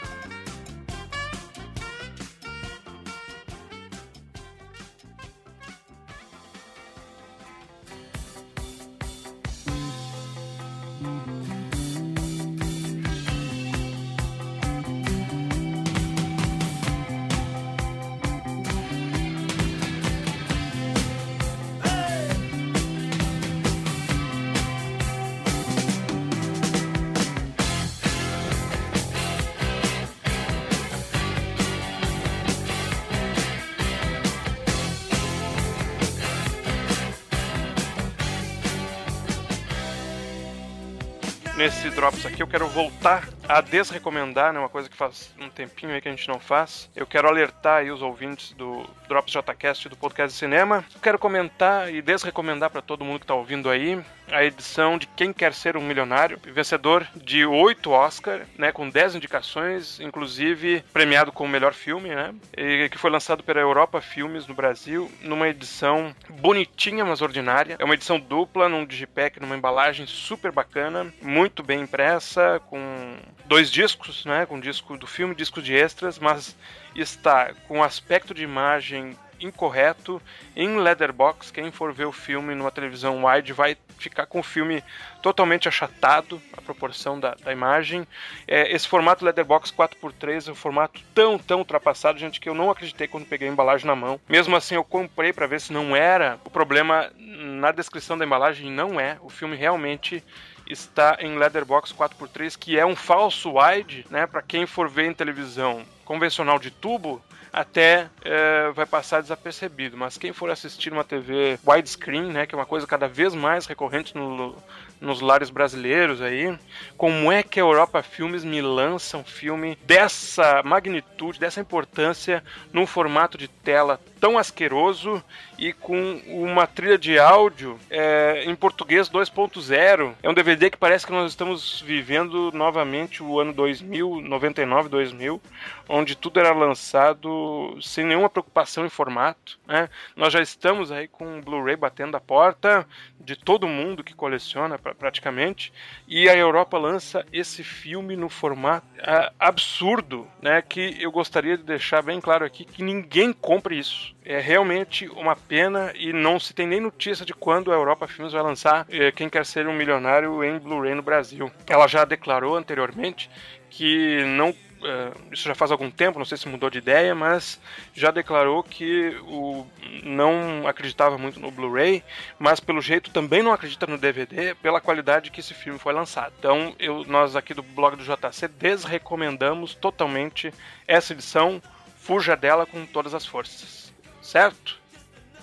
[41.58, 44.60] Nesse Drops aqui, eu quero voltar a desrecomendar, né?
[44.60, 46.90] Uma coisa que faz um tempinho aí que a gente não faz.
[46.96, 50.84] Eu quero alertar aí os ouvintes do Drops JCast do Podcast de Cinema.
[50.94, 55.08] Eu quero comentar e desrecomendar para todo mundo que tá ouvindo aí a edição de
[55.08, 58.72] Quem Quer Ser um Milionário, vencedor de oito Oscar, né?
[58.72, 62.34] Com 10 indicações, inclusive premiado como melhor filme, né?
[62.58, 67.76] E que foi lançado pela Europa Filmes no Brasil, numa edição bonitinha, mas ordinária.
[67.80, 73.72] É uma edição dupla, num digipack, numa embalagem super bacana, muito bem impressa, com dois
[73.72, 74.46] discos, né?
[74.46, 76.56] Com disco do filme, disco de extras, mas
[76.96, 80.22] está com aspecto de imagem incorreto
[80.56, 81.52] em letterbox.
[81.52, 84.84] Quem for ver o filme numa televisão wide vai ficar com o filme
[85.22, 88.08] totalmente achatado, a proporção da, da imagem.
[88.48, 92.70] É, esse formato letterbox 4x3 é um formato tão, tão ultrapassado, gente, que eu não
[92.70, 94.20] acreditei quando peguei a embalagem na mão.
[94.28, 96.40] Mesmo assim, eu comprei para ver se não era.
[96.44, 99.18] O problema na descrição da embalagem não é.
[99.22, 100.24] O filme realmente
[100.68, 104.26] está em Leatherbox 4x3, que é um falso wide, né?
[104.26, 107.22] Para quem for ver em televisão convencional de tubo,
[107.56, 109.96] até é, vai passar desapercebido.
[109.96, 113.66] Mas quem for assistir uma TV widescreen, né, que é uma coisa cada vez mais
[113.66, 114.54] recorrente no,
[115.00, 116.58] nos lares brasileiros aí,
[116.98, 122.86] como é que a Europa Filmes me lança um filme dessa magnitude, dessa importância, num
[122.86, 125.24] formato de tela tão asqueroso
[125.58, 130.14] e com uma trilha de áudio é, em português 2.0.
[130.22, 135.42] É um DVD que parece que nós estamos vivendo novamente o ano 2000, 99, 2000,
[135.88, 139.60] onde tudo era lançado sem nenhuma preocupação em formato.
[139.68, 139.90] Né?
[140.16, 142.88] Nós já estamos aí com o Blu-ray batendo a porta
[143.20, 145.74] de todo mundo que coleciona praticamente,
[146.08, 150.62] e a Europa lança esse filme no formato é, absurdo, né?
[150.62, 154.16] Que eu gostaria de deixar bem claro aqui que ninguém compre isso.
[154.24, 158.34] É realmente uma pena e não se tem nem notícia de quando a Europa Filmes
[158.34, 161.52] vai lançar é, Quem Quer Ser um Milionário em Blu-ray no Brasil.
[161.68, 163.30] Ela já declarou anteriormente
[163.70, 167.60] que não uh, isso já faz algum tempo, não sei se mudou de ideia, mas
[167.94, 169.66] já declarou que o,
[170.04, 172.04] não acreditava muito no Blu-ray,
[172.40, 176.34] mas pelo jeito também não acredita no DVD, pela qualidade que esse filme foi lançado.
[176.40, 180.54] Então, eu, nós aqui do blog do JC desrecomendamos totalmente
[180.88, 181.62] essa edição,
[181.98, 183.94] fuja dela com todas as forças.
[184.22, 184.85] Certo?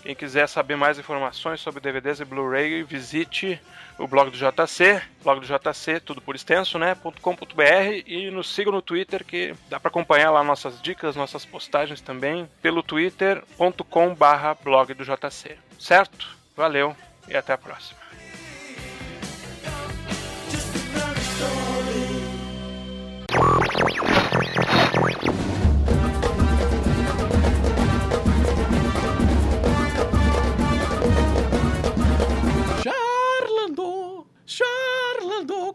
[0.03, 3.61] Quem quiser saber mais informações sobre DVDs e Blu-ray, visite
[3.97, 6.97] o blog do JC, blog do JC, tudo por extenso, né?
[7.21, 12.01] .com.br e nos siga no Twitter que dá para acompanhar lá nossas dicas, nossas postagens
[12.01, 15.57] também pelo twitter.com/blog do JC.
[15.79, 16.37] Certo?
[16.57, 16.97] Valeu
[17.29, 18.02] e até a próxima.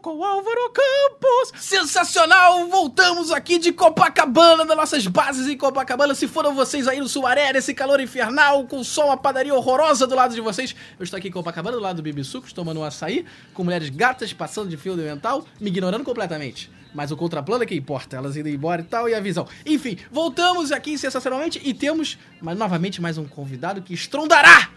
[0.08, 1.52] Com Álvaro Campos.
[1.62, 2.66] Sensacional!
[2.68, 6.14] Voltamos aqui de Copacabana, das nossas bases em Copacabana.
[6.14, 10.14] Se foram vocês aí no Sumaré, nesse calor infernal, com só uma padaria horrorosa do
[10.14, 12.84] lado de vocês, eu estou aqui em Copacabana, do lado do Bibi Sucos, tomando um
[12.84, 16.70] açaí, com mulheres gatas passando de fio dental, me ignorando completamente.
[16.94, 19.46] Mas o contraplano é que importa, elas indo embora e tal, e a visão.
[19.66, 24.70] Enfim, voltamos aqui sensacionalmente e temos mas, novamente mais um convidado que estrondará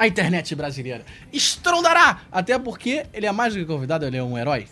[0.00, 1.04] a internet brasileira.
[1.30, 2.22] Estrondará!
[2.32, 4.66] Até porque ele é mais do que convidado, ele é um herói.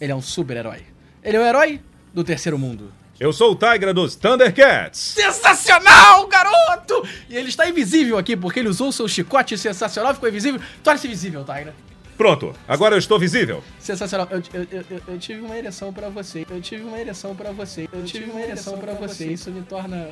[0.00, 0.82] Ele é um super-herói.
[1.20, 1.80] Ele é o herói
[2.14, 2.92] do terceiro mundo.
[3.18, 5.00] Eu sou o Tigra dos Thundercats.
[5.00, 7.04] Sensacional, garoto!
[7.28, 10.60] E ele está invisível aqui porque ele usou seu chicote sensacional, ficou invisível.
[10.84, 11.74] Torne-se visível, Tigra.
[12.16, 13.64] Pronto, agora eu estou visível.
[13.80, 14.28] Sensacional.
[14.30, 16.46] Eu, eu, eu, eu tive uma ereção pra você.
[16.48, 17.88] Eu tive uma ereção pra você.
[17.92, 19.32] Eu tive uma ereção pra você.
[19.32, 20.10] Isso me torna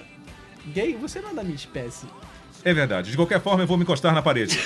[0.75, 0.97] gay?
[0.97, 2.07] Você não é da minha espécie.
[2.65, 3.11] É verdade.
[3.11, 4.59] De qualquer forma, eu vou me encostar na parede.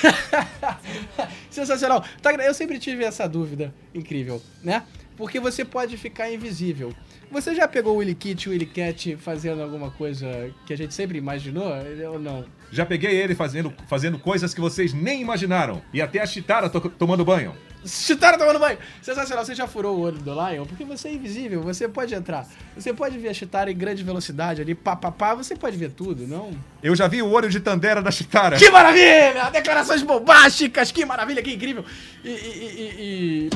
[1.50, 2.04] Sensacional.
[2.44, 4.82] Eu sempre tive essa dúvida incrível, né?
[5.16, 6.94] Porque você pode ficar invisível.
[7.30, 10.76] Você já pegou o Willy Kit e o Willy Cat fazendo alguma coisa que a
[10.76, 11.72] gente sempre imaginou
[12.10, 12.44] ou não?
[12.72, 15.82] Já peguei ele fazendo, fazendo coisas que vocês nem imaginaram.
[15.92, 17.54] E até a Chitara to tomando banho.
[17.84, 18.78] Chitara tomando banho!
[19.00, 20.66] Sensacional, você já furou o olho do Lion?
[20.66, 22.46] Porque você é invisível, você pode entrar.
[22.76, 25.90] Você pode ver a Chitara em grande velocidade ali, pá, pá, pá, você pode ver
[25.90, 26.50] tudo, não?
[26.82, 28.56] Eu já vi o olho de Tandera da Chitara.
[28.58, 29.50] Que maravilha!
[29.50, 31.84] Declarações bombásticas, que maravilha, que incrível!
[32.22, 32.28] E.
[32.28, 33.50] e, e.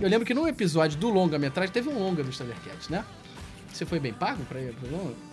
[0.00, 3.04] Eu lembro que no episódio do longa-metragem teve um longa dos Thundercats, né?
[3.72, 5.27] Você foi bem pago pra ir pro longa?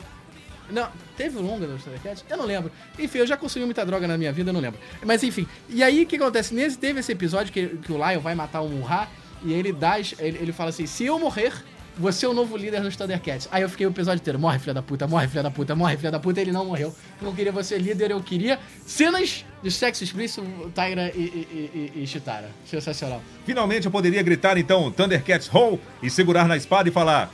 [0.69, 2.23] Não, teve longa dos Thundercats?
[2.29, 2.71] Eu não lembro.
[2.97, 4.79] Enfim, eu já consumi muita droga na minha vida, eu não lembro.
[5.03, 6.53] Mas enfim, e aí o que acontece?
[6.53, 9.07] Nesse, teve esse episódio que, que o Lion vai matar um Ra
[9.43, 9.99] e ele dá.
[9.99, 11.53] Ele, ele fala assim: se eu morrer,
[11.97, 13.47] você é o novo líder dos Thundercats.
[13.51, 15.97] Aí eu fiquei o episódio inteiro, morre filha da puta, morre filha da puta, morre
[15.97, 16.93] filha da puta, ele não morreu.
[17.21, 20.43] Eu não queria você líder, eu queria cenas de sexo explícito,
[20.73, 22.49] Tyra e, e, e, e Chitara.
[22.65, 23.21] Sensacional.
[23.45, 27.31] Finalmente eu poderia gritar então Thundercats Ho e segurar na espada e falar: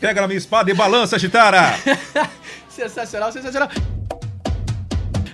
[0.00, 1.74] Pega na minha espada e balança, Chitara!
[2.74, 3.68] sensacional, sensacional.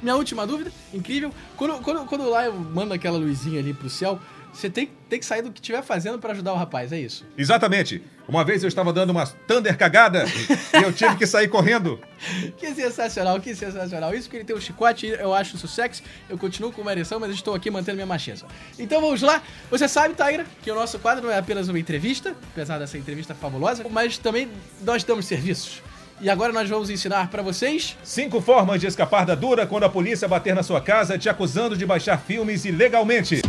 [0.03, 1.33] Minha última dúvida, incrível.
[1.57, 4.19] Quando, quando, quando lá eu mando aquela luzinha ali pro céu,
[4.53, 7.25] você tem, tem que sair do que estiver fazendo pra ajudar o rapaz, é isso?
[7.37, 8.03] Exatamente.
[8.27, 10.25] Uma vez eu estava dando uma Thunder cagada
[10.79, 12.01] e eu tive que sair correndo.
[12.57, 14.15] Que sensacional, que sensacional.
[14.15, 16.03] Isso que ele tem um chicote, eu acho isso sexy.
[16.29, 18.47] Eu continuo com uma ereção, mas estou aqui mantendo minha macheza.
[18.79, 19.43] Então vamos lá.
[19.71, 23.35] Você sabe, Taira, que o nosso quadro não é apenas uma entrevista, apesar dessa entrevista
[23.35, 24.49] fabulosa, mas também
[24.83, 25.83] nós damos serviços.
[26.21, 29.89] E agora nós vamos ensinar pra vocês Cinco formas de escapar da dura quando a
[29.89, 33.41] polícia bater na sua casa te acusando de baixar filmes ilegalmente.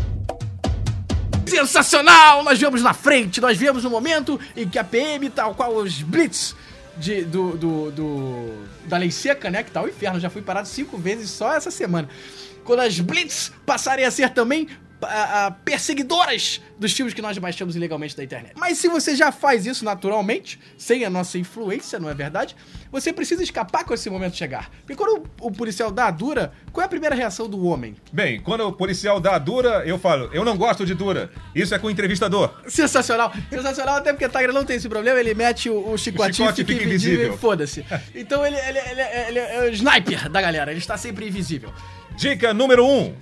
[1.45, 2.43] Sensacional!
[2.43, 6.01] Nós vemos na frente, nós vemos no momento em que a PM, tal qual os
[6.01, 6.55] Blitz
[6.97, 9.63] de, do, do, do- da lei seca, né?
[9.63, 12.07] Que tá o inferno, já fui parado cinco vezes só essa semana.
[12.63, 14.67] Quando as Blitz passarem a ser também
[15.03, 18.53] a- a perseguidoras dos filmes que nós baixamos ilegalmente da internet.
[18.55, 22.55] Mas se você já faz isso naturalmente, sem a nossa influência, não é verdade?
[22.91, 24.69] Você precisa escapar quando esse momento chegar.
[24.81, 27.95] Porque quando o, o policial dá a dura, qual é a primeira reação do homem?
[28.11, 31.31] Bem, quando o policial dá a dura, eu falo, eu não gosto de dura.
[31.55, 32.53] Isso é com o entrevistador.
[32.67, 36.33] Sensacional, sensacional, até porque a Tigra não tem esse problema, ele mete o, o chicotinho,
[36.49, 37.85] chicote fica fica invisível, e foda-se.
[38.15, 41.71] Então ele, ele- ele- ele é o sniper da galera, ele está sempre invisível.
[42.15, 42.89] Dica número 1.
[43.01, 43.15] Um.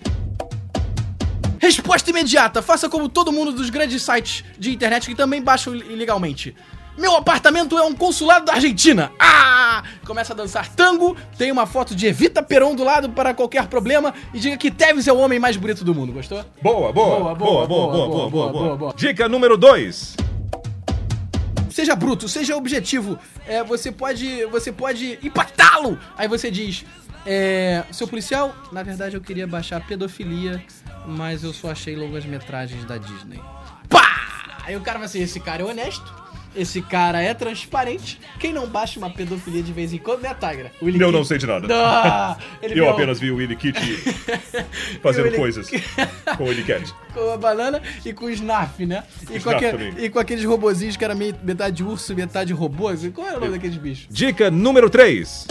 [1.60, 6.56] Resposta imediata, faça como todo mundo dos grandes sites de internet que também baixam ilegalmente.
[6.98, 9.12] Meu apartamento é um consulado da Argentina.
[9.20, 9.84] Ah!
[10.06, 14.14] Começa a dançar tango, tem uma foto de Evita Peron do lado para qualquer problema
[14.34, 16.44] e diga que Tevez é o homem mais bonito do mundo, gostou?
[16.62, 18.94] Boa, boa, boa, boa, boa, boa, boa, boa.
[18.96, 20.18] Dica número 2.
[21.70, 23.18] Seja bruto, seja objetivo.
[23.48, 25.98] É, você pode, você pode impactá-lo.
[26.18, 26.84] Aí você diz,
[27.26, 30.64] é, seu policial, na verdade eu queria baixar pedofilia,
[31.06, 33.40] mas eu só achei longas metragens da Disney.
[33.90, 34.58] Pá!
[34.66, 36.20] Aí o cara vai ser, esse cara é honesto.
[36.56, 38.20] Esse cara é transparente.
[38.40, 40.72] Quem não baixa uma pedofilia de vez em quando, né, Tigra?
[40.82, 41.68] Willy Eu Kid- não sei de nada.
[42.60, 43.98] Ele eu viu- apenas vi o Willy Kitty
[45.00, 45.70] fazendo coisas
[46.38, 46.92] com o Willy Cat.
[47.14, 49.04] com a banana e com o Snarf, né?
[49.30, 52.90] E com, aquele- e com aqueles robozinhos que era meio, metade urso, metade robô.
[53.14, 54.08] Qual era o nome daqueles bichos?
[54.10, 55.48] Dica número 3.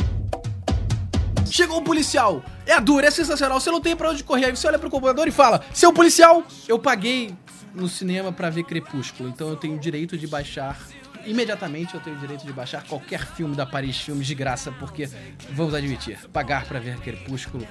[1.50, 2.42] Chegou um policial.
[2.66, 3.60] É duro, é sensacional.
[3.60, 4.46] Você não tem pra onde correr.
[4.46, 7.34] Aí você olha pro computador e fala: Seu policial, eu paguei
[7.74, 10.78] no cinema pra ver Crepúsculo, então eu tenho o direito de baixar.
[11.26, 15.08] Imediatamente eu tenho o direito de baixar qualquer filme da Paris Filmes de graça, porque,
[15.50, 17.66] vamos admitir, pagar pra ver Crepúsculo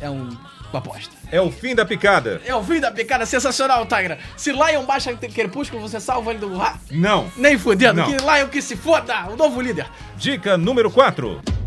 [0.00, 0.28] é um,
[0.70, 1.14] uma aposta.
[1.30, 2.40] É o fim da picada.
[2.44, 4.18] É o fim da picada sensacional, Tigra.
[4.36, 6.80] Se Lion baixa Crepúsculo, você salva ele do rato?
[6.90, 7.30] Não.
[7.36, 8.06] Nem fudendo, Não.
[8.06, 9.86] que Lion que se foda, o novo líder.
[10.16, 11.65] Dica número 4.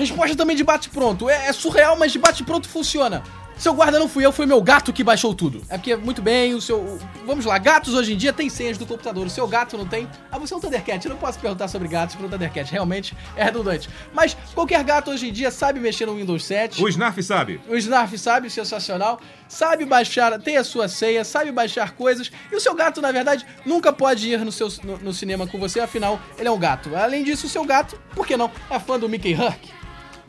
[0.00, 1.28] Resposta também de bate-pronto.
[1.28, 3.22] É, é surreal, mas de bate-pronto funciona.
[3.58, 5.60] Seu guarda não fui eu, foi meu gato que baixou tudo.
[5.68, 6.98] É porque, muito bem, o seu.
[7.26, 9.26] Vamos lá, gatos hoje em dia têm senhas do computador.
[9.26, 10.08] O seu gato não tem.
[10.32, 11.04] Ah, você é um Thundercat.
[11.04, 12.72] Eu não posso perguntar sobre gatos pro Thundercat.
[12.72, 13.90] Realmente é redundante.
[14.14, 16.82] Mas qualquer gato hoje em dia sabe mexer no Windows 7.
[16.82, 17.60] O Snarf sabe.
[17.68, 19.20] O Snarf sabe, sensacional.
[19.46, 22.32] Sabe baixar, tem a sua senha, sabe baixar coisas.
[22.50, 25.58] E o seu gato, na verdade, nunca pode ir no, seu, no, no cinema com
[25.58, 26.96] você, afinal, ele é um gato.
[26.96, 28.50] Além disso, o seu gato, por que não?
[28.70, 29.79] É fã do Mickey Herc.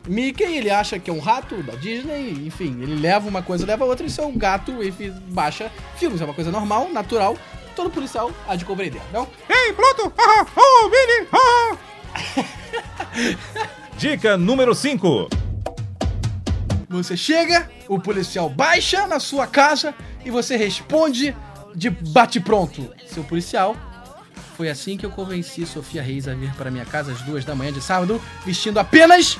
[0.06, 3.84] Mickey, ele acha que é um rato da Disney, enfim, ele leva uma coisa, leva
[3.84, 6.20] outra, e seu gato, enfim, baixa filmes.
[6.20, 7.36] É uma coisa normal, natural.
[7.76, 9.28] Todo policial há de compreender, não?
[9.48, 10.12] Ei, Pluto!
[10.18, 11.28] Ah, oh, Billy!
[11.32, 11.76] Ah.
[13.96, 15.28] Dica número 5.
[16.88, 21.34] Você chega, o policial baixa na sua casa e você responde
[21.74, 22.92] de bate-pronto.
[23.06, 23.74] Seu policial,
[24.56, 27.54] foi assim que eu convenci Sofia Reis a vir para minha casa às duas da
[27.54, 29.38] manhã de sábado, vestindo apenas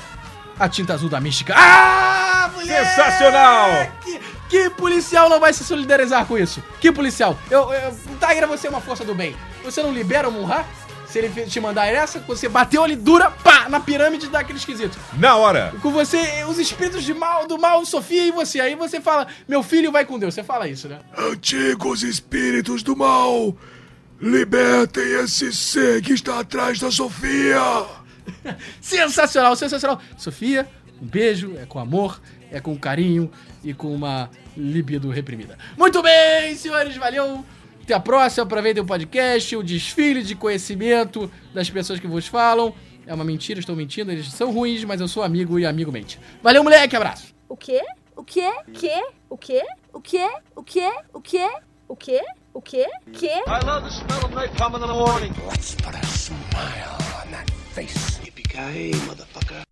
[0.59, 1.55] a tinta azul da mística.
[1.57, 2.89] Ah, moleque!
[2.89, 3.71] Sensacional!
[4.03, 6.63] Que, que policial não vai se solidarizar com isso?
[6.81, 7.39] Que policial?
[7.51, 9.37] Eu, eu, Tigra, você é uma força do bem.
[9.65, 10.65] Você não libera o Munra?
[11.07, 15.37] Se ele te mandar essa, você bateu ele dura, pá, na pirâmide daquele esquisito Na
[15.37, 15.75] hora.
[15.83, 18.61] com você, os espíritos de mal, do mal, Sofia e você.
[18.61, 20.33] Aí você fala, meu filho vai com Deus.
[20.33, 21.01] Você fala isso, né?
[21.19, 23.55] Antigos espíritos do mal,
[24.19, 27.61] libertem esse ser que está atrás da Sofia.
[28.81, 30.01] Sensacional, sensacional.
[30.17, 30.69] Sofia,
[31.01, 32.21] um beijo, é com amor,
[32.51, 33.31] é com carinho
[33.65, 35.59] e com uma libido reprimida.
[35.77, 37.45] Muito bem, senhores, valeu.
[37.83, 42.73] Até a próxima, aproveitem o podcast, o desfile de conhecimento das pessoas que vos falam.
[43.05, 46.21] É uma mentira, estou mentindo, eles são ruins, mas eu sou amigo e amigo mente.
[46.43, 47.35] Valeu, moleque, abraço.
[47.49, 47.83] O quê?
[48.15, 48.53] O quê?
[48.73, 49.03] Quê?
[49.29, 49.63] O quê?
[49.93, 50.31] O quê?
[50.55, 50.93] O quê?
[51.13, 51.51] O quê?
[51.89, 52.23] O quê?
[52.55, 52.87] O quê?
[53.13, 53.43] Quê?
[53.47, 55.33] I love the smell of napalm in the morning.
[55.49, 58.32] Let's put a smile on that face.
[58.53, 59.63] Yippee-ki-yay, motherfucker.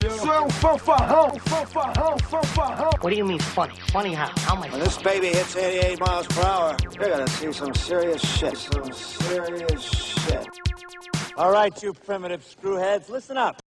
[0.00, 2.90] Seu fanfarrão, fanfarrão, fanfarrão.
[3.00, 3.74] What do you mean funny?
[3.90, 4.30] Funny how?
[4.38, 7.74] How am I When this baby hits 88 miles per hour, you're gonna see some
[7.74, 8.56] serious shit.
[8.56, 10.46] Some serious shit.
[11.36, 13.60] All right, you primitive screwheads, listen up.